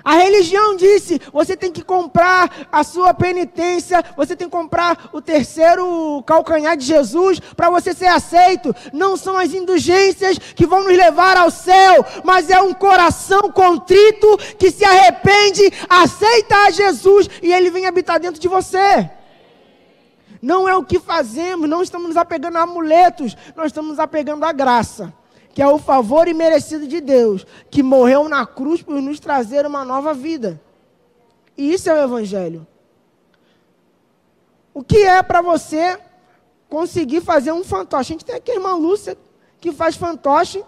A 0.07 0.13
religião 0.13 0.77
disse: 0.77 1.21
você 1.33 1.57
tem 1.57 1.69
que 1.69 1.83
comprar 1.83 2.69
a 2.71 2.81
sua 2.81 3.13
penitência, 3.13 4.01
você 4.15 4.37
tem 4.37 4.47
que 4.47 4.55
comprar 4.55 5.09
o 5.11 5.21
terceiro 5.21 6.23
calcanhar 6.25 6.77
de 6.77 6.85
Jesus 6.85 7.41
para 7.41 7.69
você 7.69 7.93
ser 7.93 8.05
aceito. 8.05 8.73
Não 8.93 9.17
são 9.17 9.37
as 9.37 9.53
indulgências 9.53 10.37
que 10.37 10.65
vão 10.65 10.85
nos 10.85 10.95
levar 10.95 11.35
ao 11.35 11.51
céu, 11.51 12.05
mas 12.23 12.49
é 12.49 12.61
um 12.61 12.73
coração 12.73 13.51
contrito 13.51 14.37
que 14.57 14.71
se 14.71 14.85
arrepende, 14.85 15.69
aceita 15.89 16.55
a 16.55 16.71
Jesus 16.71 17.29
e 17.43 17.51
ele 17.51 17.69
vem 17.69 17.85
habitar 17.85 18.17
dentro 18.17 18.39
de 18.39 18.47
você. 18.47 19.09
Não 20.41 20.69
é 20.69 20.73
o 20.77 20.85
que 20.85 20.99
fazemos, 20.99 21.67
não 21.67 21.83
estamos 21.83 22.07
nos 22.07 22.15
apegando 22.15 22.55
a 22.55 22.61
amuletos, 22.61 23.35
nós 23.57 23.65
estamos 23.65 23.89
nos 23.89 23.99
apegando 23.99 24.45
à 24.45 24.53
graça 24.53 25.13
que 25.57 25.61
é 25.63 25.67
o 25.67 25.79
favor 25.79 26.27
imerecido 26.27 26.87
de 26.87 27.01
Deus, 27.01 27.43
que 27.71 27.81
morreu 27.81 28.29
na 28.29 28.45
cruz 28.45 28.83
por 28.83 29.01
nos 29.01 29.19
trazer 29.19 29.65
uma 29.65 29.83
nova 29.83 30.13
vida. 30.13 30.61
E 31.57 31.73
isso 31.73 31.89
é 31.89 31.93
o 31.95 32.03
Evangelho. 32.03 32.67
O 34.71 34.83
que 34.83 34.97
é 34.97 35.23
para 35.23 35.41
você 35.41 35.99
conseguir 36.69 37.21
fazer 37.21 37.53
um 37.53 37.63
fantoche? 37.63 38.13
A 38.13 38.13
gente 38.13 38.23
tem 38.23 38.35
aqui 38.35 38.51
a 38.51 38.53
irmã 38.53 38.75
Lúcia, 38.75 39.17
que 39.59 39.71
faz 39.71 39.95
fantoche. 39.95 40.63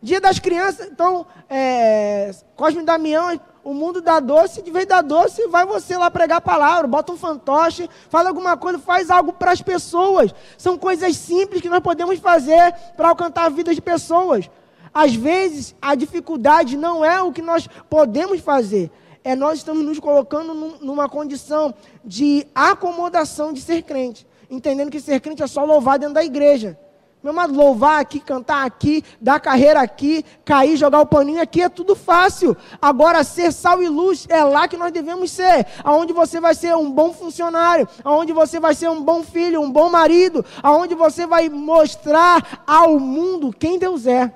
Dia 0.00 0.20
das 0.20 0.38
crianças, 0.38 0.86
então, 0.86 1.26
é, 1.50 2.30
Cosme 2.54 2.84
Damião 2.84 3.40
o 3.64 3.72
mundo 3.72 4.00
dá 4.00 4.18
doce, 4.18 4.60
de 4.62 4.70
vez 4.70 4.86
da 4.86 5.00
doce, 5.00 5.46
vai 5.46 5.64
você 5.64 5.96
lá 5.96 6.10
pregar 6.10 6.38
a 6.38 6.40
palavra, 6.40 6.86
bota 6.86 7.12
um 7.12 7.16
fantoche, 7.16 7.88
fala 8.08 8.28
alguma 8.28 8.56
coisa, 8.56 8.78
faz 8.78 9.10
algo 9.10 9.32
para 9.32 9.52
as 9.52 9.62
pessoas. 9.62 10.34
São 10.58 10.76
coisas 10.76 11.16
simples 11.16 11.60
que 11.60 11.68
nós 11.68 11.80
podemos 11.80 12.18
fazer 12.18 12.74
para 12.96 13.08
alcançar 13.08 13.44
a 13.44 13.48
vida 13.48 13.74
de 13.74 13.80
pessoas. 13.80 14.50
Às 14.92 15.14
vezes, 15.14 15.74
a 15.80 15.94
dificuldade 15.94 16.76
não 16.76 17.04
é 17.04 17.22
o 17.22 17.32
que 17.32 17.40
nós 17.40 17.68
podemos 17.88 18.40
fazer, 18.40 18.90
é 19.24 19.36
nós 19.36 19.58
estamos 19.58 19.84
nos 19.84 19.98
colocando 19.98 20.52
num, 20.52 20.78
numa 20.80 21.08
condição 21.08 21.72
de 22.04 22.46
acomodação 22.54 23.52
de 23.52 23.60
ser 23.60 23.82
crente, 23.82 24.26
entendendo 24.50 24.90
que 24.90 25.00
ser 25.00 25.20
crente 25.20 25.42
é 25.42 25.46
só 25.46 25.64
louvar 25.64 25.98
dentro 25.98 26.14
da 26.14 26.24
igreja. 26.24 26.78
Meu 27.22 27.30
amado, 27.30 27.54
louvar 27.54 28.00
aqui, 28.00 28.18
cantar 28.18 28.66
aqui, 28.66 29.04
dar 29.20 29.38
carreira 29.38 29.80
aqui, 29.80 30.24
cair, 30.44 30.76
jogar 30.76 31.00
o 31.00 31.06
paninho 31.06 31.40
aqui 31.40 31.62
é 31.62 31.68
tudo 31.68 31.94
fácil. 31.94 32.56
Agora, 32.80 33.22
ser 33.22 33.52
sal 33.52 33.80
e 33.80 33.88
luz 33.88 34.26
é 34.28 34.42
lá 34.42 34.66
que 34.66 34.76
nós 34.76 34.90
devemos 34.90 35.30
ser. 35.30 35.64
Aonde 35.84 36.12
você 36.12 36.40
vai 36.40 36.52
ser 36.52 36.74
um 36.74 36.90
bom 36.90 37.12
funcionário, 37.12 37.88
aonde 38.02 38.32
você 38.32 38.58
vai 38.58 38.74
ser 38.74 38.90
um 38.90 39.00
bom 39.00 39.22
filho, 39.22 39.60
um 39.60 39.70
bom 39.70 39.88
marido, 39.88 40.44
aonde 40.60 40.96
você 40.96 41.24
vai 41.24 41.48
mostrar 41.48 42.64
ao 42.66 42.98
mundo 42.98 43.54
quem 43.56 43.78
Deus 43.78 44.04
é. 44.04 44.34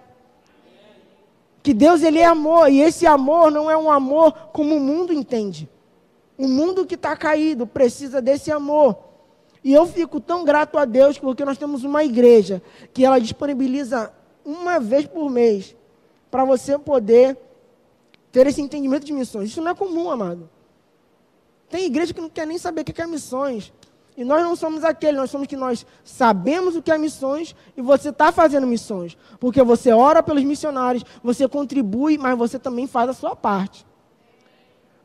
Que 1.64 1.74
Deus 1.74 2.05
ele 2.05 2.20
é 2.20 2.26
amor 2.26 2.70
e 2.70 2.80
esse 2.80 3.05
amor 3.05 3.51
não 3.51 3.68
é 3.68 3.76
um 3.76 3.91
amor 3.91 4.32
como 4.53 4.76
o 4.76 4.80
mundo 4.80 5.12
entende. 5.12 5.68
O 6.39 6.47
mundo 6.47 6.87
que 6.87 6.95
está 6.95 7.16
caído 7.16 7.66
precisa 7.66 8.22
desse 8.22 8.53
amor. 8.53 9.05
E 9.67 9.73
eu 9.73 9.85
fico 9.85 10.21
tão 10.21 10.45
grato 10.45 10.79
a 10.79 10.85
Deus 10.85 11.19
porque 11.19 11.45
nós 11.45 11.59
temos 11.59 11.83
uma 11.83 12.05
igreja 12.05 12.62
que 12.95 13.05
ela 13.05 13.19
disponibiliza 13.19 14.12
uma 14.45 14.79
vez 14.79 15.07
por 15.07 15.29
mês 15.29 15.75
para 16.31 16.45
você 16.45 16.79
poder 16.79 17.37
ter 18.31 18.47
esse 18.47 18.62
entendimento 18.62 19.05
de 19.05 19.12
missões. 19.12 19.49
Isso 19.51 19.61
não 19.61 19.73
é 19.73 19.75
comum, 19.75 20.09
amado. 20.09 20.49
Tem 21.69 21.85
igreja 21.85 22.14
que 22.14 22.21
não 22.21 22.31
quer 22.31 22.47
nem 22.47 22.59
saber 22.59 22.83
o 22.83 22.85
que 22.85 23.03
é 23.03 23.09
missões. 23.09 23.73
E 24.17 24.23
nós 24.23 24.41
não 24.41 24.55
somos 24.55 24.85
aquele, 24.85 25.17
nós 25.17 25.33
somos 25.33 25.49
que 25.49 25.57
nós 25.57 25.85
sabemos 26.05 26.77
o 26.77 26.81
que 26.81 26.93
é 26.93 26.97
missões 26.97 27.53
e 27.77 27.83
você 27.83 28.11
está 28.11 28.31
fazendo 28.31 28.69
missões. 28.69 29.19
Porque 29.41 29.61
você 29.64 29.91
ora 29.91 30.23
pelos 30.23 30.45
missionários, 30.45 31.05
você 31.25 31.49
contribui, 31.49 32.19
mas 32.19 32.39
você 32.39 32.57
também 32.57 32.87
faz 32.87 33.11
a 33.11 33.14
sua 33.14 33.35
parte. 33.35 33.85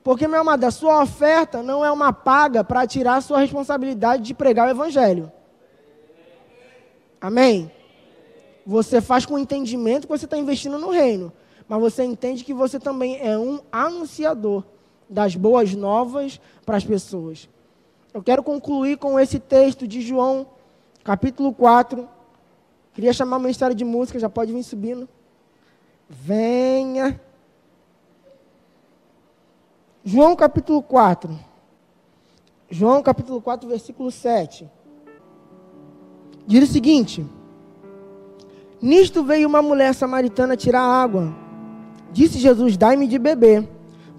Porque, 0.03 0.27
meu 0.27 0.41
amado, 0.41 0.63
a 0.63 0.71
sua 0.71 1.03
oferta 1.03 1.61
não 1.61 1.85
é 1.85 1.91
uma 1.91 2.11
paga 2.11 2.63
para 2.63 2.87
tirar 2.87 3.17
a 3.17 3.21
sua 3.21 3.39
responsabilidade 3.39 4.23
de 4.23 4.33
pregar 4.33 4.67
o 4.67 4.71
Evangelho. 4.71 5.31
Amém? 7.19 7.71
Você 8.65 8.99
faz 8.99 9.25
com 9.25 9.37
entendimento 9.37 10.07
que 10.07 10.17
você 10.17 10.25
está 10.25 10.37
investindo 10.37 10.79
no 10.79 10.89
reino. 10.89 11.31
Mas 11.67 11.79
você 11.79 12.03
entende 12.03 12.43
que 12.43 12.53
você 12.53 12.79
também 12.79 13.19
é 13.21 13.37
um 13.37 13.59
anunciador 13.71 14.63
das 15.07 15.35
boas 15.35 15.73
novas 15.75 16.39
para 16.65 16.77
as 16.77 16.83
pessoas. 16.83 17.47
Eu 18.13 18.23
quero 18.23 18.43
concluir 18.43 18.97
com 18.97 19.19
esse 19.19 19.39
texto 19.39 19.87
de 19.87 20.01
João, 20.01 20.47
capítulo 21.03 21.53
4. 21.53 22.09
Queria 22.93 23.13
chamar 23.13 23.37
uma 23.37 23.49
história 23.49 23.75
de 23.75 23.85
música, 23.85 24.19
já 24.19 24.29
pode 24.29 24.51
vir 24.51 24.63
subindo. 24.63 25.07
Venha. 26.09 27.21
João 30.03 30.35
capítulo 30.35 30.81
4. 30.81 31.29
João 32.71 33.03
capítulo 33.03 33.39
4, 33.39 33.69
versículo 33.69 34.09
7. 34.09 34.67
Diz 36.47 36.67
o 36.67 36.71
seguinte: 36.71 37.23
Nisto 38.81 39.23
veio 39.23 39.47
uma 39.47 39.61
mulher 39.61 39.93
samaritana 39.93 40.57
tirar 40.57 40.81
água. 40.81 41.31
Disse 42.11 42.39
Jesus: 42.39 42.77
Dai-me 42.77 43.07
de 43.07 43.19
beber, 43.19 43.69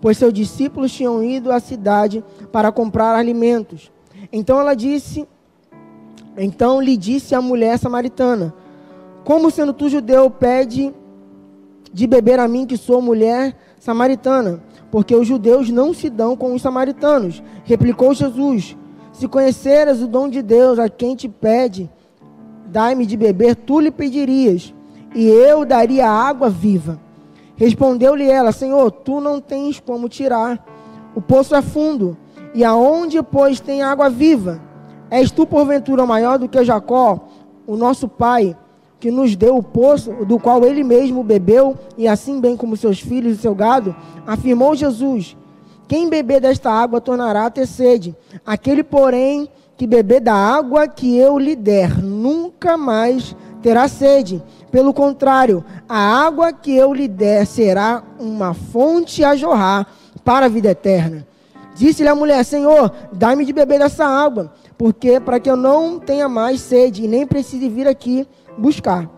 pois 0.01 0.17
seus 0.17 0.33
discípulos 0.33 0.93
tinham 0.93 1.21
ido 1.21 1.51
à 1.51 1.59
cidade 1.59 2.23
para 2.53 2.71
comprar 2.71 3.17
alimentos. 3.17 3.91
Então 4.33 4.61
ela 4.61 4.75
disse: 4.75 5.27
Então 6.37 6.81
lhe 6.81 6.97
disse 6.97 7.35
a 7.35 7.43
mulher 7.43 7.77
samaritana: 7.77 8.55
Como 9.25 9.51
sendo 9.51 9.73
tu 9.73 9.89
judeu, 9.89 10.31
pede 10.31 10.95
de 11.93 12.07
beber 12.07 12.39
a 12.39 12.47
mim 12.47 12.67
que 12.67 12.77
sou 12.77 13.03
mulher 13.03 13.57
samaritana? 13.81 14.63
Porque 14.93 15.17
os 15.17 15.27
judeus 15.27 15.71
não 15.71 15.95
se 15.95 16.11
dão 16.11 16.37
com 16.37 16.55
os 16.55 16.61
samaritanos. 16.61 17.43
Replicou 17.65 18.13
Jesus: 18.13 18.77
Se 19.11 19.27
conheceras 19.27 20.03
o 20.03 20.07
dom 20.07 20.29
de 20.29 20.43
Deus 20.43 20.79
a 20.79 20.87
quem 20.91 21.17
te 21.17 21.31
pede, 21.31 21.91
dai-me 22.67 23.07
de 23.07 23.17
beber, 23.17 23.57
tu 23.57 23.81
lhe 23.81 23.91
pedirias, 23.91 24.75
e 25.15 25.27
eu 25.27 25.65
daria 25.65 26.07
água 26.07 26.51
viva. 26.51 27.01
Respondeu-lhe 27.57 28.29
ela: 28.29 28.53
Senhor, 28.53 28.91
tu 28.91 29.19
não 29.19 29.41
tens 29.41 29.81
como 29.81 30.11
tirar. 30.11 30.63
O 31.15 31.23
poço 31.23 31.55
é 31.55 31.63
fundo, 31.63 32.15
e 32.55 32.63
aonde, 32.63 33.23
pois, 33.23 33.61
tem 33.61 33.83
água 33.83 34.11
viva? 34.11 34.61
És 35.11 35.31
tu, 35.31 35.47
porventura, 35.47 36.05
maior 36.05 36.39
do 36.39 36.49
que 36.49 36.63
Jacó, 36.65 37.29
o 37.67 37.79
nosso 37.79 38.07
pai? 38.09 38.55
Que 39.03 39.11
nos 39.11 39.35
deu 39.35 39.57
o 39.57 39.63
poço 39.65 40.13
do 40.25 40.39
qual 40.39 40.65
ele 40.65 40.85
mesmo 40.85 41.25
bebeu, 41.25 41.77
e 41.99 42.07
assim 42.07 42.41
bem 42.41 42.57
como 42.57 42.77
seus 42.77 43.01
filhos 43.01 43.37
e 43.37 43.43
seu 43.43 43.53
gado, 43.53 43.97
afirmou 44.25 44.77
Jesus: 44.77 45.37
Quem 45.89 46.09
beber 46.09 46.41
desta 46.41 46.71
água 46.71 47.01
tornará 47.01 47.47
a 47.47 47.51
ter 47.51 47.67
sede. 47.67 48.15
Aquele, 48.47 48.85
porém, 48.85 49.49
que 49.77 49.89
beber 49.89 50.21
da 50.21 50.35
água 50.35 50.87
que 50.87 51.19
eu 51.19 51.37
lhe 51.37 51.57
der, 51.57 52.01
nunca 52.01 52.77
mais 52.77 53.35
terá 53.61 53.89
sede. 53.89 54.41
Pelo 54.71 54.95
contrário, 54.95 55.65
a 55.89 55.99
água 56.25 56.53
que 56.53 56.73
eu 56.73 56.95
lhe 56.95 57.09
der 57.09 57.45
será 57.45 58.05
uma 58.21 58.55
fonte 58.55 59.25
a 59.25 59.35
jorrar 59.35 59.85
para 60.25 60.47
a 60.47 60.49
vida 60.49 60.71
eterna. 60.71 61.27
Disse-lhe 61.75 62.09
a 62.09 62.15
mulher: 62.15 62.45
Senhor, 62.45 62.93
dá-me 63.13 63.45
de 63.45 63.53
beber 63.53 63.81
dessa 63.81 64.07
água, 64.07 64.53
porque 64.79 65.19
para 65.19 65.41
que 65.41 65.51
eu 65.51 65.57
não 65.57 65.99
tenha 65.99 66.29
mais 66.29 66.61
sede 66.61 67.03
e 67.03 67.09
nem 67.09 67.27
precise 67.27 67.69
vir 67.69 67.89
aqui 67.89 68.29
buscar. 68.59 69.09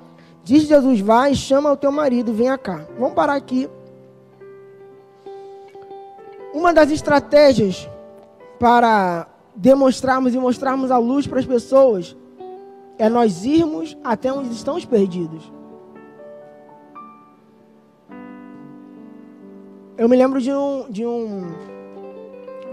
Diz 0.43 0.65
Jesus: 0.65 1.01
Vai, 1.01 1.35
chama 1.35 1.73
o 1.73 1.77
teu 1.77 1.91
marido, 1.91 2.33
venha 2.33 2.57
cá. 2.59 2.87
Vamos 2.99 3.15
parar 3.15 3.35
aqui. 3.35 3.69
Uma 6.53 6.73
das 6.73 6.91
estratégias 6.91 7.89
para 8.59 9.27
demonstrarmos 9.57 10.35
e 10.35 10.39
mostrarmos 10.39 10.91
a 10.91 10.99
luz 10.99 11.27
para 11.27 11.41
as 11.41 11.47
pessoas 11.47 12.17
é 12.99 13.09
nós 13.09 13.45
irmos 13.45 13.97
até 14.05 14.33
onde 14.33 14.53
estão 14.53 14.77
os 14.77 14.85
perdidos. 14.85 15.53
Eu 19.97 20.09
me 20.09 20.17
lembro 20.17 20.41
de 20.41 20.53
um, 20.53 20.91
de 20.91 21.07
um, 21.07 21.53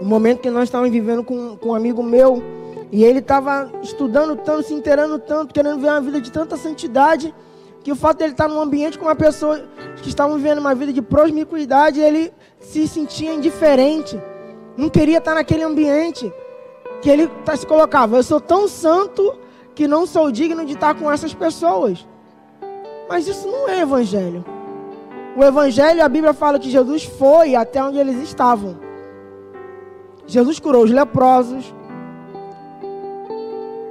um 0.00 0.04
momento 0.04 0.40
que 0.40 0.50
nós 0.50 0.64
estávamos 0.64 0.92
vivendo 0.92 1.22
com, 1.22 1.56
com 1.56 1.70
um 1.70 1.74
amigo 1.74 2.02
meu 2.02 2.42
e 2.92 3.02
ele 3.02 3.20
estava 3.20 3.72
estudando 3.82 4.36
tanto, 4.36 4.64
se 4.64 4.74
inteirando 4.74 5.18
tanto, 5.18 5.54
querendo 5.54 5.80
ver 5.80 5.88
uma 5.88 6.00
vida 6.02 6.20
de 6.20 6.30
tanta 6.30 6.58
santidade, 6.58 7.34
que 7.82 7.90
o 7.90 7.96
fato 7.96 8.18
dele 8.18 8.32
estar 8.32 8.46
num 8.46 8.60
ambiente 8.60 8.98
com 8.98 9.06
uma 9.06 9.16
pessoa 9.16 9.64
que 10.02 10.10
estava 10.10 10.36
vivendo 10.36 10.58
uma 10.58 10.74
vida 10.74 10.92
de 10.92 11.00
promiscuidade, 11.00 11.98
ele 12.00 12.30
se 12.60 12.86
sentia 12.86 13.32
indiferente. 13.32 14.20
Não 14.76 14.90
queria 14.90 15.18
estar 15.18 15.34
naquele 15.34 15.62
ambiente. 15.62 16.30
Que 17.00 17.08
ele 17.08 17.26
tá, 17.44 17.56
se 17.56 17.66
colocava, 17.66 18.16
eu 18.16 18.22
sou 18.22 18.40
tão 18.40 18.68
santo 18.68 19.36
que 19.74 19.88
não 19.88 20.06
sou 20.06 20.30
digno 20.30 20.64
de 20.64 20.74
estar 20.74 20.94
com 20.94 21.10
essas 21.10 21.32
pessoas. 21.32 22.06
Mas 23.08 23.26
isso 23.26 23.48
não 23.48 23.68
é 23.68 23.80
evangelho. 23.80 24.44
O 25.34 25.42
evangelho, 25.42 26.04
a 26.04 26.08
Bíblia 26.08 26.34
fala 26.34 26.58
que 26.58 26.70
Jesus 26.70 27.04
foi 27.04 27.56
até 27.56 27.82
onde 27.82 27.96
eles 27.96 28.22
estavam. 28.22 28.78
Jesus 30.26 30.60
curou 30.60 30.84
os 30.84 30.90
leprosos, 30.90 31.74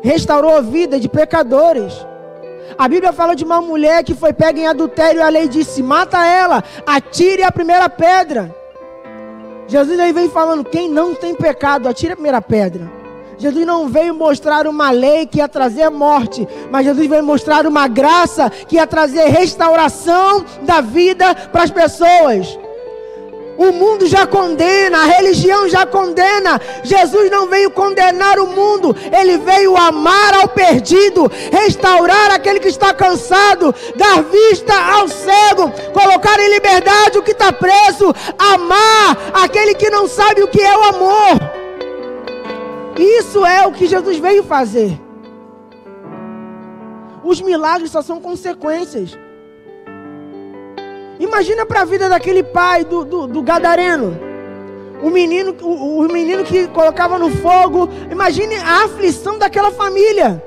restaurou 0.01 0.55
a 0.55 0.61
vida 0.61 0.99
de 0.99 1.07
pecadores. 1.07 2.05
A 2.77 2.87
Bíblia 2.87 3.11
fala 3.11 3.35
de 3.35 3.43
uma 3.43 3.61
mulher 3.61 4.03
que 4.03 4.13
foi 4.13 4.33
pega 4.33 4.59
em 4.59 4.67
adultério 4.67 5.19
e 5.19 5.23
a 5.23 5.29
lei 5.29 5.47
disse: 5.47 5.83
mata 5.83 6.25
ela, 6.25 6.63
atire 6.85 7.43
a 7.43 7.51
primeira 7.51 7.89
pedra. 7.89 8.55
Jesus 9.67 9.99
aí 9.99 10.11
vem 10.11 10.29
falando: 10.29 10.65
quem 10.65 10.89
não 10.89 11.13
tem 11.13 11.35
pecado, 11.35 11.87
atire 11.87 12.13
a 12.13 12.15
primeira 12.15 12.41
pedra. 12.41 13.01
Jesus 13.37 13.65
não 13.65 13.87
veio 13.87 14.13
mostrar 14.13 14.67
uma 14.67 14.91
lei 14.91 15.25
que 15.25 15.39
ia 15.39 15.47
trazer 15.47 15.89
morte, 15.89 16.47
mas 16.69 16.85
Jesus 16.85 17.07
veio 17.07 17.23
mostrar 17.23 17.65
uma 17.65 17.87
graça 17.87 18.51
que 18.51 18.75
ia 18.75 18.85
trazer 18.85 19.29
restauração 19.29 20.45
da 20.61 20.79
vida 20.79 21.33
para 21.51 21.63
as 21.63 21.71
pessoas. 21.71 22.57
O 23.61 23.71
mundo 23.71 24.07
já 24.07 24.25
condena, 24.25 25.03
a 25.03 25.05
religião 25.05 25.69
já 25.69 25.85
condena. 25.85 26.59
Jesus 26.83 27.29
não 27.29 27.45
veio 27.45 27.69
condenar 27.69 28.39
o 28.39 28.47
mundo, 28.47 28.95
ele 29.15 29.37
veio 29.37 29.77
amar 29.77 30.33
ao 30.33 30.47
perdido, 30.47 31.31
restaurar 31.51 32.31
aquele 32.31 32.59
que 32.59 32.69
está 32.69 32.91
cansado, 32.91 33.71
dar 33.95 34.23
vista 34.23 34.73
ao 34.73 35.07
cego, 35.07 35.71
colocar 35.93 36.39
em 36.39 36.49
liberdade 36.49 37.19
o 37.19 37.21
que 37.21 37.33
está 37.33 37.53
preso, 37.53 38.11
amar 38.35 39.15
aquele 39.31 39.75
que 39.75 39.91
não 39.91 40.07
sabe 40.07 40.41
o 40.41 40.47
que 40.47 40.59
é 40.59 40.75
o 40.75 40.83
amor. 40.85 41.39
Isso 42.97 43.45
é 43.45 43.67
o 43.67 43.71
que 43.71 43.85
Jesus 43.85 44.17
veio 44.17 44.43
fazer. 44.43 44.99
Os 47.23 47.39
milagres 47.39 47.91
só 47.91 48.01
são 48.01 48.19
consequências. 48.19 49.15
Imagina 51.21 51.67
para 51.67 51.81
a 51.81 51.85
vida 51.85 52.09
daquele 52.09 52.41
pai 52.41 52.83
do, 52.83 53.05
do, 53.05 53.27
do 53.27 53.43
gadareno. 53.43 54.19
O 55.03 55.09
menino, 55.11 55.55
o, 55.61 55.99
o 55.99 56.11
menino 56.11 56.43
que 56.43 56.67
colocava 56.69 57.19
no 57.19 57.29
fogo. 57.29 57.87
Imagine 58.09 58.55
a 58.55 58.85
aflição 58.85 59.37
daquela 59.37 59.69
família. 59.69 60.43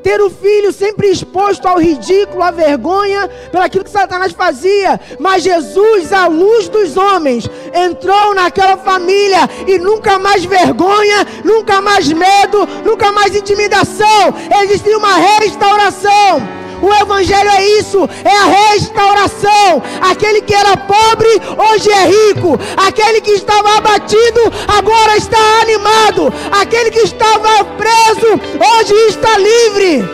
ter 0.00 0.20
o 0.20 0.30
filho 0.30 0.72
sempre 0.72 1.08
exposto 1.08 1.66
ao 1.66 1.80
ridículo, 1.80 2.40
à 2.40 2.52
vergonha, 2.52 3.28
pelaquilo 3.50 3.82
que 3.82 3.90
Satanás 3.90 4.30
fazia. 4.30 5.00
Mas 5.18 5.42
Jesus, 5.42 6.12
a 6.12 6.28
luz 6.28 6.68
dos 6.68 6.96
homens, 6.96 7.50
entrou 7.74 8.32
naquela 8.32 8.76
família 8.76 9.40
e 9.66 9.76
nunca 9.76 10.20
mais 10.20 10.44
vergonha, 10.44 11.26
nunca 11.44 11.80
mais 11.80 12.12
medo, 12.12 12.64
nunca 12.84 13.10
mais 13.10 13.34
intimidação. 13.34 14.32
Existia 14.62 14.96
uma 14.96 15.16
restauração. 15.16 16.57
O 16.80 16.92
Evangelho 16.94 17.50
é 17.50 17.64
isso, 17.78 18.08
é 18.24 18.36
a 18.36 18.72
restauração. 18.72 19.82
Aquele 20.00 20.42
que 20.42 20.54
era 20.54 20.76
pobre, 20.76 21.28
hoje 21.56 21.90
é 21.90 22.06
rico. 22.06 22.58
Aquele 22.76 23.20
que 23.20 23.32
estava 23.32 23.76
abatido, 23.78 24.40
agora 24.68 25.16
está 25.16 25.38
animado. 25.62 26.32
Aquele 26.60 26.90
que 26.90 27.00
estava 27.00 27.64
preso, 27.76 28.40
hoje 28.78 28.94
está 29.08 29.36
livre. 29.38 30.08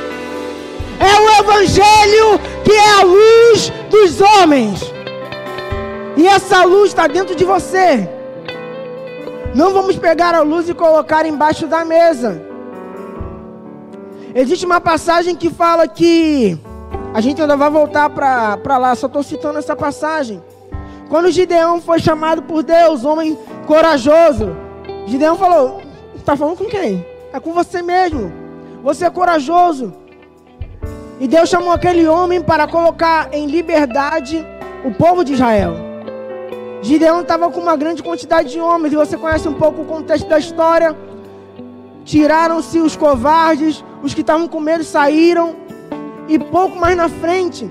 É 0.99 1.21
o 1.21 1.41
Evangelho 1.41 2.41
que 2.65 2.73
é 2.73 2.91
a 2.93 3.03
luz 3.03 3.73
dos 3.91 4.21
homens. 4.21 4.81
E 6.17 6.27
essa 6.27 6.65
luz 6.65 6.91
está 6.91 7.07
dentro 7.07 7.35
de 7.35 7.45
você. 7.45 8.09
Não 9.55 9.73
vamos 9.73 9.97
pegar 9.97 10.35
a 10.35 10.41
luz 10.41 10.69
e 10.69 10.75
colocar 10.75 11.27
embaixo 11.27 11.67
da 11.67 11.85
mesa. 11.85 12.54
Existe 14.35 14.67
uma 14.67 14.81
passagem 14.81 15.37
que 15.37 15.49
fala 15.49 15.87
que. 15.87 16.59
A 17.15 17.21
gente 17.21 17.41
ainda 17.41 17.57
vai 17.57 17.71
voltar 17.71 18.11
para 18.11 18.77
lá, 18.77 18.93
só 18.97 19.07
estou 19.07 19.23
citando 19.23 19.59
essa 19.61 19.77
passagem. 19.77 20.43
Quando 21.09 21.31
Gideão 21.31 21.81
foi 21.81 22.01
chamado 22.01 22.43
por 22.43 22.65
Deus, 22.65 23.05
homem 23.05 23.39
corajoso, 23.67 24.57
Gideão 25.07 25.37
falou: 25.37 25.81
Está 26.17 26.37
falando 26.37 26.57
com 26.57 26.65
quem? 26.65 27.07
É 27.33 27.39
com 27.39 27.53
você 27.53 27.83
mesmo. 27.83 28.33
Você 28.83 29.05
é 29.05 29.11
corajoso. 29.11 29.95
E 31.21 31.29
Deus 31.29 31.49
chamou 31.49 31.71
aquele 31.71 32.05
homem 32.09 32.43
para 32.43 32.67
colocar 32.67 33.33
em 33.33 33.47
liberdade 33.47 34.45
o 34.85 34.91
povo 34.93 35.23
de 35.23 35.35
Israel. 35.35 35.75
Gideão 36.83 37.21
estava 37.21 37.49
com 37.51 37.61
uma 37.61 37.77
grande 37.77 38.03
quantidade 38.03 38.51
de 38.51 38.59
homens, 38.59 38.93
e 38.93 38.97
você 38.97 39.17
conhece 39.17 39.49
um 39.49 39.55
pouco 39.55 39.83
o 39.83 39.85
contexto 39.85 40.29
da 40.29 40.39
história. 40.39 40.97
Tiraram-se 42.05 42.81
os 42.81 42.97
covardes, 42.97 43.85
os 44.05 44.13
que 44.13 44.21
estavam 44.21 44.47
com 44.47 44.61
medo 44.61 44.85
saíram. 44.85 45.57
E 46.29 46.39
pouco 46.39 46.79
mais 46.79 46.97
na 46.97 47.09
frente, 47.09 47.71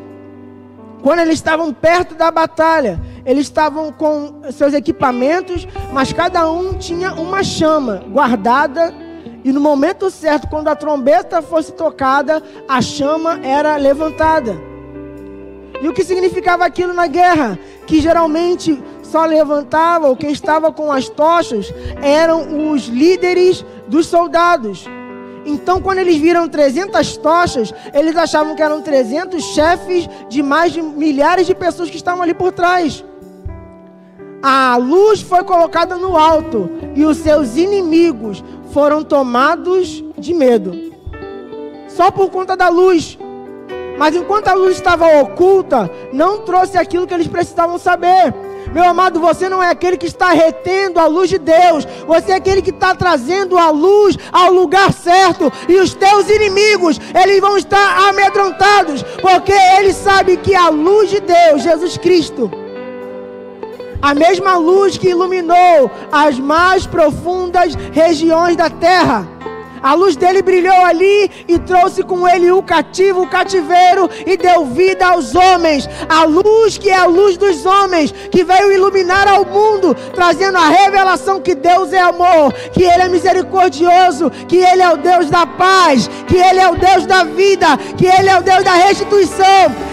quando 1.01 1.19
eles 1.19 1.35
estavam 1.35 1.71
perto 1.71 2.15
da 2.15 2.31
batalha, 2.31 2.99
eles 3.25 3.43
estavam 3.43 3.91
com 3.91 4.41
seus 4.51 4.73
equipamentos, 4.73 5.67
mas 5.91 6.11
cada 6.11 6.49
um 6.49 6.73
tinha 6.73 7.13
uma 7.13 7.43
chama 7.43 8.03
guardada. 8.09 8.93
E 9.43 9.51
no 9.51 9.59
momento 9.59 10.09
certo, 10.09 10.47
quando 10.47 10.69
a 10.69 10.75
trombeta 10.75 11.41
fosse 11.41 11.71
tocada, 11.73 12.41
a 12.67 12.81
chama 12.81 13.39
era 13.43 13.75
levantada. 13.75 14.55
E 15.81 15.87
o 15.87 15.93
que 15.93 16.03
significava 16.03 16.65
aquilo 16.65 16.93
na 16.93 17.07
guerra? 17.07 17.59
Que 17.85 17.99
geralmente 17.99 18.81
só 19.01 19.25
levantava, 19.25 20.07
ou 20.07 20.15
quem 20.15 20.31
estava 20.31 20.71
com 20.71 20.91
as 20.91 21.09
tochas, 21.09 21.73
eram 22.01 22.71
os 22.71 22.87
líderes 22.87 23.65
dos 23.87 24.07
soldados. 24.07 24.87
Então, 25.45 25.81
quando 25.81 25.99
eles 25.99 26.17
viram 26.17 26.47
300 26.47 27.17
tochas, 27.17 27.73
eles 27.93 28.15
achavam 28.15 28.55
que 28.55 28.61
eram 28.61 28.81
300 28.81 29.43
chefes 29.43 30.09
de 30.29 30.41
mais 30.41 30.71
de 30.71 30.81
milhares 30.81 31.45
de 31.45 31.53
pessoas 31.53 31.89
que 31.89 31.97
estavam 31.97 32.21
ali 32.21 32.33
por 32.33 32.51
trás. 32.51 33.03
A 34.41 34.75
luz 34.77 35.21
foi 35.21 35.43
colocada 35.43 35.97
no 35.97 36.17
alto 36.17 36.69
e 36.95 37.05
os 37.05 37.17
seus 37.17 37.55
inimigos 37.55 38.43
foram 38.71 39.03
tomados 39.03 40.03
de 40.17 40.33
medo. 40.33 40.91
Só 41.87 42.09
por 42.11 42.29
conta 42.29 42.55
da 42.55 42.69
luz. 42.69 43.17
Mas 43.97 44.15
enquanto 44.15 44.47
a 44.47 44.53
luz 44.53 44.75
estava 44.75 45.21
oculta, 45.21 45.89
não 46.11 46.39
trouxe 46.39 46.77
aquilo 46.77 47.05
que 47.05 47.13
eles 47.13 47.27
precisavam 47.27 47.77
saber. 47.77 48.33
Meu 48.73 48.83
amado, 48.83 49.19
você 49.19 49.47
não 49.47 49.61
é 49.61 49.69
aquele 49.69 49.97
que 49.97 50.07
está 50.07 50.31
retendo 50.31 50.99
a 50.99 51.05
luz 51.05 51.29
de 51.29 51.37
Deus. 51.37 51.87
Você 52.07 52.31
é 52.31 52.35
aquele 52.35 52.61
que 52.61 52.71
está 52.71 52.95
trazendo 52.95 53.55
a 53.55 53.69
luz 53.69 54.17
ao 54.31 54.51
lugar 54.51 54.91
certo. 54.91 55.51
E 55.69 55.75
os 55.77 55.93
teus 55.93 56.27
inimigos, 56.27 56.99
eles 57.13 57.39
vão 57.39 57.55
estar 57.55 58.09
amedrontados. 58.09 59.03
Porque 59.21 59.53
eles 59.77 59.95
sabem 59.95 60.37
que 60.37 60.55
a 60.55 60.69
luz 60.69 61.11
de 61.11 61.19
Deus, 61.19 61.61
Jesus 61.61 61.97
Cristo, 61.97 62.49
a 64.01 64.15
mesma 64.15 64.57
luz 64.57 64.97
que 64.97 65.09
iluminou 65.09 65.91
as 66.11 66.39
mais 66.39 66.87
profundas 66.87 67.75
regiões 67.91 68.55
da 68.55 68.71
terra 68.71 69.27
a 69.83 69.93
luz 69.93 70.15
dele 70.15 70.41
brilhou 70.41 70.85
ali 70.85 71.29
e 71.45 71.59
trouxe 71.59 72.01
com 72.03 72.25
ele 72.25 72.49
o 72.51 72.63
cativo, 72.63 73.23
o 73.23 73.29
cativeiro 73.29 74.09
e 74.25 74.37
deu 74.37 74.65
vida 74.65 75.05
aos 75.05 75.35
homens. 75.35 75.89
A 76.07 76.23
luz 76.23 76.77
que 76.77 76.89
é 76.89 76.95
a 76.95 77.05
luz 77.05 77.35
dos 77.35 77.65
homens, 77.65 78.13
que 78.31 78.45
veio 78.45 78.71
iluminar 78.71 79.27
ao 79.27 79.43
mundo, 79.43 79.93
trazendo 80.15 80.57
a 80.57 80.69
revelação 80.69 81.41
que 81.41 81.53
Deus 81.53 81.91
é 81.91 81.99
amor, 81.99 82.53
que 82.71 82.81
ele 82.81 83.03
é 83.03 83.09
misericordioso, 83.09 84.29
que 84.47 84.55
ele 84.55 84.81
é 84.81 84.89
o 84.89 84.95
Deus 84.95 85.29
da 85.29 85.45
paz, 85.45 86.09
que 86.27 86.37
ele 86.37 86.59
é 86.61 86.69
o 86.69 86.77
Deus 86.77 87.05
da 87.05 87.25
vida, 87.25 87.77
que 87.97 88.05
ele 88.05 88.29
é 88.29 88.39
o 88.39 88.43
Deus 88.43 88.63
da 88.63 88.73
restituição. 88.73 89.43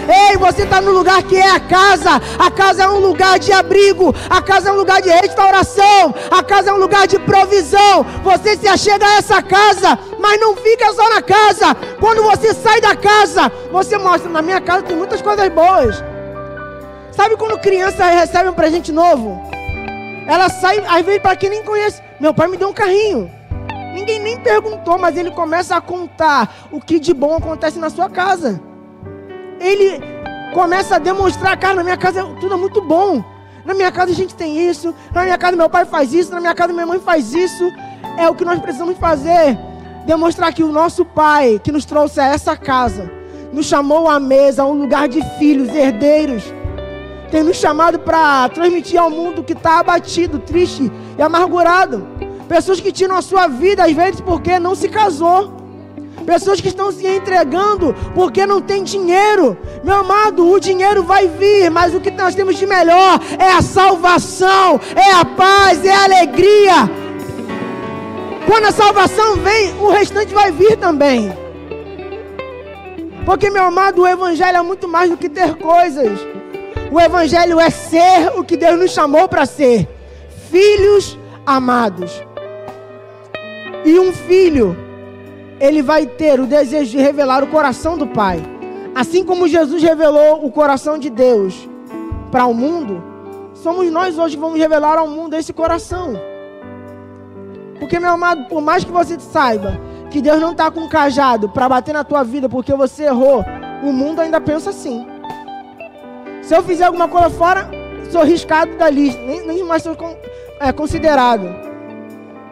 Ei, 0.07 0.37
você 0.37 0.63
está 0.63 0.79
no 0.79 0.91
lugar 0.91 1.21
que 1.23 1.35
é 1.35 1.49
a 1.51 1.59
casa. 1.59 2.21
A 2.39 2.49
casa 2.49 2.83
é 2.83 2.87
um 2.87 2.99
lugar 2.99 3.37
de 3.39 3.51
abrigo, 3.51 4.15
a 4.29 4.41
casa 4.41 4.69
é 4.69 4.71
um 4.71 4.75
lugar 4.77 5.01
de 5.01 5.09
restauração, 5.09 6.15
a 6.29 6.41
casa 6.41 6.69
é 6.69 6.73
um 6.73 6.77
lugar 6.77 7.07
de 7.07 7.19
provisão. 7.19 8.05
Você 8.23 8.55
se 8.55 8.67
achega 8.67 9.05
a 9.05 9.17
essa 9.17 9.41
casa 9.41 9.80
casa, 9.81 9.99
mas 10.19 10.39
não 10.39 10.55
fica 10.55 10.93
só 10.93 11.09
na 11.09 11.21
casa. 11.21 11.75
Quando 11.99 12.23
você 12.23 12.53
sai 12.53 12.79
da 12.79 12.95
casa, 12.95 13.51
você 13.71 13.97
mostra: 13.97 14.29
na 14.29 14.41
minha 14.41 14.61
casa 14.61 14.83
tem 14.83 14.95
muitas 14.95 15.21
coisas 15.21 15.49
boas. 15.49 16.03
Sabe 17.11 17.35
quando 17.35 17.59
criança 17.59 18.05
recebe 18.05 18.49
um 18.49 18.53
presente 18.53 18.91
novo? 18.91 19.41
Ela 20.27 20.49
sai, 20.49 20.79
às 20.87 21.05
vezes, 21.05 21.21
para 21.21 21.35
quem 21.35 21.49
nem 21.49 21.63
conhece: 21.63 22.01
meu 22.19 22.33
pai 22.33 22.47
me 22.47 22.57
deu 22.57 22.69
um 22.69 22.73
carrinho. 22.73 23.29
Ninguém 23.93 24.19
nem 24.19 24.39
perguntou, 24.39 24.97
mas 24.97 25.17
ele 25.17 25.31
começa 25.31 25.75
a 25.75 25.81
contar 25.81 26.69
o 26.71 26.79
que 26.79 26.99
de 26.99 27.13
bom 27.13 27.35
acontece 27.35 27.77
na 27.77 27.89
sua 27.89 28.09
casa. 28.09 28.61
Ele 29.59 30.01
começa 30.53 30.95
a 30.95 30.99
demonstrar, 30.99 31.57
cara, 31.57 31.75
na 31.75 31.83
minha 31.83 31.97
casa 31.97 32.23
tudo 32.39 32.53
é 32.53 32.57
muito 32.57 32.81
bom. 32.81 33.23
Na 33.65 33.73
minha 33.75 33.91
casa 33.91 34.11
a 34.11 34.15
gente 34.15 34.33
tem 34.33 34.69
isso, 34.69 34.95
na 35.13 35.23
minha 35.23 35.37
casa 35.37 35.55
meu 35.55 35.69
pai 35.69 35.85
faz 35.85 36.13
isso, 36.13 36.31
na 36.31 36.39
minha 36.39 36.55
casa 36.55 36.73
minha 36.73 36.85
mãe 36.85 36.99
faz 36.99 37.33
isso. 37.33 37.69
É 38.17 38.27
o 38.29 38.33
que 38.33 38.45
nós 38.45 38.59
precisamos 38.59 38.97
fazer 38.97 39.57
demonstrar 40.05 40.53
que 40.53 40.63
o 40.63 40.71
nosso 40.71 41.05
Pai, 41.05 41.59
que 41.63 41.71
nos 41.71 41.85
trouxe 41.85 42.19
a 42.19 42.27
essa 42.27 42.55
casa, 42.55 43.11
nos 43.51 43.65
chamou 43.65 44.09
à 44.09 44.19
mesa, 44.19 44.63
a 44.63 44.65
um 44.65 44.73
lugar 44.73 45.07
de 45.07 45.21
filhos, 45.37 45.69
herdeiros, 45.69 46.43
tem 47.31 47.43
nos 47.43 47.57
chamado 47.57 47.97
para 47.99 48.49
transmitir 48.49 48.99
ao 48.99 49.09
mundo 49.09 49.43
que 49.43 49.53
está 49.53 49.79
abatido, 49.79 50.37
triste 50.37 50.91
e 51.17 51.21
amargurado. 51.21 52.05
Pessoas 52.47 52.81
que 52.81 52.91
tiram 52.91 53.15
a 53.15 53.21
sua 53.21 53.47
vida, 53.47 53.85
às 53.85 53.93
vezes, 53.93 54.19
porque 54.19 54.59
não 54.59 54.75
se 54.75 54.89
casou. 54.89 55.61
Pessoas 56.25 56.59
que 56.61 56.67
estão 56.67 56.91
se 56.91 57.07
entregando 57.07 57.95
porque 58.13 58.45
não 58.45 58.61
tem 58.61 58.83
dinheiro. 58.83 59.57
Meu 59.83 59.95
amado, 59.95 60.47
o 60.47 60.59
dinheiro 60.59 61.03
vai 61.03 61.27
vir, 61.27 61.69
mas 61.71 61.95
o 61.95 62.01
que 62.01 62.11
nós 62.11 62.35
temos 62.35 62.57
de 62.57 62.65
melhor 62.65 63.19
é 63.39 63.53
a 63.53 63.61
salvação, 63.61 64.79
é 64.95 65.13
a 65.13 65.25
paz, 65.25 65.83
é 65.85 65.91
a 65.91 66.03
alegria, 66.03 66.89
quando 68.51 68.65
a 68.65 68.71
salvação 68.73 69.37
vem, 69.37 69.71
o 69.79 69.87
restante 69.87 70.33
vai 70.33 70.51
vir 70.51 70.75
também. 70.75 71.31
Porque, 73.25 73.49
meu 73.49 73.63
amado, 73.63 74.01
o 74.01 74.07
Evangelho 74.07 74.57
é 74.57 74.61
muito 74.61 74.89
mais 74.89 75.09
do 75.09 75.15
que 75.15 75.29
ter 75.29 75.55
coisas. 75.55 76.19
O 76.91 76.99
Evangelho 76.99 77.61
é 77.61 77.69
ser 77.69 78.37
o 78.37 78.43
que 78.43 78.57
Deus 78.57 78.77
nos 78.77 78.91
chamou 78.91 79.29
para 79.29 79.45
ser: 79.45 79.87
filhos 80.49 81.17
amados. 81.45 82.11
E 83.85 83.97
um 83.97 84.11
filho, 84.11 84.75
ele 85.57 85.81
vai 85.81 86.05
ter 86.05 86.37
o 86.37 86.45
desejo 86.45 86.91
de 86.91 86.97
revelar 86.97 87.45
o 87.45 87.47
coração 87.47 87.97
do 87.97 88.05
Pai. 88.05 88.43
Assim 88.93 89.23
como 89.23 89.47
Jesus 89.47 89.81
revelou 89.81 90.45
o 90.45 90.51
coração 90.51 90.97
de 90.97 91.09
Deus 91.09 91.69
para 92.29 92.45
o 92.45 92.53
mundo, 92.53 93.01
somos 93.53 93.89
nós 93.89 94.19
hoje 94.19 94.35
que 94.35 94.41
vamos 94.41 94.59
revelar 94.59 94.97
ao 94.97 95.07
mundo 95.07 95.37
esse 95.37 95.53
coração. 95.53 96.30
Porque, 97.81 97.99
meu 97.99 98.11
amado, 98.11 98.45
por 98.45 98.61
mais 98.61 98.83
que 98.83 98.91
você 98.91 99.19
saiba 99.19 99.81
que 100.11 100.21
Deus 100.21 100.39
não 100.39 100.51
está 100.51 100.69
com 100.69 100.81
um 100.81 100.87
cajado 100.87 101.49
para 101.49 101.67
bater 101.67 101.93
na 101.93 102.03
tua 102.03 102.23
vida 102.23 102.47
porque 102.47 102.71
você 102.75 103.05
errou, 103.05 103.43
o 103.81 103.91
mundo 103.91 104.21
ainda 104.21 104.39
pensa 104.39 104.69
assim. 104.69 105.07
Se 106.43 106.55
eu 106.55 106.61
fizer 106.61 106.85
alguma 106.85 107.07
coisa 107.07 107.31
fora, 107.31 107.67
sou 108.11 108.23
riscado 108.23 108.77
da 108.77 108.87
lista, 108.87 109.19
nem, 109.19 109.47
nem 109.47 109.63
mais 109.63 109.81
sou 109.81 109.97
é, 110.59 110.71
considerado. 110.71 111.47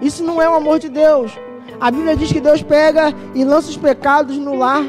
Isso 0.01 0.23
não 0.23 0.41
é 0.41 0.49
o 0.49 0.55
amor 0.55 0.79
de 0.79 0.89
Deus. 0.89 1.31
A 1.79 1.91
Bíblia 1.91 2.15
diz 2.15 2.31
que 2.31 2.41
Deus 2.41 2.63
pega 2.63 3.13
e 3.35 3.45
lança 3.45 3.69
os 3.69 3.77
pecados 3.77 4.35
no 4.35 4.55
lar, 4.55 4.83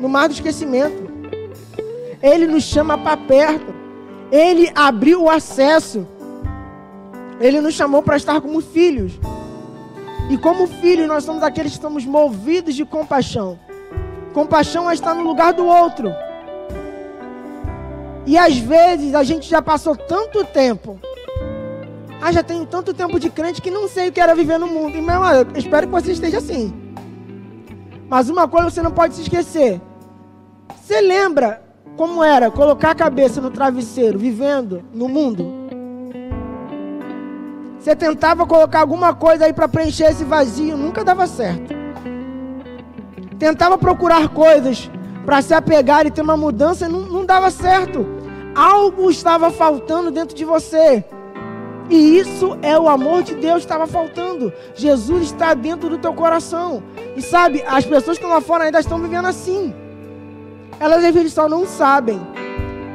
no 0.00 0.08
mar 0.08 0.28
do 0.28 0.32
esquecimento. 0.32 1.10
Ele 2.22 2.46
nos 2.46 2.62
chama 2.62 2.96
para 2.96 3.18
perto. 3.18 3.74
Ele 4.32 4.72
abriu 4.74 5.24
o 5.24 5.30
acesso. 5.30 6.08
Ele 7.40 7.60
nos 7.62 7.74
chamou 7.74 8.02
para 8.02 8.18
estar 8.18 8.40
como 8.40 8.60
filhos. 8.60 9.18
E 10.28 10.36
como 10.36 10.66
filhos, 10.66 11.08
nós 11.08 11.24
somos 11.24 11.42
aqueles 11.42 11.72
que 11.72 11.78
estamos 11.78 12.04
movidos 12.04 12.74
de 12.74 12.84
compaixão. 12.84 13.58
Compaixão 14.34 14.88
é 14.88 14.94
estar 14.94 15.14
no 15.14 15.22
lugar 15.22 15.54
do 15.54 15.64
outro. 15.64 16.12
E 18.26 18.36
às 18.36 18.58
vezes 18.58 19.14
a 19.14 19.24
gente 19.24 19.48
já 19.48 19.62
passou 19.62 19.96
tanto 19.96 20.44
tempo. 20.44 21.00
Ah, 22.20 22.30
já 22.30 22.42
tenho 22.42 22.66
tanto 22.66 22.92
tempo 22.92 23.18
de 23.18 23.30
crente 23.30 23.62
que 23.62 23.70
não 23.70 23.88
sei 23.88 24.10
o 24.10 24.12
que 24.12 24.20
era 24.20 24.34
viver 24.34 24.58
no 24.58 24.66
mundo. 24.66 24.96
E, 24.96 25.00
meu 25.00 25.24
eu 25.24 25.46
espero 25.56 25.86
que 25.86 25.92
você 25.92 26.12
esteja 26.12 26.38
assim. 26.38 26.72
Mas 28.08 28.28
uma 28.28 28.46
coisa 28.46 28.70
você 28.70 28.82
não 28.82 28.90
pode 28.90 29.14
se 29.14 29.22
esquecer. 29.22 29.80
Você 30.80 31.00
lembra 31.00 31.62
como 31.96 32.22
era 32.22 32.50
colocar 32.50 32.90
a 32.90 32.94
cabeça 32.94 33.40
no 33.40 33.50
travesseiro, 33.50 34.18
vivendo 34.18 34.84
no 34.92 35.08
mundo? 35.08 35.59
Você 37.80 37.96
tentava 37.96 38.46
colocar 38.46 38.80
alguma 38.80 39.14
coisa 39.14 39.46
aí 39.46 39.54
para 39.54 39.66
preencher 39.66 40.04
esse 40.10 40.22
vazio, 40.22 40.76
nunca 40.76 41.02
dava 41.02 41.26
certo. 41.26 41.74
Tentava 43.38 43.78
procurar 43.78 44.28
coisas 44.28 44.90
para 45.24 45.40
se 45.40 45.54
apegar 45.54 46.06
e 46.06 46.10
ter 46.10 46.20
uma 46.20 46.36
mudança, 46.36 46.86
não, 46.86 47.00
não 47.00 47.24
dava 47.24 47.50
certo. 47.50 48.06
Algo 48.54 49.10
estava 49.10 49.50
faltando 49.50 50.10
dentro 50.10 50.36
de 50.36 50.44
você. 50.44 51.02
E 51.88 52.18
isso 52.18 52.58
é 52.60 52.78
o 52.78 52.86
amor 52.86 53.22
de 53.22 53.34
Deus 53.34 53.64
que 53.64 53.72
estava 53.72 53.86
faltando. 53.86 54.52
Jesus 54.74 55.24
está 55.24 55.54
dentro 55.54 55.88
do 55.88 55.96
teu 55.96 56.12
coração. 56.12 56.82
E 57.16 57.22
sabe, 57.22 57.64
as 57.66 57.86
pessoas 57.86 58.18
que 58.18 58.24
estão 58.24 58.28
lá 58.28 58.42
fora 58.42 58.64
ainda 58.64 58.78
estão 58.78 59.00
vivendo 59.00 59.26
assim. 59.26 59.74
Elas 60.78 61.02
eles 61.02 61.32
só 61.32 61.48
não 61.48 61.66
sabem. 61.66 62.20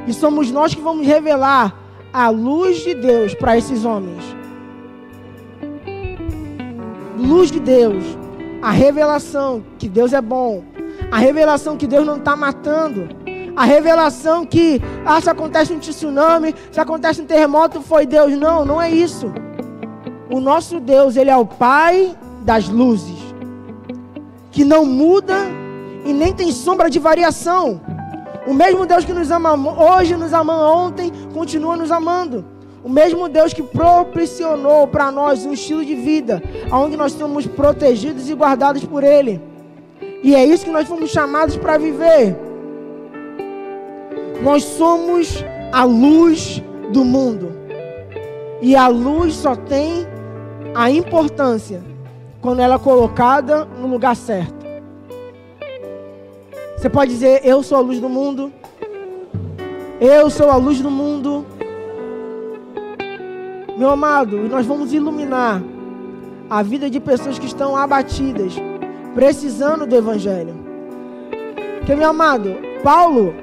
E 0.06 0.14
somos 0.14 0.52
nós 0.52 0.76
que 0.76 0.82
vamos 0.82 1.08
revelar 1.08 1.76
a 2.14 2.30
luz 2.30 2.84
de 2.84 2.94
Deus 2.94 3.34
para 3.34 3.58
esses 3.58 3.84
homens 3.84 4.45
luz 7.18 7.52
de 7.52 7.60
Deus, 7.60 8.04
a 8.62 8.72
revelação 8.72 9.64
que 9.78 9.88
Deus 9.88 10.14
é 10.14 10.22
bom, 10.22 10.64
a 11.12 11.18
revelação 11.18 11.78
que 11.78 11.88
Deus 11.88 12.06
não 12.06 12.18
está 12.18 12.36
matando, 12.36 13.08
a 13.56 13.64
revelação 13.64 14.46
que 14.46 14.82
ah, 15.06 15.20
se 15.22 15.30
acontece 15.30 15.72
um 15.72 15.80
tsunami, 15.80 16.54
se 16.72 16.80
acontece 16.80 17.22
um 17.22 17.26
terremoto, 17.26 17.82
foi 17.82 18.06
Deus. 18.06 18.34
Não, 18.34 18.66
não 18.66 18.82
é 18.82 18.92
isso. 18.92 19.32
O 20.30 20.40
nosso 20.42 20.80
Deus, 20.80 21.16
Ele 21.16 21.30
é 21.30 21.38
o 21.38 21.46
Pai 21.46 22.16
das 22.42 22.68
luzes, 22.68 23.18
que 24.52 24.66
não 24.66 24.86
muda 24.86 25.36
e 26.04 26.12
nem 26.12 26.34
tem 26.34 26.52
sombra 26.52 26.90
de 26.90 27.00
variação. 27.00 27.80
O 28.46 28.54
mesmo 28.54 28.86
Deus 28.86 29.06
que 29.06 29.14
nos 29.14 29.32
ama 29.32 29.54
hoje, 29.54 30.16
nos 30.16 30.34
ama 30.34 30.54
ontem, 30.54 31.12
continua 31.34 31.78
nos 31.78 31.92
amando. 31.92 32.46
O 32.86 32.90
mesmo 32.90 33.28
Deus 33.28 33.52
que 33.52 33.64
propiciou 33.64 34.86
para 34.86 35.12
nós 35.12 35.44
um 35.44 35.54
estilo 35.54 35.84
de 35.84 35.96
vida, 35.96 36.40
onde 36.72 36.96
nós 36.96 37.14
somos 37.14 37.48
protegidos 37.48 38.30
e 38.30 38.36
guardados 38.36 38.86
por 38.86 39.04
Ele. 39.04 39.42
E 40.22 40.36
é 40.36 40.46
isso 40.46 40.66
que 40.66 40.70
nós 40.70 40.88
fomos 40.88 41.10
chamados 41.10 41.58
para 41.58 41.80
viver. 41.80 42.38
Nós 44.44 44.64
somos 44.64 45.44
a 45.72 45.84
luz 45.84 46.62
do 46.92 47.04
mundo. 47.04 47.54
E 48.62 48.76
a 48.76 48.88
luz 48.88 49.34
só 49.34 49.56
tem 49.56 50.06
a 50.76 50.92
importância 50.92 51.82
quando 52.40 52.60
ela 52.60 52.76
é 52.76 52.80
colocada 52.80 53.66
no 53.66 53.88
lugar 53.88 54.16
certo. 54.16 54.64
Você 56.78 56.88
pode 56.88 57.10
dizer: 57.10 57.42
Eu 57.44 57.64
sou 57.64 57.80
a 57.80 57.82
luz 57.82 58.00
do 58.00 58.10
mundo. 58.10 58.54
Eu 60.00 60.30
sou 60.30 60.52
a 60.52 60.56
luz 60.56 60.80
do 60.82 60.92
mundo. 60.92 61.44
Meu 63.78 63.90
amado, 63.90 64.38
nós 64.48 64.66
vamos 64.66 64.94
iluminar 64.94 65.62
a 66.50 66.64
vida 66.64 66.90
de 66.90 67.00
pessoas 67.00 67.38
que 67.38 67.46
estão 67.46 67.76
abatidas, 67.76 68.54
precisando 69.14 69.86
do 69.86 69.96
Evangelho. 69.96 70.56
Porque, 71.78 71.94
meu 71.94 72.10
amado, 72.10 72.56
Paulo 72.82 73.36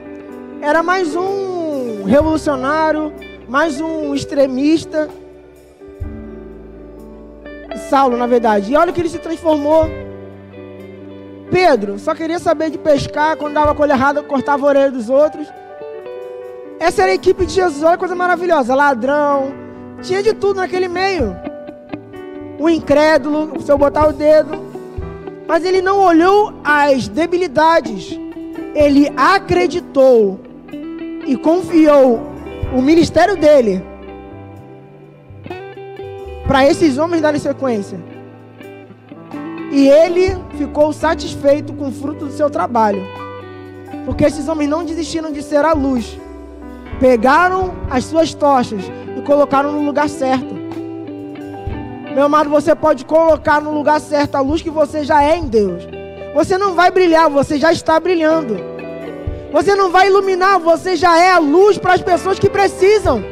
era 0.62 0.82
mais 0.82 1.14
um 1.14 2.04
revolucionário, 2.04 3.12
mais 3.46 3.78
um 3.78 4.14
extremista. 4.14 5.10
Saulo, 7.90 8.16
na 8.16 8.26
verdade. 8.26 8.72
E 8.72 8.76
olha 8.76 8.90
que 8.90 9.00
ele 9.00 9.10
se 9.10 9.18
transformou. 9.18 9.84
Pedro 11.50 11.98
só 11.98 12.14
queria 12.14 12.38
saber 12.38 12.70
de 12.70 12.78
pescar, 12.78 13.36
quando 13.36 13.52
dava 13.52 13.74
coisa 13.74 13.92
errada, 13.92 14.22
cortava 14.22 14.64
a 14.64 14.68
orelha 14.68 14.90
dos 14.90 15.10
outros. 15.10 15.46
Essa 16.80 17.02
era 17.02 17.12
a 17.12 17.14
equipe 17.14 17.44
de 17.44 17.52
Jesus, 17.52 17.82
olha 17.82 17.92
que 17.92 17.98
coisa 17.98 18.14
maravilhosa. 18.14 18.74
Ladrão, 18.74 19.61
tinha 20.02 20.22
de 20.22 20.34
tudo 20.34 20.56
naquele 20.56 20.88
meio. 20.88 21.36
O 22.58 22.68
incrédulo, 22.68 23.60
se 23.60 23.70
eu 23.70 23.78
botar 23.78 24.08
o 24.08 24.12
dedo. 24.12 24.60
Mas 25.46 25.64
ele 25.64 25.80
não 25.80 25.98
olhou 25.98 26.52
as 26.64 27.08
debilidades. 27.08 28.18
Ele 28.74 29.12
acreditou 29.16 30.40
e 31.26 31.36
confiou 31.36 32.20
o 32.74 32.82
ministério 32.82 33.36
dele 33.36 33.84
para 36.46 36.66
esses 36.66 36.98
homens 36.98 37.22
darem 37.22 37.40
sequência. 37.40 37.98
E 39.70 39.88
ele 39.88 40.36
ficou 40.58 40.92
satisfeito 40.92 41.72
com 41.72 41.88
o 41.88 41.92
fruto 41.92 42.26
do 42.26 42.32
seu 42.32 42.50
trabalho. 42.50 43.02
Porque 44.04 44.24
esses 44.24 44.48
homens 44.48 44.68
não 44.68 44.84
desistiram 44.84 45.32
de 45.32 45.42
ser 45.42 45.64
a 45.64 45.72
luz. 45.72 46.18
Pegaram 47.02 47.74
as 47.90 48.04
suas 48.04 48.32
tochas 48.32 48.84
e 49.18 49.22
colocaram 49.22 49.72
no 49.72 49.84
lugar 49.84 50.08
certo. 50.08 50.54
Meu 52.14 52.26
amado, 52.26 52.48
você 52.48 52.76
pode 52.76 53.04
colocar 53.04 53.60
no 53.60 53.74
lugar 53.74 54.00
certo 54.00 54.36
a 54.36 54.40
luz 54.40 54.62
que 54.62 54.70
você 54.70 55.02
já 55.02 55.20
é 55.20 55.36
em 55.36 55.48
Deus. 55.48 55.82
Você 56.32 56.56
não 56.56 56.74
vai 56.74 56.92
brilhar, 56.92 57.28
você 57.28 57.58
já 57.58 57.72
está 57.72 57.98
brilhando. 57.98 58.56
Você 59.50 59.74
não 59.74 59.90
vai 59.90 60.06
iluminar, 60.06 60.60
você 60.60 60.94
já 60.94 61.18
é 61.18 61.32
a 61.32 61.40
luz 61.40 61.76
para 61.76 61.94
as 61.94 62.00
pessoas 62.00 62.38
que 62.38 62.48
precisam. 62.48 63.24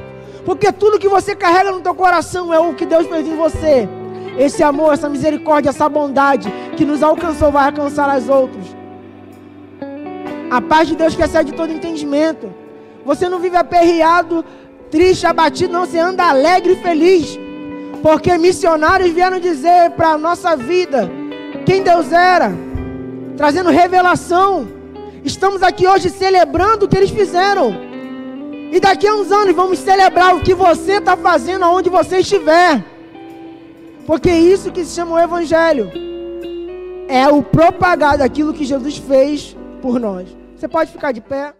Porque 0.44 0.72
tudo 0.72 0.98
que 0.98 1.08
você 1.08 1.36
carrega 1.36 1.70
no 1.70 1.80
teu 1.80 1.94
coração 1.94 2.52
é 2.52 2.58
o 2.58 2.74
que 2.74 2.84
Deus 2.84 3.06
fez 3.06 3.24
em 3.24 3.36
você. 3.36 3.88
Esse 4.36 4.64
amor, 4.64 4.94
essa 4.94 5.08
misericórdia, 5.08 5.70
essa 5.70 5.88
bondade 5.88 6.52
que 6.76 6.84
nos 6.84 7.04
alcançou 7.04 7.52
vai 7.52 7.66
alcançar 7.66 8.10
as 8.10 8.28
outros. 8.28 8.66
A 10.50 10.60
paz 10.60 10.88
de 10.88 10.96
Deus 10.96 11.14
que 11.14 11.22
excede 11.22 11.52
todo 11.52 11.72
entendimento. 11.72 12.52
Você 13.04 13.28
não 13.28 13.38
vive 13.38 13.56
aperreado 13.56 14.44
triste, 14.90 15.26
abatido, 15.26 15.72
não, 15.72 15.86
você 15.86 15.98
anda 15.98 16.24
alegre 16.24 16.72
e 16.72 16.82
feliz. 16.82 17.38
Porque 18.02 18.36
missionários 18.36 19.10
vieram 19.10 19.38
dizer 19.38 19.90
para 19.92 20.10
a 20.10 20.18
nossa 20.18 20.56
vida 20.56 21.10
quem 21.64 21.82
Deus 21.82 22.12
era, 22.12 22.52
trazendo 23.36 23.70
revelação. 23.70 24.66
Estamos 25.24 25.62
aqui 25.62 25.86
hoje 25.86 26.08
celebrando 26.10 26.86
o 26.86 26.88
que 26.88 26.96
eles 26.96 27.10
fizeram. 27.10 27.72
E 28.72 28.80
daqui 28.80 29.06
a 29.06 29.14
uns 29.14 29.30
anos 29.30 29.54
vamos 29.54 29.78
celebrar 29.78 30.34
o 30.34 30.40
que 30.40 30.54
você 30.54 30.92
está 30.92 31.16
fazendo 31.16 31.64
aonde 31.64 31.90
você 31.90 32.18
estiver. 32.18 32.84
Porque 34.06 34.30
isso 34.30 34.72
que 34.72 34.84
se 34.84 34.94
chama 34.94 35.16
o 35.16 35.18
Evangelho. 35.18 35.90
É 37.08 37.28
o 37.28 37.42
propagar 37.42 38.18
daquilo 38.18 38.54
que 38.54 38.64
Jesus 38.64 38.96
fez 38.96 39.56
por 39.82 39.98
nós. 39.98 40.28
Você 40.56 40.68
pode 40.68 40.92
ficar 40.92 41.12
de 41.12 41.20
pé. 41.20 41.59